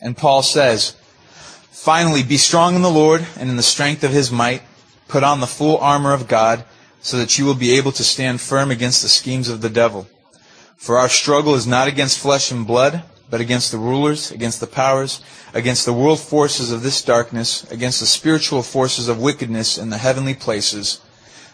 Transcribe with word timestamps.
And 0.00 0.16
Paul 0.16 0.42
says, 0.42 0.96
Finally, 1.70 2.22
be 2.22 2.36
strong 2.36 2.74
in 2.74 2.82
the 2.82 2.90
Lord 2.90 3.26
and 3.36 3.50
in 3.50 3.56
the 3.56 3.62
strength 3.62 4.04
of 4.04 4.12
his 4.12 4.30
might. 4.30 4.62
Put 5.08 5.24
on 5.24 5.40
the 5.40 5.46
full 5.46 5.78
armor 5.78 6.12
of 6.12 6.28
God 6.28 6.64
so 7.00 7.18
that 7.18 7.36
you 7.38 7.44
will 7.44 7.54
be 7.54 7.76
able 7.76 7.92
to 7.92 8.04
stand 8.04 8.40
firm 8.40 8.70
against 8.70 9.02
the 9.02 9.08
schemes 9.08 9.48
of 9.48 9.60
the 9.60 9.68
devil. 9.68 10.06
For 10.76 10.98
our 10.98 11.08
struggle 11.08 11.54
is 11.54 11.66
not 11.66 11.88
against 11.88 12.18
flesh 12.18 12.50
and 12.50 12.66
blood, 12.66 13.02
but 13.28 13.40
against 13.40 13.72
the 13.72 13.78
rulers, 13.78 14.30
against 14.30 14.60
the 14.60 14.66
powers, 14.66 15.20
against 15.54 15.84
the 15.84 15.92
world 15.92 16.20
forces 16.20 16.70
of 16.70 16.82
this 16.82 17.02
darkness, 17.02 17.70
against 17.70 18.00
the 18.00 18.06
spiritual 18.06 18.62
forces 18.62 19.08
of 19.08 19.20
wickedness 19.20 19.78
in 19.78 19.90
the 19.90 19.98
heavenly 19.98 20.34
places. 20.34 21.00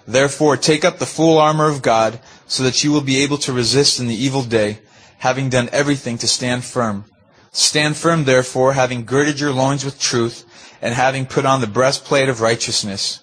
Therefore, 0.06 0.56
take 0.56 0.84
up 0.84 0.98
the 0.98 1.06
full 1.06 1.38
armor 1.38 1.68
of 1.68 1.82
God, 1.82 2.20
so 2.46 2.62
that 2.62 2.82
you 2.82 2.90
will 2.90 3.02
be 3.02 3.22
able 3.22 3.38
to 3.38 3.52
resist 3.52 4.00
in 4.00 4.08
the 4.08 4.14
evil 4.14 4.42
day, 4.42 4.78
having 5.18 5.50
done 5.50 5.68
everything 5.70 6.18
to 6.18 6.26
stand 6.26 6.64
firm. 6.64 7.04
Stand 7.50 7.96
firm, 7.96 8.24
therefore, 8.24 8.74
having 8.74 9.04
girded 9.04 9.40
your 9.40 9.52
loins 9.52 9.84
with 9.84 10.00
truth, 10.00 10.44
and 10.80 10.94
having 10.94 11.26
put 11.26 11.46
on 11.46 11.60
the 11.60 11.66
breastplate 11.66 12.28
of 12.28 12.40
righteousness, 12.40 13.20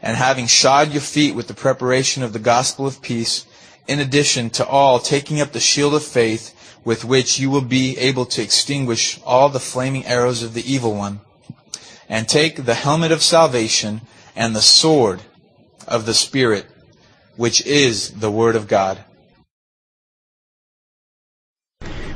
and 0.00 0.16
having 0.16 0.46
shod 0.46 0.92
your 0.92 1.00
feet 1.00 1.34
with 1.34 1.48
the 1.48 1.54
preparation 1.54 2.22
of 2.22 2.32
the 2.32 2.38
gospel 2.38 2.86
of 2.86 3.02
peace, 3.02 3.46
in 3.86 3.98
addition 3.98 4.50
to 4.50 4.66
all, 4.66 4.98
taking 4.98 5.40
up 5.40 5.52
the 5.52 5.60
shield 5.60 5.94
of 5.94 6.04
faith, 6.04 6.54
with 6.84 7.04
which 7.04 7.38
you 7.38 7.50
will 7.50 7.62
be 7.62 7.96
able 7.98 8.26
to 8.26 8.42
extinguish 8.42 9.20
all 9.24 9.48
the 9.48 9.60
flaming 9.60 10.04
arrows 10.06 10.42
of 10.42 10.54
the 10.54 10.72
evil 10.72 10.94
one. 10.94 11.20
And 12.08 12.28
take 12.28 12.64
the 12.64 12.74
helmet 12.74 13.12
of 13.12 13.22
salvation 13.22 14.02
and 14.36 14.54
the 14.54 14.60
sword 14.60 15.22
of 15.86 16.06
the 16.06 16.14
Spirit, 16.14 16.66
which 17.36 17.64
is 17.64 18.10
the 18.10 18.30
Word 18.30 18.56
of 18.56 18.68
God. 18.68 19.04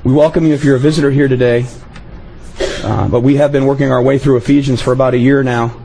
We 0.07 0.13
welcome 0.13 0.47
you 0.47 0.55
if 0.55 0.63
you're 0.63 0.77
a 0.77 0.79
visitor 0.79 1.11
here 1.11 1.27
today. 1.27 1.67
Uh, 2.61 3.09
but 3.09 3.23
we 3.23 3.35
have 3.39 3.51
been 3.51 3.67
working 3.67 3.91
our 3.91 4.01
way 4.01 4.19
through 4.19 4.37
Ephesians 4.37 4.81
for 4.81 4.93
about 4.93 5.15
a 5.15 5.19
year 5.19 5.43
now. 5.43 5.77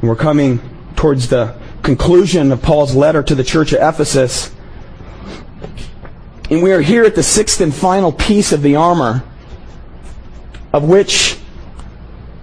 And 0.00 0.08
we're 0.08 0.14
coming 0.14 0.60
towards 0.94 1.26
the 1.26 1.58
conclusion 1.82 2.52
of 2.52 2.62
Paul's 2.62 2.94
letter 2.94 3.24
to 3.24 3.34
the 3.34 3.42
church 3.42 3.72
of 3.72 3.80
Ephesus. 3.82 4.54
And 6.48 6.62
we 6.62 6.70
are 6.70 6.80
here 6.80 7.02
at 7.02 7.16
the 7.16 7.24
sixth 7.24 7.60
and 7.60 7.74
final 7.74 8.12
piece 8.12 8.52
of 8.52 8.62
the 8.62 8.76
armor, 8.76 9.24
of 10.72 10.84
which 10.84 11.36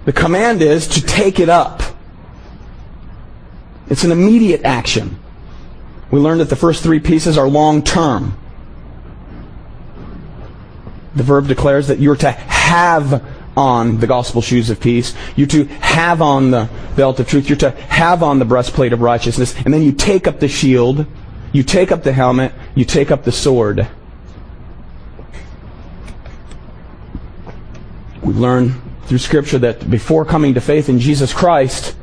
the 0.04 0.12
command 0.12 0.60
is 0.60 0.86
to 0.88 1.00
take 1.00 1.40
it 1.40 1.48
up. 1.48 1.82
It's 3.88 4.04
an 4.04 4.12
immediate 4.12 4.60
action. 4.64 5.18
We 6.10 6.20
learned 6.20 6.42
that 6.42 6.50
the 6.50 6.56
first 6.56 6.82
three 6.82 7.00
pieces 7.00 7.38
are 7.38 7.48
long 7.48 7.82
term. 7.82 8.36
The 11.16 11.22
verb 11.22 11.46
declares 11.46 11.88
that 11.88 11.98
you're 11.98 12.16
to 12.16 12.30
have 12.32 13.24
on 13.56 14.00
the 14.00 14.06
gospel 14.06 14.42
shoes 14.42 14.70
of 14.70 14.80
peace. 14.80 15.14
You're 15.36 15.46
to 15.48 15.64
have 15.64 16.20
on 16.20 16.50
the 16.50 16.68
belt 16.96 17.20
of 17.20 17.28
truth. 17.28 17.48
You're 17.48 17.58
to 17.58 17.70
have 17.70 18.22
on 18.22 18.38
the 18.38 18.44
breastplate 18.44 18.92
of 18.92 19.00
righteousness. 19.00 19.54
And 19.64 19.72
then 19.72 19.82
you 19.82 19.92
take 19.92 20.26
up 20.26 20.40
the 20.40 20.48
shield. 20.48 21.06
You 21.52 21.62
take 21.62 21.92
up 21.92 22.02
the 22.02 22.12
helmet. 22.12 22.52
You 22.74 22.84
take 22.84 23.10
up 23.10 23.24
the 23.24 23.32
sword. 23.32 23.86
We 28.22 28.32
learn 28.32 28.80
through 29.06 29.18
Scripture 29.18 29.58
that 29.58 29.88
before 29.88 30.24
coming 30.24 30.54
to 30.54 30.60
faith 30.60 30.88
in 30.88 30.98
Jesus 30.98 31.32
Christ, 31.32 31.94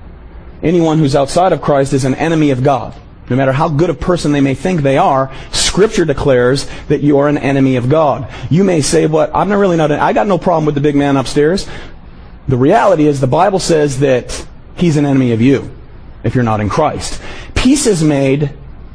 anyone 0.62 1.00
who's 1.00 1.16
outside 1.16 1.52
of 1.52 1.62
Christ 1.62 1.94
is 1.94 2.06
an 2.06 2.16
enemy 2.16 2.52
of 2.52 2.64
God. 2.64 2.95
No 3.32 3.38
matter 3.38 3.54
how 3.54 3.70
good 3.70 3.90
a 3.90 3.94
person 3.94 4.34
they 4.34 4.42
may 4.42 4.54
think 4.54 4.82
they 4.82 4.98
are, 4.98 5.32
Scripture 5.54 6.04
declares 6.04 6.68
that 6.90 7.00
you 7.00 7.18
are 7.20 7.30
an 7.30 7.38
enemy 7.38 7.78
of 7.78 7.88
God. 7.88 8.28
You 8.50 8.66
may 8.66 8.82
say, 8.82 9.06
"What? 9.06 9.32
I'm 9.34 9.48
not 9.48 9.58
really 9.58 9.78
not. 9.78 9.90
I 9.90 10.12
got 10.12 10.28
no 10.28 10.38
problem 10.38 10.66
with 10.66 10.76
the 10.76 10.82
big 10.82 10.98
man 10.98 11.16
upstairs." 11.16 11.66
The 12.50 12.58
reality 12.58 13.08
is, 13.08 13.22
the 13.22 13.28
Bible 13.28 13.60
says 13.60 14.00
that 14.00 14.46
he's 14.76 14.98
an 14.98 15.06
enemy 15.06 15.32
of 15.32 15.42
you 15.42 15.70
if 16.26 16.36
you're 16.36 16.44
not 16.44 16.60
in 16.60 16.68
Christ. 16.68 17.22
Peace 17.56 17.88
is 17.88 18.04
made 18.04 18.50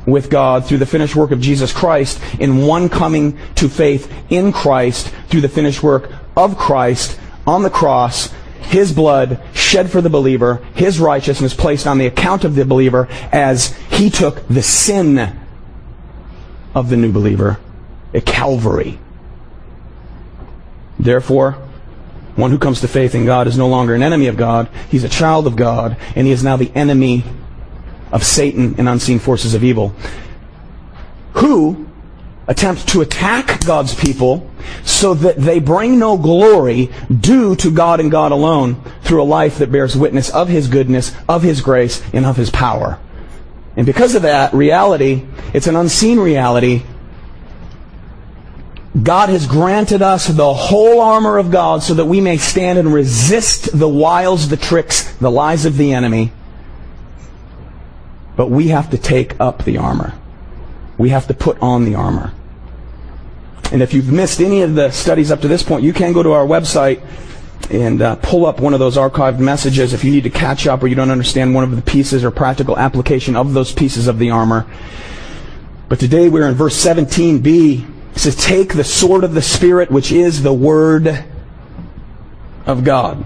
with 0.04 0.28
God 0.28 0.66
through 0.66 0.78
the 0.78 0.84
finished 0.84 1.16
work 1.16 1.30
of 1.30 1.40
Jesus 1.40 1.72
Christ 1.72 2.20
in 2.38 2.66
one 2.66 2.90
coming 2.90 3.38
to 3.54 3.70
faith 3.70 4.06
in 4.28 4.52
Christ 4.52 5.10
through 5.30 5.40
the 5.40 5.48
finished 5.48 5.82
work 5.82 6.10
of 6.36 6.58
Christ 6.58 7.18
on 7.46 7.62
the 7.62 7.70
cross 7.70 8.28
his 8.68 8.92
blood 8.92 9.40
shed 9.54 9.90
for 9.90 10.00
the 10.00 10.10
believer, 10.10 10.64
his 10.74 10.98
righteousness 10.98 11.54
placed 11.54 11.86
on 11.86 11.98
the 11.98 12.06
account 12.06 12.44
of 12.44 12.54
the 12.54 12.64
believer 12.64 13.08
as 13.32 13.76
he 13.90 14.10
took 14.10 14.46
the 14.48 14.62
sin 14.62 15.38
of 16.74 16.90
the 16.90 16.96
new 16.96 17.12
believer 17.12 17.58
at 18.12 18.26
Calvary. 18.26 18.98
Therefore, 20.98 21.52
one 22.36 22.50
who 22.50 22.58
comes 22.58 22.80
to 22.82 22.88
faith 22.88 23.14
in 23.14 23.24
God 23.24 23.46
is 23.46 23.56
no 23.56 23.68
longer 23.68 23.94
an 23.94 24.02
enemy 24.02 24.26
of 24.26 24.36
God. 24.36 24.68
He's 24.90 25.04
a 25.04 25.08
child 25.08 25.46
of 25.46 25.56
God, 25.56 25.96
and 26.14 26.26
he 26.26 26.32
is 26.32 26.44
now 26.44 26.56
the 26.56 26.70
enemy 26.74 27.24
of 28.12 28.24
Satan 28.24 28.74
and 28.78 28.88
unseen 28.88 29.18
forces 29.18 29.54
of 29.54 29.64
evil. 29.64 29.94
Who 31.34 31.85
attempt 32.48 32.88
to 32.88 33.00
attack 33.00 33.64
God's 33.64 33.94
people 33.94 34.48
so 34.84 35.14
that 35.14 35.36
they 35.36 35.58
bring 35.58 35.98
no 35.98 36.16
glory 36.16 36.90
due 37.20 37.56
to 37.56 37.70
God 37.70 38.00
and 38.00 38.10
God 38.10 38.32
alone 38.32 38.80
through 39.02 39.22
a 39.22 39.24
life 39.24 39.58
that 39.58 39.72
bears 39.72 39.96
witness 39.96 40.30
of 40.30 40.48
His 40.48 40.68
goodness, 40.68 41.12
of 41.28 41.42
His 41.42 41.60
grace, 41.60 42.02
and 42.12 42.24
of 42.24 42.36
His 42.36 42.50
power. 42.50 42.98
And 43.76 43.84
because 43.84 44.14
of 44.14 44.22
that 44.22 44.54
reality, 44.54 45.26
it's 45.52 45.66
an 45.66 45.76
unseen 45.76 46.18
reality. 46.18 46.82
God 49.00 49.28
has 49.28 49.46
granted 49.46 50.00
us 50.00 50.26
the 50.26 50.54
whole 50.54 51.00
armor 51.00 51.36
of 51.36 51.50
God 51.50 51.82
so 51.82 51.94
that 51.94 52.06
we 52.06 52.20
may 52.20 52.38
stand 52.38 52.78
and 52.78 52.92
resist 52.92 53.78
the 53.78 53.88
wiles, 53.88 54.48
the 54.48 54.56
tricks, 54.56 55.12
the 55.16 55.30
lies 55.30 55.66
of 55.66 55.76
the 55.76 55.92
enemy. 55.92 56.32
But 58.36 58.50
we 58.50 58.68
have 58.68 58.90
to 58.90 58.98
take 58.98 59.38
up 59.38 59.64
the 59.64 59.76
armor. 59.76 60.14
We 60.96 61.10
have 61.10 61.26
to 61.26 61.34
put 61.34 61.60
on 61.60 61.84
the 61.84 61.94
armor. 61.94 62.32
And 63.72 63.82
if 63.82 63.92
you've 63.92 64.12
missed 64.12 64.40
any 64.40 64.62
of 64.62 64.74
the 64.74 64.90
studies 64.90 65.30
up 65.30 65.40
to 65.40 65.48
this 65.48 65.62
point, 65.62 65.82
you 65.82 65.92
can 65.92 66.12
go 66.12 66.22
to 66.22 66.32
our 66.32 66.46
website 66.46 67.02
and 67.70 68.00
uh, 68.00 68.16
pull 68.16 68.46
up 68.46 68.60
one 68.60 68.74
of 68.74 68.78
those 68.78 68.96
archived 68.96 69.38
messages 69.38 69.92
if 69.92 70.04
you 70.04 70.12
need 70.12 70.22
to 70.22 70.30
catch 70.30 70.66
up 70.66 70.82
or 70.82 70.86
you 70.86 70.94
don't 70.94 71.10
understand 71.10 71.54
one 71.54 71.64
of 71.64 71.74
the 71.74 71.82
pieces 71.82 72.24
or 72.24 72.30
practical 72.30 72.78
application 72.78 73.34
of 73.34 73.54
those 73.54 73.72
pieces 73.72 74.06
of 74.06 74.18
the 74.18 74.30
armor. 74.30 74.66
But 75.88 75.98
today 76.00 76.28
we're 76.28 76.48
in 76.48 76.54
verse 76.54 76.76
17b. 76.84 77.88
It 78.14 78.18
says, 78.18 78.36
Take 78.36 78.74
the 78.74 78.84
sword 78.84 79.24
of 79.24 79.34
the 79.34 79.42
Spirit, 79.42 79.90
which 79.90 80.12
is 80.12 80.42
the 80.42 80.52
Word 80.52 81.24
of 82.66 82.84
God. 82.84 83.24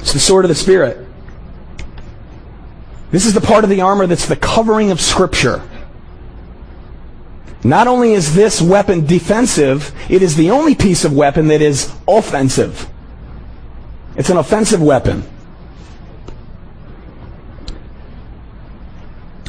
It's 0.00 0.12
the 0.12 0.18
sword 0.18 0.44
of 0.44 0.48
the 0.48 0.54
Spirit. 0.54 1.06
This 3.10 3.26
is 3.26 3.34
the 3.34 3.40
part 3.40 3.64
of 3.64 3.70
the 3.70 3.80
armor 3.80 4.06
that's 4.06 4.26
the 4.26 4.36
covering 4.36 4.90
of 4.90 5.00
Scripture. 5.00 5.62
Not 7.64 7.86
only 7.86 8.12
is 8.12 8.34
this 8.34 8.60
weapon 8.60 9.06
defensive, 9.06 9.92
it 10.10 10.20
is 10.20 10.36
the 10.36 10.50
only 10.50 10.74
piece 10.74 11.06
of 11.06 11.14
weapon 11.14 11.48
that 11.48 11.62
is 11.62 11.90
offensive. 12.06 12.86
It's 14.16 14.28
an 14.28 14.36
offensive 14.36 14.82
weapon. 14.82 15.24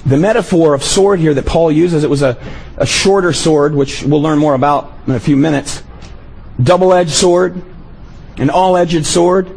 The 0.06 0.18
metaphor 0.18 0.74
of 0.74 0.84
sword 0.84 1.20
here 1.20 1.34
that 1.34 1.46
Paul 1.46 1.72
uses, 1.72 2.06
it 2.06 2.10
was 2.10 2.22
a, 2.22 2.38
a 2.78 2.86
shorter 2.86 3.34
sword, 3.34 3.76
which 3.76 4.04
we'll 4.04 4.22
learn 4.22 4.40
more 4.40 4.54
about 4.54 4.94
in 5.08 5.14
a 5.14 5.20
few 5.20 5.36
minutes. 5.36 5.84
Double-edged 6.64 7.12
sword, 7.12 7.62
an 8.38 8.50
all-edged 8.50 9.06
sword, 9.06 9.50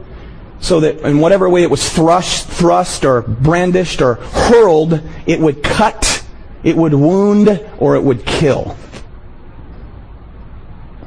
so 0.59 0.81
that 0.81 1.01
in 1.03 1.21
whatever 1.21 1.49
way 1.49 1.63
it 1.63 1.71
was 1.71 1.89
thrust, 1.89 2.49
thrust 2.49 3.05
or 3.05 3.23
brandished 3.23 4.03
or 4.03 4.15
hurled, 4.15 5.01
it 5.27 5.39
would 5.39 5.63
cut 5.63 6.18
it 6.63 6.77
would 6.77 6.95
wound 6.95 7.49
or 7.79 7.97
it 7.97 8.03
would 8.03 8.25
kill. 8.27 8.77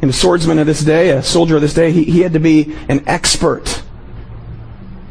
And 0.01 0.09
a 0.09 0.13
swordsman 0.13 0.57
of 0.57 0.65
this 0.65 0.81
day, 0.81 1.09
a 1.09 1.21
soldier 1.21 1.55
of 1.55 1.61
this 1.61 1.73
day, 1.73 1.91
he, 1.91 2.03
he 2.03 2.21
had 2.21 2.33
to 2.33 2.39
be 2.39 2.75
an 2.89 3.03
expert 3.07 3.83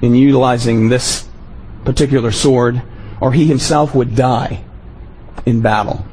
in 0.02 0.14
utilizing 0.14 0.88
this 0.88 1.28
particular 1.84 2.32
sword, 2.32 2.82
or 3.20 3.32
he 3.32 3.46
himself 3.46 3.94
would 3.94 4.16
die 4.16 4.64
in 5.46 5.60
battle. 5.60 6.04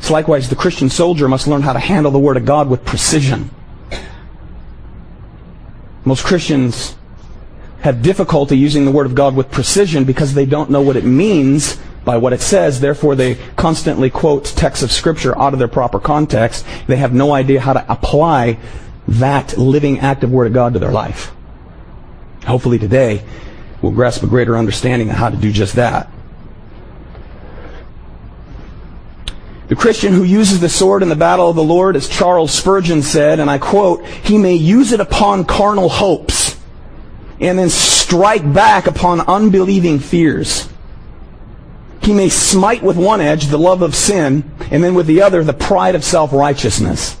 So 0.00 0.12
likewise, 0.12 0.48
the 0.48 0.56
Christian 0.56 0.88
soldier 0.88 1.28
must 1.28 1.48
learn 1.48 1.62
how 1.62 1.72
to 1.72 1.80
handle 1.80 2.12
the 2.12 2.18
Word 2.18 2.36
of 2.36 2.44
God 2.44 2.68
with 2.68 2.84
precision. 2.84 3.50
Most 6.04 6.24
Christians 6.24 6.94
have 7.80 8.02
difficulty 8.02 8.56
using 8.56 8.84
the 8.84 8.92
Word 8.92 9.06
of 9.06 9.16
God 9.16 9.34
with 9.34 9.50
precision 9.50 10.04
because 10.04 10.34
they 10.34 10.46
don't 10.46 10.70
know 10.70 10.80
what 10.80 10.94
it 10.94 11.04
means 11.04 11.78
by 12.06 12.16
what 12.16 12.32
it 12.32 12.40
says. 12.40 12.80
Therefore, 12.80 13.14
they 13.14 13.34
constantly 13.56 14.08
quote 14.08 14.46
texts 14.46 14.82
of 14.82 14.90
Scripture 14.90 15.38
out 15.38 15.52
of 15.52 15.58
their 15.58 15.68
proper 15.68 15.98
context. 15.98 16.64
They 16.86 16.96
have 16.96 17.12
no 17.12 17.34
idea 17.34 17.60
how 17.60 17.74
to 17.74 17.92
apply 17.92 18.58
that 19.08 19.58
living, 19.58 19.98
active 19.98 20.30
Word 20.30 20.46
of 20.46 20.54
God 20.54 20.72
to 20.72 20.78
their 20.78 20.92
life. 20.92 21.32
Hopefully 22.46 22.78
today, 22.78 23.24
we'll 23.82 23.92
grasp 23.92 24.22
a 24.22 24.26
greater 24.26 24.56
understanding 24.56 25.10
of 25.10 25.16
how 25.16 25.28
to 25.28 25.36
do 25.36 25.52
just 25.52 25.74
that. 25.74 26.08
The 29.68 29.74
Christian 29.74 30.12
who 30.12 30.22
uses 30.22 30.60
the 30.60 30.68
sword 30.68 31.02
in 31.02 31.08
the 31.08 31.16
battle 31.16 31.50
of 31.50 31.56
the 31.56 31.64
Lord, 31.64 31.96
as 31.96 32.08
Charles 32.08 32.52
Spurgeon 32.52 33.02
said, 33.02 33.40
and 33.40 33.50
I 33.50 33.58
quote, 33.58 34.06
he 34.06 34.38
may 34.38 34.54
use 34.54 34.92
it 34.92 35.00
upon 35.00 35.44
carnal 35.44 35.88
hopes 35.88 36.56
and 37.40 37.58
then 37.58 37.68
strike 37.68 38.52
back 38.54 38.86
upon 38.86 39.22
unbelieving 39.22 39.98
fears. 39.98 40.68
He 42.06 42.14
may 42.14 42.28
smite 42.28 42.84
with 42.84 42.96
one 42.96 43.20
edge 43.20 43.48
the 43.48 43.58
love 43.58 43.82
of 43.82 43.96
sin, 43.96 44.48
and 44.70 44.84
then 44.84 44.94
with 44.94 45.08
the 45.08 45.22
other 45.22 45.42
the 45.42 45.52
pride 45.52 45.96
of 45.96 46.04
self-righteousness. 46.04 47.16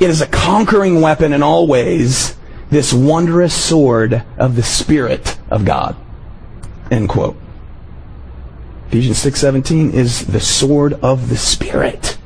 It 0.00 0.08
is 0.08 0.22
a 0.22 0.26
conquering 0.26 1.02
weapon 1.02 1.34
in 1.34 1.42
all 1.42 1.66
ways, 1.66 2.36
this 2.70 2.94
wondrous 2.94 3.52
sword 3.52 4.24
of 4.38 4.56
the 4.56 4.62
Spirit 4.62 5.38
of 5.50 5.66
God. 5.66 5.94
End 6.90 7.10
quote. 7.10 7.36
Ephesians 8.88 9.18
6:17 9.18 9.92
is 9.92 10.24
the 10.24 10.40
sword 10.40 10.94
of 11.02 11.28
the 11.28 11.36
Spirit. 11.36 12.16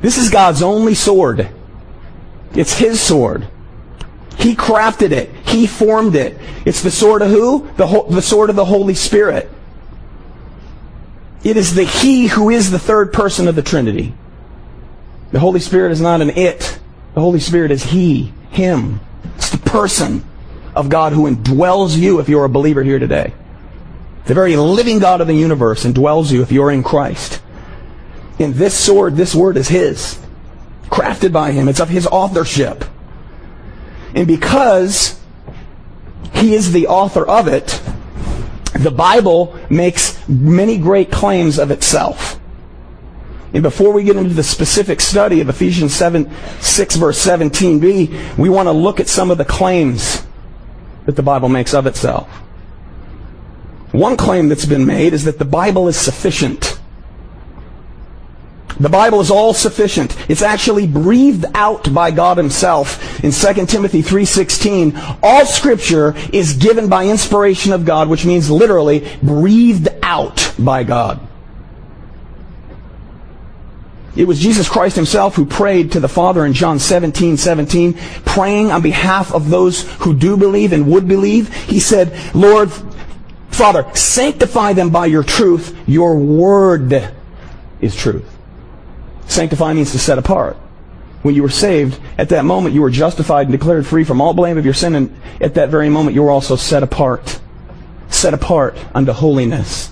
This 0.00 0.16
is 0.16 0.30
God's 0.30 0.62
only 0.62 0.94
sword. 0.94 1.50
It's 2.54 2.78
his 2.78 3.02
sword. 3.02 3.48
He 4.38 4.56
crafted 4.56 5.10
it. 5.10 5.28
He 5.46 5.66
formed 5.66 6.16
it. 6.16 6.38
It's 6.64 6.82
the 6.82 6.90
sword 6.90 7.22
of 7.22 7.30
who? 7.30 7.70
The, 7.76 7.86
ho- 7.86 8.06
the 8.10 8.22
sword 8.22 8.50
of 8.50 8.56
the 8.56 8.64
Holy 8.64 8.94
Spirit. 8.94 9.50
It 11.44 11.56
is 11.56 11.74
the 11.74 11.84
He 11.84 12.26
who 12.26 12.50
is 12.50 12.70
the 12.70 12.78
third 12.78 13.12
person 13.12 13.46
of 13.46 13.54
the 13.54 13.62
Trinity. 13.62 14.14
The 15.30 15.38
Holy 15.38 15.60
Spirit 15.60 15.92
is 15.92 16.00
not 16.00 16.20
an 16.20 16.30
it. 16.30 16.78
The 17.14 17.20
Holy 17.20 17.40
Spirit 17.40 17.70
is 17.70 17.84
He, 17.84 18.32
Him. 18.50 19.00
It's 19.36 19.50
the 19.50 19.58
person 19.58 20.24
of 20.74 20.88
God 20.88 21.12
who 21.12 21.30
indwells 21.30 21.96
you 21.96 22.20
if 22.20 22.28
you're 22.28 22.44
a 22.44 22.48
believer 22.48 22.82
here 22.82 22.98
today. 22.98 23.32
The 24.26 24.34
very 24.34 24.56
living 24.56 24.98
God 24.98 25.20
of 25.20 25.28
the 25.28 25.34
universe 25.34 25.84
indwells 25.84 26.32
you 26.32 26.42
if 26.42 26.50
you're 26.50 26.72
in 26.72 26.82
Christ. 26.82 27.40
And 28.40 28.54
this 28.54 28.74
sword, 28.74 29.14
this 29.14 29.34
word 29.34 29.56
is 29.56 29.68
His. 29.68 30.18
Crafted 30.86 31.32
by 31.32 31.52
Him. 31.52 31.68
It's 31.68 31.80
of 31.80 31.88
His 31.88 32.06
authorship. 32.06 32.84
And 34.14 34.26
because 34.26 35.20
he 36.34 36.54
is 36.54 36.72
the 36.72 36.86
author 36.86 37.26
of 37.26 37.48
it, 37.48 37.80
the 38.78 38.90
Bible 38.90 39.58
makes 39.70 40.26
many 40.28 40.78
great 40.78 41.10
claims 41.10 41.58
of 41.58 41.70
itself. 41.70 42.38
And 43.52 43.62
before 43.62 43.92
we 43.92 44.04
get 44.04 44.16
into 44.16 44.34
the 44.34 44.42
specific 44.42 45.00
study 45.00 45.40
of 45.40 45.48
Ephesians 45.48 45.94
7, 45.94 46.30
6 46.60 46.96
verse 46.96 47.24
17b, 47.24 48.36
we 48.36 48.48
want 48.48 48.66
to 48.66 48.72
look 48.72 49.00
at 49.00 49.08
some 49.08 49.30
of 49.30 49.38
the 49.38 49.44
claims 49.44 50.26
that 51.06 51.16
the 51.16 51.22
Bible 51.22 51.48
makes 51.48 51.72
of 51.72 51.86
itself. 51.86 52.28
One 53.92 54.16
claim 54.16 54.48
that's 54.48 54.66
been 54.66 54.84
made 54.84 55.14
is 55.14 55.24
that 55.24 55.38
the 55.38 55.44
Bible 55.44 55.88
is 55.88 55.96
sufficient. 55.96 56.78
The 58.78 58.88
Bible 58.90 59.20
is 59.20 59.30
all 59.30 59.54
sufficient. 59.54 60.16
It's 60.28 60.42
actually 60.42 60.86
breathed 60.86 61.46
out 61.54 61.92
by 61.94 62.10
God 62.10 62.36
himself. 62.36 63.24
In 63.24 63.32
2 63.32 63.66
Timothy 63.66 64.02
3:16, 64.02 64.94
all 65.22 65.46
scripture 65.46 66.14
is 66.32 66.52
given 66.52 66.88
by 66.88 67.06
inspiration 67.06 67.72
of 67.72 67.84
God, 67.84 68.08
which 68.08 68.26
means 68.26 68.50
literally 68.50 69.06
breathed 69.22 69.88
out 70.02 70.52
by 70.58 70.84
God. 70.84 71.20
It 74.14 74.26
was 74.26 74.40
Jesus 74.40 74.68
Christ 74.68 74.96
himself 74.96 75.36
who 75.36 75.44
prayed 75.44 75.92
to 75.92 76.00
the 76.00 76.08
Father 76.08 76.46
in 76.46 76.54
John 76.54 76.78
17, 76.78 77.36
17, 77.36 77.94
praying 78.24 78.72
on 78.72 78.80
behalf 78.80 79.32
of 79.32 79.50
those 79.50 79.82
who 79.98 80.14
do 80.14 80.38
believe 80.38 80.72
and 80.72 80.90
would 80.90 81.06
believe. 81.06 81.54
He 81.54 81.80
said, 81.80 82.18
Lord, 82.34 82.72
Father, 83.50 83.86
sanctify 83.94 84.72
them 84.72 84.88
by 84.90 85.06
your 85.06 85.22
truth. 85.22 85.76
Your 85.86 86.16
word 86.16 87.12
is 87.80 87.94
truth. 87.94 88.35
Sanctify 89.26 89.72
means 89.72 89.92
to 89.92 89.98
set 89.98 90.18
apart. 90.18 90.56
When 91.22 91.34
you 91.34 91.42
were 91.42 91.50
saved, 91.50 91.98
at 92.18 92.28
that 92.28 92.44
moment 92.44 92.74
you 92.74 92.82
were 92.82 92.90
justified 92.90 93.48
and 93.48 93.52
declared 93.52 93.86
free 93.86 94.04
from 94.04 94.20
all 94.20 94.32
blame 94.32 94.58
of 94.58 94.64
your 94.64 94.74
sin, 94.74 94.94
and 94.94 95.20
at 95.40 95.54
that 95.54 95.70
very 95.70 95.88
moment 95.88 96.14
you 96.14 96.22
were 96.22 96.30
also 96.30 96.56
set 96.56 96.82
apart. 96.82 97.40
Set 98.08 98.32
apart 98.32 98.78
unto 98.94 99.12
holiness. 99.12 99.90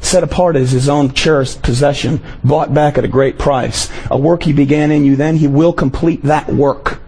Set 0.00 0.22
apart 0.22 0.54
as 0.56 0.70
his 0.70 0.88
own 0.88 1.12
cherished 1.14 1.62
possession, 1.62 2.20
bought 2.44 2.74
back 2.74 2.98
at 2.98 3.04
a 3.04 3.08
great 3.08 3.38
price. 3.38 3.90
A 4.10 4.18
work 4.18 4.42
he 4.42 4.52
began 4.52 4.90
in 4.90 5.04
you, 5.04 5.16
then 5.16 5.36
he 5.36 5.48
will 5.48 5.72
complete 5.72 6.22
that 6.24 6.48
work 6.48 7.00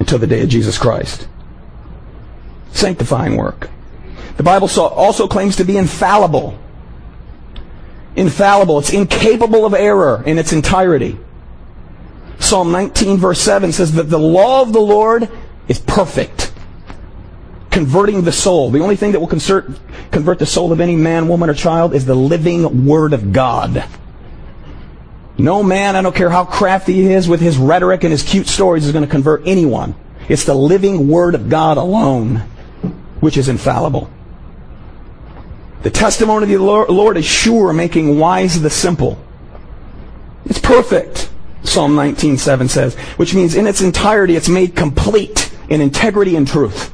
until 0.00 0.18
the 0.18 0.26
day 0.26 0.42
of 0.42 0.48
Jesus 0.48 0.76
Christ. 0.76 1.28
Sanctifying 2.72 3.36
work. 3.36 3.70
The 4.36 4.42
Bible 4.42 4.68
also 4.76 5.28
claims 5.28 5.56
to 5.56 5.64
be 5.64 5.76
infallible 5.76 6.58
infallible. 8.16 8.78
It's 8.78 8.92
incapable 8.92 9.64
of 9.64 9.74
error 9.74 10.22
in 10.26 10.38
its 10.38 10.52
entirety. 10.52 11.18
Psalm 12.38 12.72
19 12.72 13.18
verse 13.18 13.40
7 13.40 13.72
says 13.72 13.92
that 13.92 14.04
the 14.04 14.18
law 14.18 14.62
of 14.62 14.72
the 14.72 14.80
Lord 14.80 15.28
is 15.68 15.78
perfect, 15.78 16.52
converting 17.70 18.22
the 18.22 18.32
soul. 18.32 18.70
The 18.70 18.80
only 18.80 18.96
thing 18.96 19.12
that 19.12 19.20
will 19.20 19.26
convert, 19.26 19.70
convert 20.10 20.38
the 20.38 20.46
soul 20.46 20.72
of 20.72 20.80
any 20.80 20.96
man, 20.96 21.28
woman, 21.28 21.50
or 21.50 21.54
child 21.54 21.94
is 21.94 22.06
the 22.06 22.14
living 22.14 22.86
Word 22.86 23.12
of 23.12 23.32
God. 23.32 23.84
No 25.38 25.62
man, 25.62 25.96
I 25.96 26.02
don't 26.02 26.14
care 26.14 26.30
how 26.30 26.44
crafty 26.44 26.94
he 26.94 27.12
is 27.12 27.28
with 27.28 27.40
his 27.40 27.58
rhetoric 27.58 28.04
and 28.04 28.10
his 28.10 28.22
cute 28.22 28.46
stories, 28.46 28.86
is 28.86 28.92
going 28.92 29.04
to 29.04 29.10
convert 29.10 29.46
anyone. 29.46 29.94
It's 30.28 30.44
the 30.44 30.54
living 30.54 31.08
Word 31.08 31.34
of 31.34 31.48
God 31.48 31.76
alone, 31.76 32.38
which 33.20 33.36
is 33.36 33.48
infallible. 33.48 34.10
The 35.86 35.92
testimony 35.92 36.52
of 36.52 36.60
the 36.60 36.92
Lord 36.92 37.16
is 37.16 37.24
sure, 37.24 37.72
making 37.72 38.18
wise 38.18 38.60
the 38.60 38.70
simple. 38.70 39.24
It's 40.44 40.58
perfect, 40.58 41.30
Psalm 41.62 41.94
19:7 41.94 42.68
says, 42.68 42.96
which 43.18 43.36
means 43.36 43.54
in 43.54 43.68
its 43.68 43.80
entirety 43.80 44.34
it's 44.34 44.48
made 44.48 44.74
complete 44.74 45.54
in 45.68 45.80
integrity 45.80 46.34
and 46.34 46.44
truth. 46.44 46.92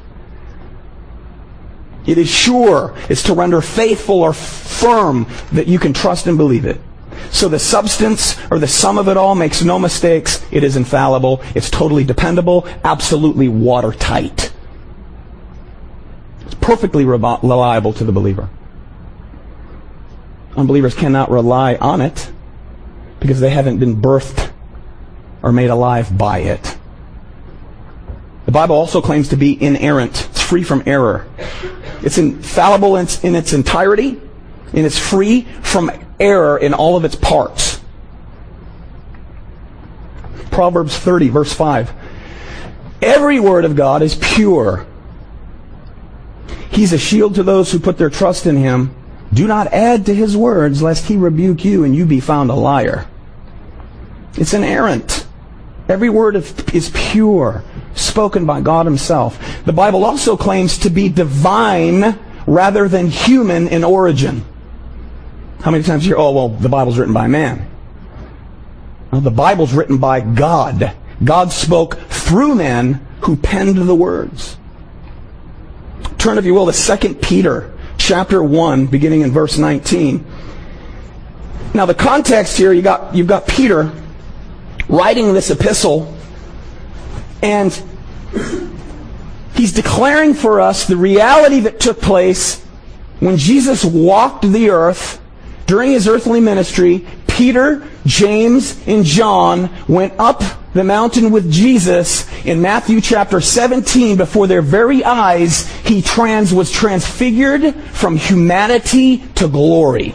It 2.04 2.18
is 2.18 2.28
sure. 2.28 2.94
It's 3.08 3.22
to 3.22 3.32
render 3.32 3.62
faithful 3.62 4.20
or 4.20 4.34
firm 4.34 5.26
that 5.52 5.68
you 5.68 5.78
can 5.78 5.94
trust 5.94 6.26
and 6.26 6.36
believe 6.36 6.66
it. 6.66 6.78
So 7.30 7.48
the 7.48 7.58
substance 7.58 8.36
or 8.50 8.58
the 8.58 8.68
sum 8.68 8.98
of 8.98 9.08
it 9.08 9.16
all 9.16 9.34
makes 9.34 9.64
no 9.64 9.78
mistakes. 9.78 10.44
It 10.50 10.64
is 10.64 10.76
infallible. 10.76 11.40
It's 11.54 11.70
totally 11.70 12.04
dependable, 12.04 12.66
absolutely 12.84 13.48
watertight. 13.48 14.52
It's 16.44 16.56
perfectly 16.56 17.06
reliable 17.06 17.94
to 17.94 18.04
the 18.04 18.12
believer. 18.12 18.50
Unbelievers 20.56 20.94
cannot 20.94 21.30
rely 21.30 21.76
on 21.76 22.00
it 22.00 22.30
because 23.20 23.40
they 23.40 23.50
haven't 23.50 23.78
been 23.78 24.00
birthed 24.00 24.50
or 25.42 25.52
made 25.52 25.70
alive 25.70 26.16
by 26.16 26.38
it. 26.38 26.76
The 28.46 28.52
Bible 28.52 28.76
also 28.76 29.00
claims 29.00 29.28
to 29.28 29.36
be 29.36 29.60
inerrant. 29.62 30.28
It's 30.30 30.42
free 30.42 30.62
from 30.62 30.82
error. 30.86 31.26
It's 32.02 32.18
infallible 32.18 32.96
in 32.96 33.04
its, 33.04 33.24
in 33.24 33.34
its 33.34 33.52
entirety, 33.52 34.20
and 34.72 34.86
it's 34.86 34.98
free 34.98 35.42
from 35.62 35.90
error 36.18 36.58
in 36.58 36.74
all 36.74 36.96
of 36.96 37.04
its 37.04 37.14
parts. 37.14 37.80
Proverbs 40.50 40.98
30, 40.98 41.28
verse 41.28 41.52
5. 41.52 41.92
Every 43.00 43.40
word 43.40 43.64
of 43.64 43.74
God 43.74 44.02
is 44.02 44.14
pure. 44.14 44.86
He's 46.70 46.92
a 46.92 46.98
shield 46.98 47.34
to 47.36 47.42
those 47.42 47.72
who 47.72 47.78
put 47.78 47.98
their 47.98 48.10
trust 48.10 48.46
in 48.46 48.56
him. 48.56 48.94
Do 49.32 49.46
not 49.46 49.72
add 49.72 50.06
to 50.06 50.14
his 50.14 50.36
words, 50.36 50.82
lest 50.82 51.06
he 51.06 51.16
rebuke 51.16 51.64
you 51.64 51.84
and 51.84 51.96
you 51.96 52.04
be 52.04 52.20
found 52.20 52.50
a 52.50 52.54
liar. 52.54 53.06
It's 54.34 54.54
inerrant. 54.54 55.26
Every 55.88 56.10
word 56.10 56.36
is 56.36 56.90
pure, 56.94 57.64
spoken 57.94 58.46
by 58.46 58.60
God 58.60 58.86
himself. 58.86 59.38
The 59.64 59.72
Bible 59.72 60.04
also 60.04 60.36
claims 60.36 60.78
to 60.78 60.90
be 60.90 61.08
divine 61.08 62.18
rather 62.46 62.88
than 62.88 63.08
human 63.08 63.68
in 63.68 63.84
origin. 63.84 64.44
How 65.60 65.70
many 65.70 65.84
times 65.84 66.04
you 66.04 66.10
hear, 66.10 66.18
oh, 66.18 66.32
well, 66.32 66.48
the 66.48 66.68
Bible's 66.68 66.98
written 66.98 67.14
by 67.14 67.26
man? 67.26 67.68
Well, 69.10 69.20
the 69.20 69.30
Bible's 69.30 69.72
written 69.72 69.98
by 69.98 70.20
God. 70.20 70.94
God 71.22 71.52
spoke 71.52 71.98
through 72.08 72.56
men 72.56 73.06
who 73.22 73.36
penned 73.36 73.76
the 73.76 73.94
words. 73.94 74.56
Turn, 76.18 76.38
if 76.38 76.44
you 76.44 76.54
will, 76.54 76.70
to 76.70 76.96
2 76.96 77.14
Peter 77.16 77.71
chapter 78.02 78.42
1, 78.42 78.86
beginning 78.86 79.20
in 79.20 79.30
verse 79.30 79.58
19. 79.58 80.24
Now, 81.72 81.86
the 81.86 81.94
context 81.94 82.56
here, 82.56 82.72
you 82.72 82.82
got, 82.82 83.14
you've 83.14 83.28
got 83.28 83.46
Peter 83.46 83.92
writing 84.88 85.32
this 85.32 85.50
epistle, 85.50 86.14
and 87.42 87.72
he's 89.54 89.72
declaring 89.72 90.34
for 90.34 90.60
us 90.60 90.86
the 90.86 90.96
reality 90.96 91.60
that 91.60 91.80
took 91.80 92.00
place 92.00 92.62
when 93.20 93.36
Jesus 93.36 93.84
walked 93.84 94.42
the 94.42 94.70
earth 94.70 95.20
during 95.66 95.92
his 95.92 96.08
earthly 96.08 96.40
ministry. 96.40 97.06
Peter, 97.28 97.88
James, 98.04 98.78
and 98.86 99.04
John 99.04 99.70
went 99.86 100.12
up 100.18 100.42
the 100.74 100.84
mountain 100.84 101.30
with 101.30 101.52
Jesus 101.52 102.26
in 102.44 102.62
Matthew 102.62 103.00
chapter 103.00 103.40
17 103.40 104.16
before 104.16 104.46
their 104.46 104.62
very 104.62 105.04
eyes, 105.04 105.68
he 105.82 106.00
trans 106.00 106.54
was 106.54 106.70
transfigured 106.70 107.74
from 107.74 108.16
humanity 108.16 109.18
to 109.34 109.48
glory. 109.48 110.14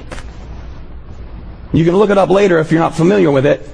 You 1.74 1.86
can 1.86 1.96
look 1.96 2.10
it 2.10 2.18
up 2.18 2.30
later 2.30 2.58
if 2.60 2.72
you're 2.72 2.82
not 2.82 2.96
familiar 2.96 3.30
with 3.30 3.46
it. 3.46 3.68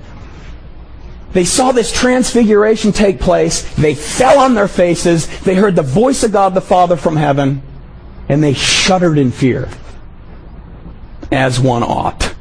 They 1.32 1.46
saw 1.46 1.72
this 1.72 1.92
transfiguration 1.92 2.92
take 2.92 3.20
place. 3.20 3.64
They 3.76 3.96
fell 3.96 4.40
on 4.40 4.54
their 4.54 4.68
faces. 4.68 5.28
They 5.40 5.56
heard 5.56 5.76
the 5.76 5.82
voice 5.82 6.24
of 6.24 6.32
God 6.32 6.54
the 6.54 6.62
Father 6.62 6.96
from 6.96 7.16
heaven, 7.16 7.64
and 8.30 8.44
they 8.44 8.54
shuddered 8.54 9.18
in 9.18 9.32
fear, 9.32 9.70
as 11.32 11.60
one 11.60 11.82
ought. 11.82 12.36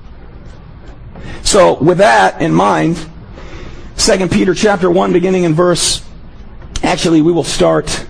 So, 1.43 1.75
with 1.83 1.99
that 1.99 2.43
in 2.43 2.53
mind, 2.53 2.99
2 4.03 4.27
Peter 4.27 4.53
chapter 4.53 4.91
1, 4.91 5.13
beginning 5.13 5.45
in 5.45 5.55
verse, 5.55 6.05
actually, 6.83 7.23
we 7.23 7.31
will 7.31 7.45
start 7.45 8.05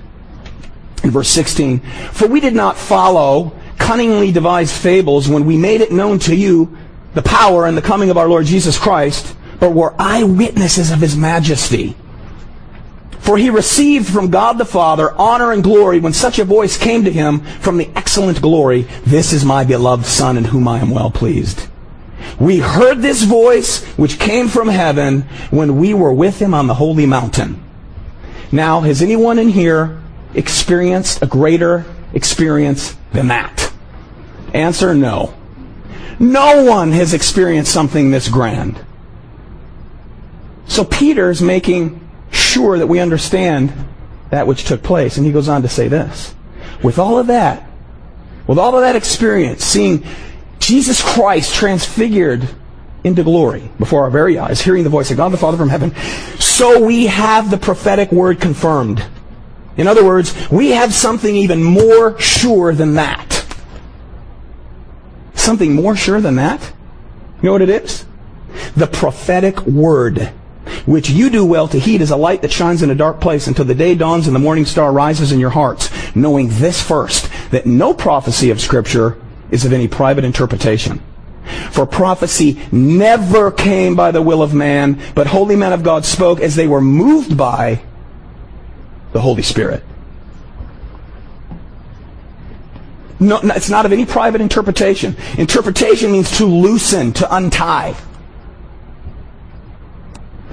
in 1.04 1.10
verse 1.10 1.28
16. 1.28 1.80
For 2.12 2.26
we 2.26 2.40
did 2.40 2.54
not 2.54 2.78
follow 2.78 3.52
cunningly 3.76 4.32
devised 4.32 4.74
fables 4.74 5.28
when 5.28 5.44
we 5.44 5.58
made 5.58 5.82
it 5.82 5.92
known 5.92 6.18
to 6.20 6.34
you 6.34 6.74
the 7.12 7.20
power 7.20 7.66
and 7.66 7.76
the 7.76 7.82
coming 7.82 8.08
of 8.08 8.16
our 8.16 8.26
Lord 8.26 8.46
Jesus 8.46 8.78
Christ, 8.78 9.36
but 9.60 9.74
were 9.74 9.94
eyewitnesses 9.98 10.90
of 10.90 11.00
his 11.00 11.14
majesty. 11.14 11.94
For 13.18 13.36
he 13.36 13.50
received 13.50 14.08
from 14.08 14.30
God 14.30 14.56
the 14.56 14.64
Father 14.64 15.12
honor 15.12 15.52
and 15.52 15.62
glory 15.62 16.00
when 16.00 16.14
such 16.14 16.38
a 16.38 16.44
voice 16.44 16.78
came 16.78 17.04
to 17.04 17.12
him 17.12 17.40
from 17.60 17.76
the 17.76 17.90
excellent 17.94 18.40
glory, 18.40 18.86
This 19.04 19.34
is 19.34 19.44
my 19.44 19.62
beloved 19.62 20.06
Son 20.06 20.38
in 20.38 20.44
whom 20.44 20.66
I 20.68 20.78
am 20.78 20.88
well 20.88 21.10
pleased. 21.10 21.68
We 22.38 22.58
heard 22.58 22.98
this 22.98 23.22
voice 23.22 23.84
which 23.96 24.18
came 24.18 24.48
from 24.48 24.68
heaven 24.68 25.22
when 25.50 25.78
we 25.78 25.94
were 25.94 26.12
with 26.12 26.40
him 26.40 26.54
on 26.54 26.66
the 26.66 26.74
holy 26.74 27.06
mountain. 27.06 27.62
Now, 28.50 28.80
has 28.80 29.02
anyone 29.02 29.38
in 29.38 29.48
here 29.48 30.00
experienced 30.34 31.22
a 31.22 31.26
greater 31.26 31.84
experience 32.12 32.96
than 33.12 33.28
that? 33.28 33.72
Answer 34.52 34.94
no. 34.94 35.34
No 36.18 36.64
one 36.64 36.92
has 36.92 37.14
experienced 37.14 37.72
something 37.72 38.10
this 38.10 38.28
grand. 38.28 38.84
So 40.66 40.84
Peter's 40.84 41.42
making 41.42 42.06
sure 42.30 42.78
that 42.78 42.86
we 42.86 42.98
understand 43.00 43.72
that 44.30 44.46
which 44.46 44.64
took 44.64 44.82
place. 44.82 45.16
And 45.16 45.26
he 45.26 45.32
goes 45.32 45.48
on 45.48 45.62
to 45.62 45.68
say 45.68 45.88
this. 45.88 46.34
With 46.82 46.98
all 46.98 47.18
of 47.18 47.26
that, 47.26 47.68
with 48.46 48.58
all 48.58 48.74
of 48.74 48.80
that 48.82 48.96
experience, 48.96 49.64
seeing 49.64 50.04
Jesus 50.62 51.02
Christ 51.02 51.54
transfigured 51.54 52.48
into 53.02 53.24
glory 53.24 53.68
before 53.78 54.04
our 54.04 54.10
very 54.10 54.38
eyes, 54.38 54.60
hearing 54.60 54.84
the 54.84 54.90
voice 54.90 55.10
of 55.10 55.16
God 55.16 55.30
the 55.30 55.36
Father 55.36 55.56
from 55.56 55.68
heaven, 55.68 55.92
so 56.38 56.84
we 56.84 57.06
have 57.06 57.50
the 57.50 57.58
prophetic 57.58 58.12
word 58.12 58.40
confirmed. 58.40 59.04
In 59.76 59.88
other 59.88 60.04
words, 60.04 60.34
we 60.50 60.70
have 60.70 60.94
something 60.94 61.34
even 61.34 61.64
more 61.64 62.18
sure 62.20 62.72
than 62.74 62.94
that. 62.94 63.44
Something 65.34 65.74
more 65.74 65.96
sure 65.96 66.20
than 66.20 66.36
that? 66.36 66.72
You 67.38 67.46
know 67.46 67.52
what 67.52 67.62
it 67.62 67.68
is? 67.68 68.06
The 68.76 68.86
prophetic 68.86 69.60
word, 69.62 70.32
which 70.86 71.10
you 71.10 71.28
do 71.28 71.44
well 71.44 71.66
to 71.68 71.80
heed 71.80 72.02
as 72.02 72.12
a 72.12 72.16
light 72.16 72.42
that 72.42 72.52
shines 72.52 72.82
in 72.82 72.90
a 72.90 72.94
dark 72.94 73.20
place 73.20 73.48
until 73.48 73.64
the 73.64 73.74
day 73.74 73.96
dawns 73.96 74.28
and 74.28 74.36
the 74.36 74.40
morning 74.40 74.64
star 74.64 74.92
rises 74.92 75.32
in 75.32 75.40
your 75.40 75.50
hearts, 75.50 75.90
knowing 76.14 76.50
this 76.50 76.80
first, 76.80 77.28
that 77.50 77.66
no 77.66 77.92
prophecy 77.92 78.50
of 78.50 78.60
Scripture 78.60 79.20
is 79.52 79.64
of 79.64 79.72
any 79.72 79.86
private 79.86 80.24
interpretation. 80.24 81.00
For 81.70 81.86
prophecy 81.86 82.60
never 82.72 83.52
came 83.52 83.94
by 83.94 84.10
the 84.10 84.22
will 84.22 84.42
of 84.42 84.54
man, 84.54 85.00
but 85.14 85.28
holy 85.28 85.54
men 85.54 85.72
of 85.72 85.82
God 85.82 86.04
spoke 86.04 86.40
as 86.40 86.56
they 86.56 86.66
were 86.66 86.80
moved 86.80 87.36
by 87.36 87.82
the 89.12 89.20
Holy 89.20 89.42
Spirit. 89.42 89.84
No, 93.20 93.38
it's 93.42 93.70
not 93.70 93.86
of 93.86 93.92
any 93.92 94.04
private 94.04 94.40
interpretation. 94.40 95.16
Interpretation 95.38 96.10
means 96.10 96.38
to 96.38 96.44
loosen, 96.44 97.12
to 97.14 97.34
untie. 97.34 97.94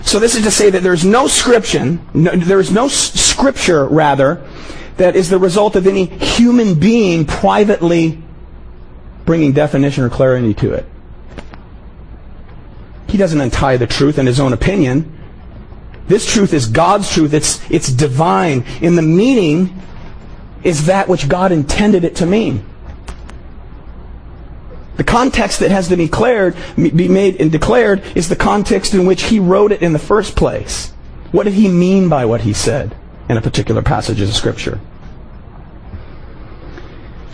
So 0.03 0.19
this 0.19 0.35
is 0.35 0.43
to 0.43 0.51
say 0.51 0.69
that 0.69 0.83
there's 0.83 1.03
no 1.03 1.27
scripture, 1.27 1.97
no, 2.13 2.31
there 2.31 2.59
is 2.59 2.71
no 2.71 2.87
scripture, 2.87 3.87
rather, 3.87 4.45
that 4.97 5.15
is 5.15 5.29
the 5.29 5.39
result 5.39 5.75
of 5.75 5.87
any 5.87 6.05
human 6.05 6.79
being 6.79 7.25
privately 7.25 8.21
bringing 9.29 9.51
definition 9.51 10.03
or 10.03 10.09
clarity 10.09 10.55
to 10.55 10.73
it. 10.73 10.87
He 13.07 13.15
doesn't 13.15 13.39
untie 13.39 13.77
the 13.77 13.85
truth 13.85 14.17
in 14.17 14.25
his 14.25 14.39
own 14.39 14.53
opinion. 14.53 15.15
This 16.07 16.25
truth 16.25 16.51
is 16.51 16.65
God's 16.65 17.13
truth. 17.13 17.35
It's, 17.35 17.61
it's 17.69 17.93
divine. 17.93 18.65
In 18.81 18.95
the 18.95 19.03
meaning 19.03 19.79
is 20.63 20.87
that 20.87 21.07
which 21.07 21.29
God 21.29 21.51
intended 21.51 22.03
it 22.05 22.15
to 22.15 22.25
mean. 22.25 22.65
The 24.97 25.03
context 25.03 25.59
that 25.59 25.69
has 25.69 25.89
to 25.89 25.95
be 25.95 26.05
declared, 26.05 26.55
be 26.75 27.07
made 27.07 27.39
and 27.39 27.51
declared 27.51 28.01
is 28.15 28.29
the 28.29 28.35
context 28.35 28.95
in 28.95 29.05
which 29.05 29.21
he 29.21 29.39
wrote 29.39 29.71
it 29.71 29.83
in 29.83 29.93
the 29.93 29.99
first 29.99 30.35
place. 30.35 30.89
What 31.31 31.43
did 31.43 31.53
he 31.53 31.67
mean 31.67 32.09
by 32.09 32.25
what 32.25 32.41
he 32.41 32.53
said 32.53 32.95
in 33.29 33.37
a 33.37 33.41
particular 33.41 33.83
passage 33.83 34.21
of 34.21 34.33
Scripture? 34.33 34.79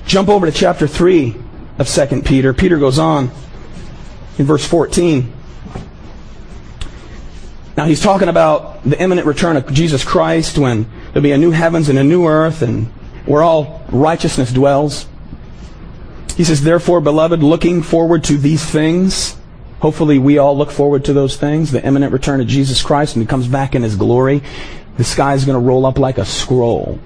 Jump 0.06 0.28
over 0.28 0.46
to 0.46 0.52
chapter 0.52 0.88
3 0.88 1.45
of 1.78 1.88
2 1.88 2.22
Peter. 2.22 2.54
Peter 2.54 2.78
goes 2.78 3.00
on 3.00 3.32
in 4.38 4.46
verse 4.46 4.66
14. 4.66 5.34
Now 7.78 7.86
he's 7.86 8.02
talking 8.02 8.30
about 8.30 8.84
the 8.84 9.00
imminent 9.02 9.28
return 9.28 9.58
of 9.58 9.72
Jesus 9.72 10.04
Christ 10.04 10.58
when 10.58 10.90
there'll 11.08 11.22
be 11.22 11.34
a 11.34 11.38
new 11.38 11.52
heavens 11.52 11.90
and 11.90 12.00
a 12.00 12.04
new 12.04 12.26
earth 12.26 12.62
and 12.62 12.88
where 13.26 13.44
all 13.44 13.86
righteousness 13.90 14.52
dwells. 14.52 15.08
He 16.38 16.44
says, 16.44 16.62
Therefore, 16.62 17.02
beloved, 17.02 17.44
looking 17.44 17.82
forward 17.82 18.24
to 18.26 18.38
these 18.38 18.64
things, 18.64 19.36
hopefully 19.80 20.20
we 20.20 20.38
all 20.38 20.58
look 20.58 20.72
forward 20.72 21.04
to 21.06 21.14
those 21.14 21.36
things, 21.36 21.72
the 21.72 21.86
imminent 21.86 22.14
return 22.14 22.40
of 22.40 22.48
Jesus 22.48 22.82
Christ 22.82 23.16
when 23.16 23.22
he 23.22 23.28
comes 23.28 23.48
back 23.48 23.76
in 23.76 23.84
his 23.84 23.96
glory. 23.96 24.42
The 24.98 25.04
sky 25.04 25.34
is 25.34 25.44
going 25.44 25.62
to 25.62 25.68
roll 25.68 25.86
up 25.86 26.00
like 26.00 26.18
a 26.18 26.26
scroll. 26.26 27.00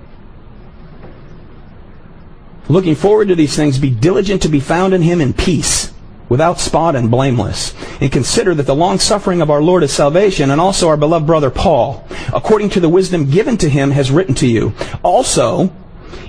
Looking 2.69 2.93
forward 2.93 3.29
to 3.29 3.35
these 3.35 3.55
things, 3.55 3.79
be 3.79 3.89
diligent 3.89 4.43
to 4.43 4.47
be 4.47 4.59
found 4.59 4.93
in 4.93 5.01
him 5.01 5.21
in 5.21 5.33
peace, 5.33 5.91
without 6.29 6.59
spot 6.59 6.95
and 6.95 7.09
blameless. 7.09 7.73
And 7.99 8.11
consider 8.11 8.53
that 8.53 8.67
the 8.67 8.75
long 8.75 8.99
suffering 8.99 9.41
of 9.41 9.49
our 9.49 9.61
Lord 9.61 9.81
is 9.81 9.91
salvation, 9.91 10.51
and 10.51 10.61
also 10.61 10.87
our 10.87 10.95
beloved 10.95 11.25
brother 11.25 11.49
Paul, 11.49 12.07
according 12.31 12.69
to 12.69 12.79
the 12.79 12.87
wisdom 12.87 13.31
given 13.31 13.57
to 13.57 13.69
him, 13.69 13.89
has 13.89 14.11
written 14.11 14.35
to 14.35 14.47
you. 14.47 14.73
Also, 15.01 15.73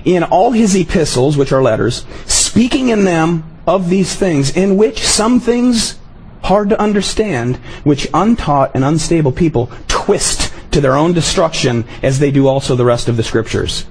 in 0.03 0.23
all 0.23 0.51
his 0.51 0.75
epistles, 0.75 1.37
which 1.37 1.51
are 1.51 1.61
letters, 1.61 2.05
speaking 2.25 2.89
in 2.89 3.05
them 3.05 3.43
of 3.67 3.89
these 3.89 4.15
things, 4.15 4.49
in 4.57 4.77
which 4.77 5.05
some 5.05 5.39
things 5.39 5.99
hard 6.41 6.69
to 6.69 6.81
understand, 6.81 7.57
which 7.83 8.07
untaught 8.15 8.71
and 8.73 8.83
unstable 8.83 9.31
people 9.31 9.71
twist 9.87 10.50
to 10.71 10.81
their 10.81 10.95
own 10.95 11.13
destruction, 11.13 11.85
as 12.01 12.19
they 12.19 12.31
do 12.31 12.47
also 12.47 12.75
the 12.75 12.85
rest 12.85 13.09
of 13.09 13.17
the 13.17 13.23
Scriptures. 13.23 13.85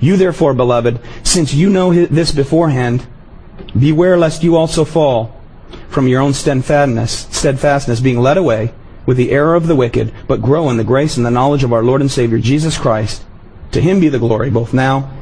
You 0.00 0.16
therefore, 0.16 0.54
beloved, 0.54 1.00
since 1.22 1.52
you 1.52 1.68
know 1.68 1.92
this 1.92 2.32
beforehand, 2.32 3.06
beware 3.78 4.16
lest 4.16 4.42
you 4.42 4.56
also 4.56 4.84
fall 4.84 5.40
from 5.88 6.08
your 6.08 6.20
own 6.20 6.32
steadfastness, 6.32 7.26
steadfastness 7.30 8.00
being 8.00 8.20
led 8.20 8.36
away 8.36 8.72
with 9.04 9.16
the 9.16 9.30
error 9.30 9.54
of 9.54 9.66
the 9.66 9.76
wicked, 9.76 10.12
but 10.28 10.40
grow 10.40 10.70
in 10.70 10.76
the 10.76 10.84
grace 10.84 11.16
and 11.16 11.26
the 11.26 11.30
knowledge 11.30 11.64
of 11.64 11.72
our 11.72 11.82
Lord 11.82 12.00
and 12.00 12.10
Savior 12.10 12.38
Jesus 12.38 12.78
Christ. 12.78 13.24
To 13.72 13.80
him 13.80 14.00
be 14.00 14.08
the 14.08 14.18
glory, 14.18 14.50
both 14.50 14.72
now 14.72 15.12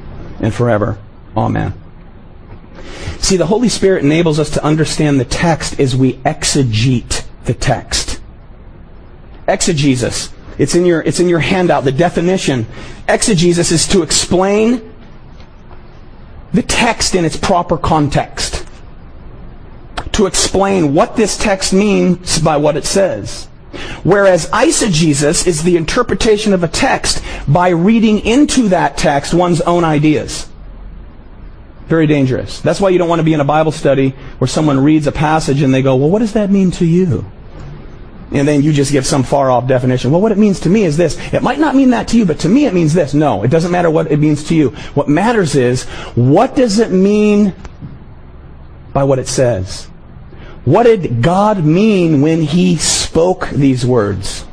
and 0.41 0.53
forever. 0.53 0.99
Amen. 1.37 1.73
See, 3.19 3.37
the 3.37 3.47
Holy 3.47 3.69
Spirit 3.69 4.05
enables 4.05 4.39
us 4.39 4.51
to 4.51 4.65
understand 4.65 5.21
the 5.21 5.25
text 5.25 5.79
as 5.79 5.97
we 5.97 6.15
exegete 6.15 7.25
the 7.45 7.55
text. 7.55 8.21
Exegesis 9.47 10.31
it's 10.61 10.75
in 10.75 10.85
your, 10.85 11.01
it's 11.01 11.21
in 11.21 11.29
your 11.31 11.39
handout, 11.41 11.85
the 11.85 11.93
definition. 11.93 12.67
Exegesis 13.09 13.73
is 13.73 13.89
to 13.89 14.03
explain 14.03 14.93
the 16.53 16.61
text 16.61 17.15
in 17.15 17.25
its 17.25 17.35
proper 17.35 17.79
context. 17.79 18.67
To 20.13 20.27
explain 20.27 20.93
what 20.93 21.17
this 21.17 21.39
text 21.39 21.73
means 21.73 22.41
by 22.41 22.59
what 22.59 22.77
it 22.77 22.85
says. 22.85 23.47
Whereas 24.03 24.51
eisegesis 24.51 25.47
is 25.47 25.63
the 25.63 25.79
interpretation 25.79 26.53
of 26.53 26.63
a 26.63 26.69
text 26.69 27.25
by 27.49 27.71
reading 27.71 28.19
into 28.27 28.69
that 28.69 28.99
text 28.99 29.33
one's 29.33 29.63
own 29.63 29.83
ideas. 29.83 30.47
Very 31.87 32.07
dangerous. 32.07 32.61
That's 32.61 32.83
why 32.83 32.91
you 32.91 32.99
don't 32.99 33.09
want 33.09 33.21
to 33.21 33.25
be 33.25 33.33
in 33.33 33.41
a 33.41 33.47
Bible 33.47 33.73
study 33.73 34.11
where 34.37 34.49
someone 34.49 34.79
reads 34.79 35.07
a 35.07 35.13
passage 35.13 35.63
and 35.63 35.73
they 35.73 35.81
go, 35.81 35.97
well, 35.97 36.11
what 36.11 36.19
does 36.19 36.35
that 36.35 36.51
mean 36.51 36.71
to 36.73 36.85
you? 36.85 37.25
And 38.33 38.47
then 38.47 38.63
you 38.63 38.73
just 38.73 38.93
give 38.93 39.07
some 39.07 39.23
far 39.23 39.51
off 39.51 39.67
definition. 39.67 40.11
Well, 40.11 40.21
what 40.21 40.33
it 40.33 40.39
means 40.39 40.61
to 40.61 40.69
me 40.69 40.85
is 40.85 40.97
this. 40.97 41.19
It 41.33 41.43
might 41.43 41.59
not 41.59 41.75
mean 41.75 41.91
that 41.91 42.09
to 42.09 42.17
you, 42.17 42.25
but 42.25 42.39
to 42.41 42.49
me 42.49 42.67
it 42.67 42.75
means 42.75 42.95
this. 42.95 43.13
No, 43.13 43.43
it 43.43 43.51
doesn't 43.51 43.73
matter 43.73 43.91
what 43.91 44.11
it 44.11 44.19
means 44.19 44.45
to 44.45 44.55
you. 44.55 44.71
What 44.95 45.09
matters 45.09 45.57
is, 45.57 45.85
what 46.15 46.55
does 46.55 46.79
it 46.79 46.91
mean 46.91 47.55
by 48.93 49.05
what 49.05 49.19
it 49.19 49.29
says? 49.29 49.87
What 50.65 50.85
did 50.85 51.23
God 51.23 51.65
mean 51.65 52.21
when 52.21 52.43
He 52.43 52.77
spoke 52.77 53.49
these 53.51 53.85
words? 53.85 54.45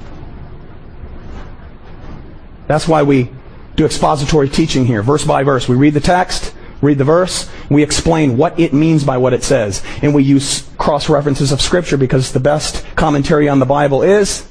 That's 2.67 2.87
why 2.87 3.03
we 3.03 3.31
do 3.75 3.85
expository 3.85 4.49
teaching 4.49 4.85
here, 4.85 5.03
verse 5.03 5.23
by 5.23 5.43
verse. 5.43 5.69
We 5.69 5.75
read 5.75 5.93
the 5.93 5.99
text, 5.99 6.53
read 6.81 6.97
the 6.97 7.03
verse, 7.03 7.49
we 7.69 7.83
explain 7.83 8.37
what 8.37 8.59
it 8.59 8.73
means 8.73 9.03
by 9.03 9.17
what 9.17 9.33
it 9.33 9.43
says. 9.43 9.83
And 10.01 10.13
we 10.13 10.23
use 10.23 10.69
cross 10.77 11.09
references 11.09 11.51
of 11.51 11.61
Scripture 11.61 11.97
because 11.97 12.31
the 12.31 12.39
best 12.39 12.85
commentary 12.95 13.49
on 13.49 13.59
the 13.59 13.65
Bible 13.65 14.03
is 14.03 14.47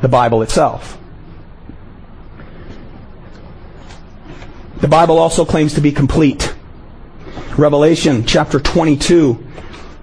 the 0.00 0.08
Bible 0.08 0.42
itself. 0.42 0.98
The 4.80 4.88
Bible 4.88 5.18
also 5.18 5.44
claims 5.44 5.74
to 5.74 5.80
be 5.80 5.92
complete. 5.92 6.54
Revelation 7.56 8.26
chapter 8.26 8.58
22 8.58 9.48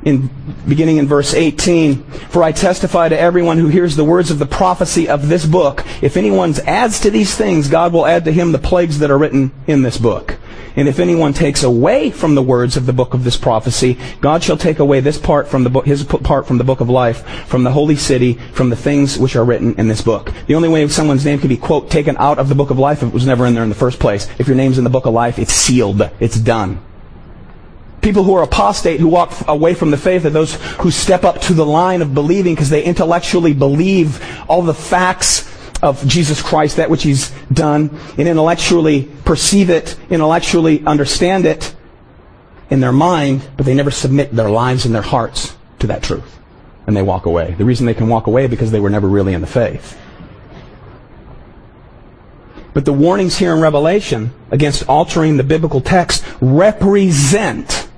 in 0.03 0.29
beginning 0.67 0.95
in 0.95 1.07
verse 1.07 1.33
18 1.33 2.03
for 2.03 2.41
i 2.41 2.53
testify 2.53 3.09
to 3.09 3.19
everyone 3.19 3.57
who 3.57 3.67
hears 3.67 3.97
the 3.97 4.03
words 4.03 4.31
of 4.31 4.39
the 4.39 4.45
prophecy 4.45 5.09
of 5.09 5.27
this 5.27 5.45
book 5.45 5.83
if 6.01 6.15
anyone 6.15 6.53
adds 6.65 7.01
to 7.01 7.11
these 7.11 7.35
things 7.35 7.67
god 7.67 7.91
will 7.91 8.05
add 8.05 8.23
to 8.23 8.31
him 8.31 8.53
the 8.53 8.57
plagues 8.59 8.99
that 8.99 9.11
are 9.11 9.17
written 9.17 9.51
in 9.67 9.81
this 9.81 9.97
book 9.97 10.38
and 10.75 10.87
if 10.87 10.99
anyone 10.99 11.33
takes 11.33 11.63
away 11.63 12.09
from 12.09 12.35
the 12.35 12.43
words 12.43 12.77
of 12.77 12.85
the 12.85 12.93
book 12.93 13.13
of 13.13 13.23
this 13.23 13.37
prophecy 13.37 13.97
god 14.21 14.43
shall 14.43 14.57
take 14.57 14.79
away 14.79 14.99
this 14.99 15.17
part 15.17 15.47
from 15.47 15.63
the 15.63 15.69
book 15.69 15.85
his 15.85 16.03
part 16.03 16.47
from 16.47 16.57
the 16.57 16.63
book 16.63 16.81
of 16.81 16.89
life 16.89 17.25
from 17.47 17.63
the 17.63 17.71
holy 17.71 17.95
city 17.95 18.33
from 18.53 18.69
the 18.69 18.75
things 18.75 19.17
which 19.17 19.35
are 19.35 19.45
written 19.45 19.75
in 19.79 19.87
this 19.87 20.01
book. 20.01 20.31
The 20.47 20.55
only 20.55 20.69
way 20.69 20.87
someone's 20.87 21.25
name 21.25 21.39
can 21.39 21.49
be 21.49 21.57
quote 21.57 21.89
taken 21.89 22.17
out 22.17 22.39
of 22.39 22.49
the 22.49 22.55
book 22.55 22.69
of 22.69 22.79
life 22.79 23.01
if 23.01 23.09
it 23.09 23.13
was 23.13 23.25
never 23.25 23.45
in 23.45 23.53
there 23.53 23.63
in 23.63 23.69
the 23.69 23.75
first 23.75 23.99
place. 23.99 24.27
If 24.39 24.47
your 24.47 24.55
name's 24.55 24.77
in 24.77 24.83
the 24.83 24.89
book 24.89 25.05
of 25.05 25.13
life 25.13 25.39
it's 25.39 25.53
sealed. 25.53 26.01
It's 26.19 26.39
done. 26.39 26.81
People 28.01 28.23
who 28.23 28.33
are 28.35 28.43
apostate, 28.43 29.01
who 29.01 29.09
walk 29.09 29.33
away 29.47 29.73
from 29.73 29.91
the 29.91 29.97
faith, 29.97 30.25
are 30.25 30.29
those 30.29 30.55
who 30.79 30.89
step 30.89 31.25
up 31.25 31.41
to 31.41 31.53
the 31.53 31.65
line 31.65 32.01
of 32.01 32.13
believing 32.13 32.55
because 32.55 32.69
they 32.69 32.83
intellectually 32.83 33.53
believe 33.53 34.25
all 34.47 34.61
the 34.61 34.73
facts 34.73 35.48
of 35.81 36.05
Jesus 36.07 36.41
Christ, 36.41 36.77
that 36.77 36.89
which 36.89 37.03
He's 37.03 37.31
done, 37.51 37.97
and 38.17 38.27
intellectually 38.27 39.09
perceive 39.25 39.69
it, 39.69 39.97
intellectually 40.09 40.83
understand 40.85 41.45
it 41.45 41.75
in 42.69 42.79
their 42.79 42.91
mind, 42.91 43.47
but 43.57 43.65
they 43.65 43.73
never 43.73 43.91
submit 43.91 44.31
their 44.31 44.49
lives 44.49 44.85
and 44.85 44.93
their 44.93 45.01
hearts 45.01 45.55
to 45.79 45.87
that 45.87 46.03
truth. 46.03 46.39
And 46.87 46.95
they 46.95 47.01
walk 47.01 47.25
away. 47.25 47.55
The 47.57 47.65
reason 47.65 47.85
they 47.85 47.93
can 47.93 48.07
walk 48.07 48.27
away 48.27 48.47
because 48.47 48.71
they 48.71 48.79
were 48.79 48.89
never 48.89 49.07
really 49.07 49.33
in 49.33 49.41
the 49.41 49.47
faith. 49.47 49.97
But 52.73 52.85
the 52.85 52.93
warnings 52.93 53.37
here 53.37 53.53
in 53.53 53.61
Revelation 53.61 54.31
against 54.51 54.87
altering 54.87 55.37
the 55.37 55.43
biblical 55.43 55.81
text 55.81 56.23
represent 56.39 57.89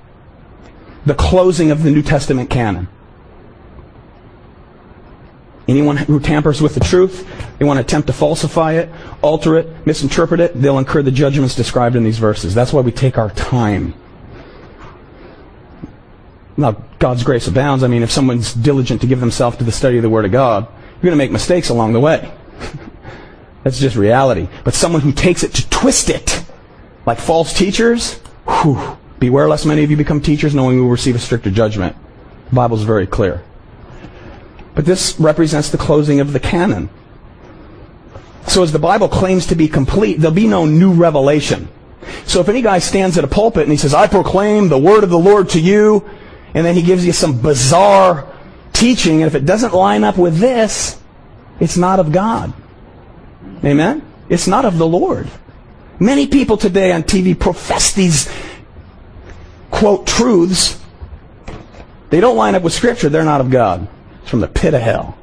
the 1.05 1.13
closing 1.13 1.71
of 1.71 1.83
the 1.83 1.91
New 1.91 2.01
Testament 2.01 2.50
canon. 2.50 2.88
Anyone 5.71 5.97
who 5.97 6.19
tampers 6.19 6.61
with 6.61 6.73
the 6.73 6.79
truth, 6.79 7.27
they 7.57 7.65
want 7.65 7.77
to 7.77 7.81
attempt 7.81 8.07
to 8.07 8.13
falsify 8.13 8.73
it, 8.73 8.89
alter 9.21 9.57
it, 9.57 9.85
misinterpret 9.85 10.39
it, 10.39 10.61
they'll 10.61 10.77
incur 10.77 11.01
the 11.01 11.11
judgments 11.11 11.55
described 11.55 11.95
in 11.95 12.03
these 12.03 12.19
verses. 12.19 12.53
That's 12.53 12.73
why 12.73 12.81
we 12.81 12.91
take 12.91 13.17
our 13.17 13.29
time. 13.31 13.93
Now, 16.57 16.71
God's 16.99 17.23
grace 17.23 17.47
abounds. 17.47 17.83
I 17.83 17.87
mean, 17.87 18.03
if 18.03 18.11
someone's 18.11 18.53
diligent 18.53 19.01
to 19.01 19.07
give 19.07 19.19
themselves 19.19 19.57
to 19.57 19.63
the 19.63 19.71
study 19.71 19.97
of 19.97 20.03
the 20.03 20.09
Word 20.09 20.25
of 20.25 20.31
God, 20.31 20.67
you're 20.67 21.09
going 21.09 21.11
to 21.11 21.17
make 21.17 21.31
mistakes 21.31 21.69
along 21.69 21.93
the 21.93 21.99
way. 21.99 22.31
That's 23.63 23.79
just 23.79 23.95
reality. 23.95 24.47
But 24.63 24.73
someone 24.73 25.01
who 25.01 25.11
takes 25.11 25.43
it 25.43 25.53
to 25.55 25.69
twist 25.69 26.09
it, 26.09 26.43
like 27.05 27.17
false 27.17 27.53
teachers, 27.53 28.19
whew, 28.45 28.97
Beware 29.21 29.47
lest 29.47 29.67
many 29.67 29.83
of 29.83 29.91
you 29.91 29.97
become 29.97 30.19
teachers, 30.19 30.55
knowing 30.55 30.77
you 30.77 30.81
will 30.81 30.89
receive 30.89 31.13
a 31.13 31.19
stricter 31.19 31.51
judgment. 31.51 31.95
The 32.49 32.55
Bible 32.55 32.75
is 32.75 32.81
very 32.81 33.05
clear. 33.05 33.43
But 34.73 34.85
this 34.85 35.19
represents 35.19 35.69
the 35.69 35.77
closing 35.77 36.19
of 36.19 36.33
the 36.33 36.39
canon. 36.39 36.89
So 38.47 38.63
as 38.63 38.71
the 38.71 38.79
Bible 38.79 39.07
claims 39.07 39.45
to 39.47 39.55
be 39.55 39.67
complete, 39.67 40.19
there'll 40.19 40.35
be 40.35 40.47
no 40.47 40.65
new 40.65 40.93
revelation. 40.93 41.69
So 42.25 42.41
if 42.41 42.49
any 42.49 42.61
guy 42.61 42.79
stands 42.79 43.17
at 43.17 43.23
a 43.23 43.27
pulpit 43.27 43.63
and 43.63 43.71
he 43.71 43.77
says, 43.77 43.93
I 43.93 44.07
proclaim 44.07 44.69
the 44.69 44.77
word 44.77 45.03
of 45.03 45.09
the 45.09 45.19
Lord 45.19 45.49
to 45.49 45.59
you, 45.59 46.09
and 46.53 46.65
then 46.65 46.75
he 46.75 46.81
gives 46.81 47.05
you 47.05 47.13
some 47.13 47.41
bizarre 47.41 48.27
teaching, 48.73 49.21
and 49.21 49.27
if 49.27 49.35
it 49.35 49.45
doesn't 49.45 49.73
line 49.73 50.03
up 50.03 50.17
with 50.17 50.37
this, 50.37 50.99
it's 51.59 51.77
not 51.77 51.99
of 51.99 52.11
God. 52.11 52.53
Amen? 53.63 54.01
It's 54.29 54.47
not 54.47 54.65
of 54.65 54.77
the 54.77 54.88
Lord. 54.88 55.29
Many 55.99 56.27
people 56.27 56.57
today 56.57 56.91
on 56.91 57.03
TV 57.03 57.38
profess 57.38 57.93
these 57.93 58.29
quote 59.69 60.07
truths, 60.07 60.79
they 62.10 62.19
don't 62.19 62.36
line 62.36 62.55
up 62.55 62.63
with 62.63 62.73
Scripture, 62.73 63.07
they're 63.07 63.23
not 63.23 63.39
of 63.39 63.49
God. 63.49 63.88
It's 64.21 64.29
from 64.29 64.41
the 64.41 64.47
pit 64.47 64.73
of 64.73 64.81
hell. 64.81 65.17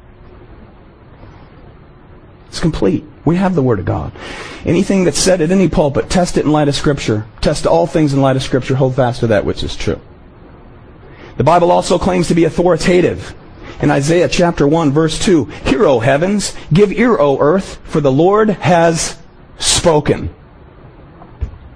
It's 2.47 2.59
complete. 2.59 3.05
We 3.25 3.35
have 3.35 3.55
the 3.55 3.61
Word 3.61 3.79
of 3.79 3.85
God. 3.85 4.11
Anything 4.65 5.03
that's 5.03 5.19
said 5.19 5.41
at 5.41 5.51
any 5.51 5.69
pulpit, 5.69 6.09
test 6.09 6.37
it 6.37 6.45
in 6.45 6.51
light 6.51 6.67
of 6.67 6.75
Scripture. 6.75 7.25
Test 7.41 7.67
all 7.67 7.85
things 7.85 8.13
in 8.13 8.21
light 8.21 8.35
of 8.35 8.43
Scripture. 8.43 8.75
Hold 8.75 8.95
fast 8.95 9.19
to 9.19 9.27
that 9.27 9.45
which 9.45 9.63
is 9.63 9.75
true. 9.75 10.01
The 11.37 11.43
Bible 11.43 11.71
also 11.71 11.97
claims 11.97 12.27
to 12.27 12.35
be 12.35 12.43
authoritative. 12.43 13.35
In 13.81 13.91
Isaiah 13.91 14.27
chapter 14.27 14.67
1, 14.67 14.91
verse 14.91 15.17
2, 15.19 15.45
Hear, 15.45 15.85
O 15.85 15.99
heavens, 15.99 16.53
give 16.73 16.91
ear, 16.91 17.17
O 17.17 17.39
earth, 17.39 17.79
for 17.85 18.01
the 18.01 18.11
Lord 18.11 18.49
has 18.49 19.17
spoken. 19.57 20.33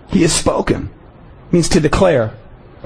He 0.09 0.23
has 0.23 0.33
spoken. 0.33 0.89
It 1.47 1.53
means 1.53 1.69
to 1.69 1.79
declare, 1.79 2.35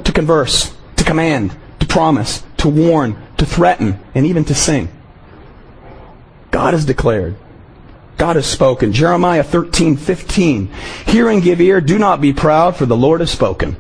to 0.04 0.12
converse, 0.12 0.76
to 0.98 1.04
command, 1.04 1.56
to 1.80 1.88
promise, 1.88 2.44
to 2.58 2.70
warn, 2.70 3.18
to 3.38 3.46
threaten, 3.46 4.00
and 4.16 4.26
even 4.26 4.46
to 4.46 4.56
sing. 4.56 4.90
God 6.52 6.74
has 6.74 6.86
declared. 6.86 7.36
God 8.18 8.36
has 8.36 8.48
spoken. 8.48 8.94
Jeremiah 8.94 9.44
13:15. 9.44 10.70
Hear 11.06 11.30
and 11.30 11.44
give 11.44 11.62
ear, 11.62 11.80
do 11.82 12.00
not 12.00 12.20
be 12.20 12.34
proud, 12.34 12.76
for 12.76 12.86
the 12.86 12.98
Lord 12.98 13.20
has 13.20 13.30
spoken. 13.30 13.78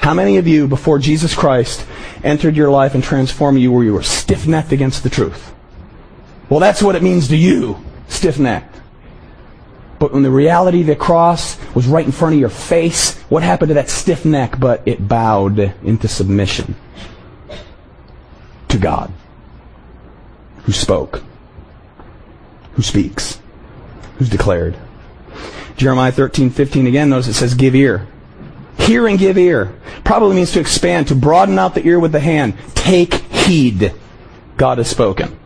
How 0.00 0.12
many 0.14 0.38
of 0.38 0.48
you, 0.48 0.66
before 0.66 0.98
Jesus 0.98 1.34
Christ 1.34 1.86
entered 2.24 2.56
your 2.56 2.70
life 2.70 2.94
and 2.94 3.04
transformed 3.04 3.60
you, 3.60 3.70
where 3.70 3.84
you 3.84 3.92
were 3.92 4.02
stiff-necked 4.02 4.72
against 4.72 5.02
the 5.04 5.10
truth? 5.10 5.54
Well, 6.48 6.58
that's 6.58 6.82
what 6.82 6.96
it 6.96 7.02
means 7.02 7.28
to 7.28 7.36
you, 7.36 7.78
stiff-necked. 8.08 8.76
But 10.00 10.12
when 10.12 10.24
the 10.24 10.30
reality 10.30 10.80
of 10.80 10.88
the 10.88 10.96
cross 10.96 11.56
was 11.74 11.86
right 11.86 12.04
in 12.04 12.10
front 12.10 12.34
of 12.34 12.40
your 12.40 12.48
face, 12.48 13.16
what 13.28 13.42
happened 13.42 13.68
to 13.68 13.74
that 13.74 13.90
stiff 13.90 14.24
neck? 14.24 14.58
But 14.58 14.82
it 14.86 15.06
bowed 15.06 15.58
into 15.84 16.08
submission 16.08 16.74
God, 18.80 19.12
who 20.64 20.72
spoke, 20.72 21.22
who 22.72 22.82
speaks, 22.82 23.40
who's 24.18 24.28
declared. 24.28 24.76
Jeremiah 25.76 26.12
13, 26.12 26.50
15 26.50 26.86
again, 26.86 27.10
notice 27.10 27.28
it 27.28 27.34
says, 27.34 27.54
give 27.54 27.74
ear. 27.74 28.06
Hear 28.78 29.06
and 29.06 29.18
give 29.18 29.38
ear. 29.38 29.74
Probably 30.04 30.36
means 30.36 30.52
to 30.52 30.60
expand, 30.60 31.08
to 31.08 31.14
broaden 31.14 31.58
out 31.58 31.74
the 31.74 31.86
ear 31.86 32.00
with 32.00 32.12
the 32.12 32.20
hand. 32.20 32.54
Take 32.74 33.14
heed. 33.14 33.94
God 34.56 34.78
has 34.78 34.88
spoken. 34.88 35.38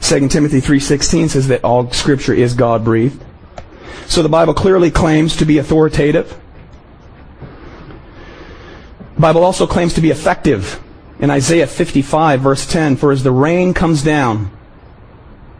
2 0.00 0.28
Timothy 0.28 0.60
3.16 0.60 1.30
says 1.30 1.48
that 1.48 1.62
all 1.62 1.90
scripture 1.92 2.34
is 2.34 2.54
God-breathed. 2.54 3.22
So 4.06 4.22
the 4.22 4.28
Bible 4.28 4.54
clearly 4.54 4.90
claims 4.90 5.36
to 5.36 5.44
be 5.44 5.58
authoritative. 5.58 6.36
Bible 9.20 9.44
also 9.44 9.66
claims 9.66 9.94
to 9.94 10.00
be 10.00 10.10
effective. 10.10 10.80
In 11.18 11.30
Isaiah 11.30 11.66
55 11.66 12.40
verse 12.40 12.66
10, 12.66 12.96
For 12.96 13.12
as 13.12 13.22
the 13.22 13.30
rain 13.30 13.74
comes 13.74 14.02
down 14.02 14.50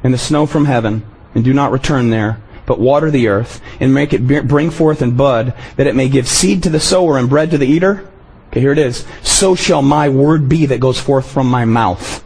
and 0.03 0.15
the 0.15 0.19
snow 0.19 0.47
from 0.47 0.65
heaven, 0.65 1.05
and 1.35 1.45
do 1.45 1.53
not 1.53 1.71
return 1.71 2.11
there, 2.11 2.41
but 2.67 2.81
water 2.81 3.11
the 3.11 3.29
earth, 3.29 3.61
and 3.79 3.93
make 3.93 4.13
it 4.13 4.27
bring 4.27 4.71
forth 4.71 5.03
and 5.03 5.17
bud, 5.17 5.55
that 5.77 5.87
it 5.87 5.95
may 5.95 6.09
give 6.09 6.27
seed 6.27 6.63
to 6.63 6.71
the 6.71 6.81
sower 6.81 7.19
and 7.19 7.29
bread 7.29 7.51
to 7.51 7.59
the 7.59 7.67
eater. 7.67 8.09
Okay, 8.49 8.61
here 8.61 8.73
it 8.73 8.79
is. 8.79 9.05
So 9.23 9.55
shall 9.55 9.83
my 9.83 10.09
word 10.09 10.49
be 10.49 10.67
that 10.67 10.81
goes 10.81 10.99
forth 10.99 11.31
from 11.31 11.49
my 11.49 11.65
mouth. 11.65 12.25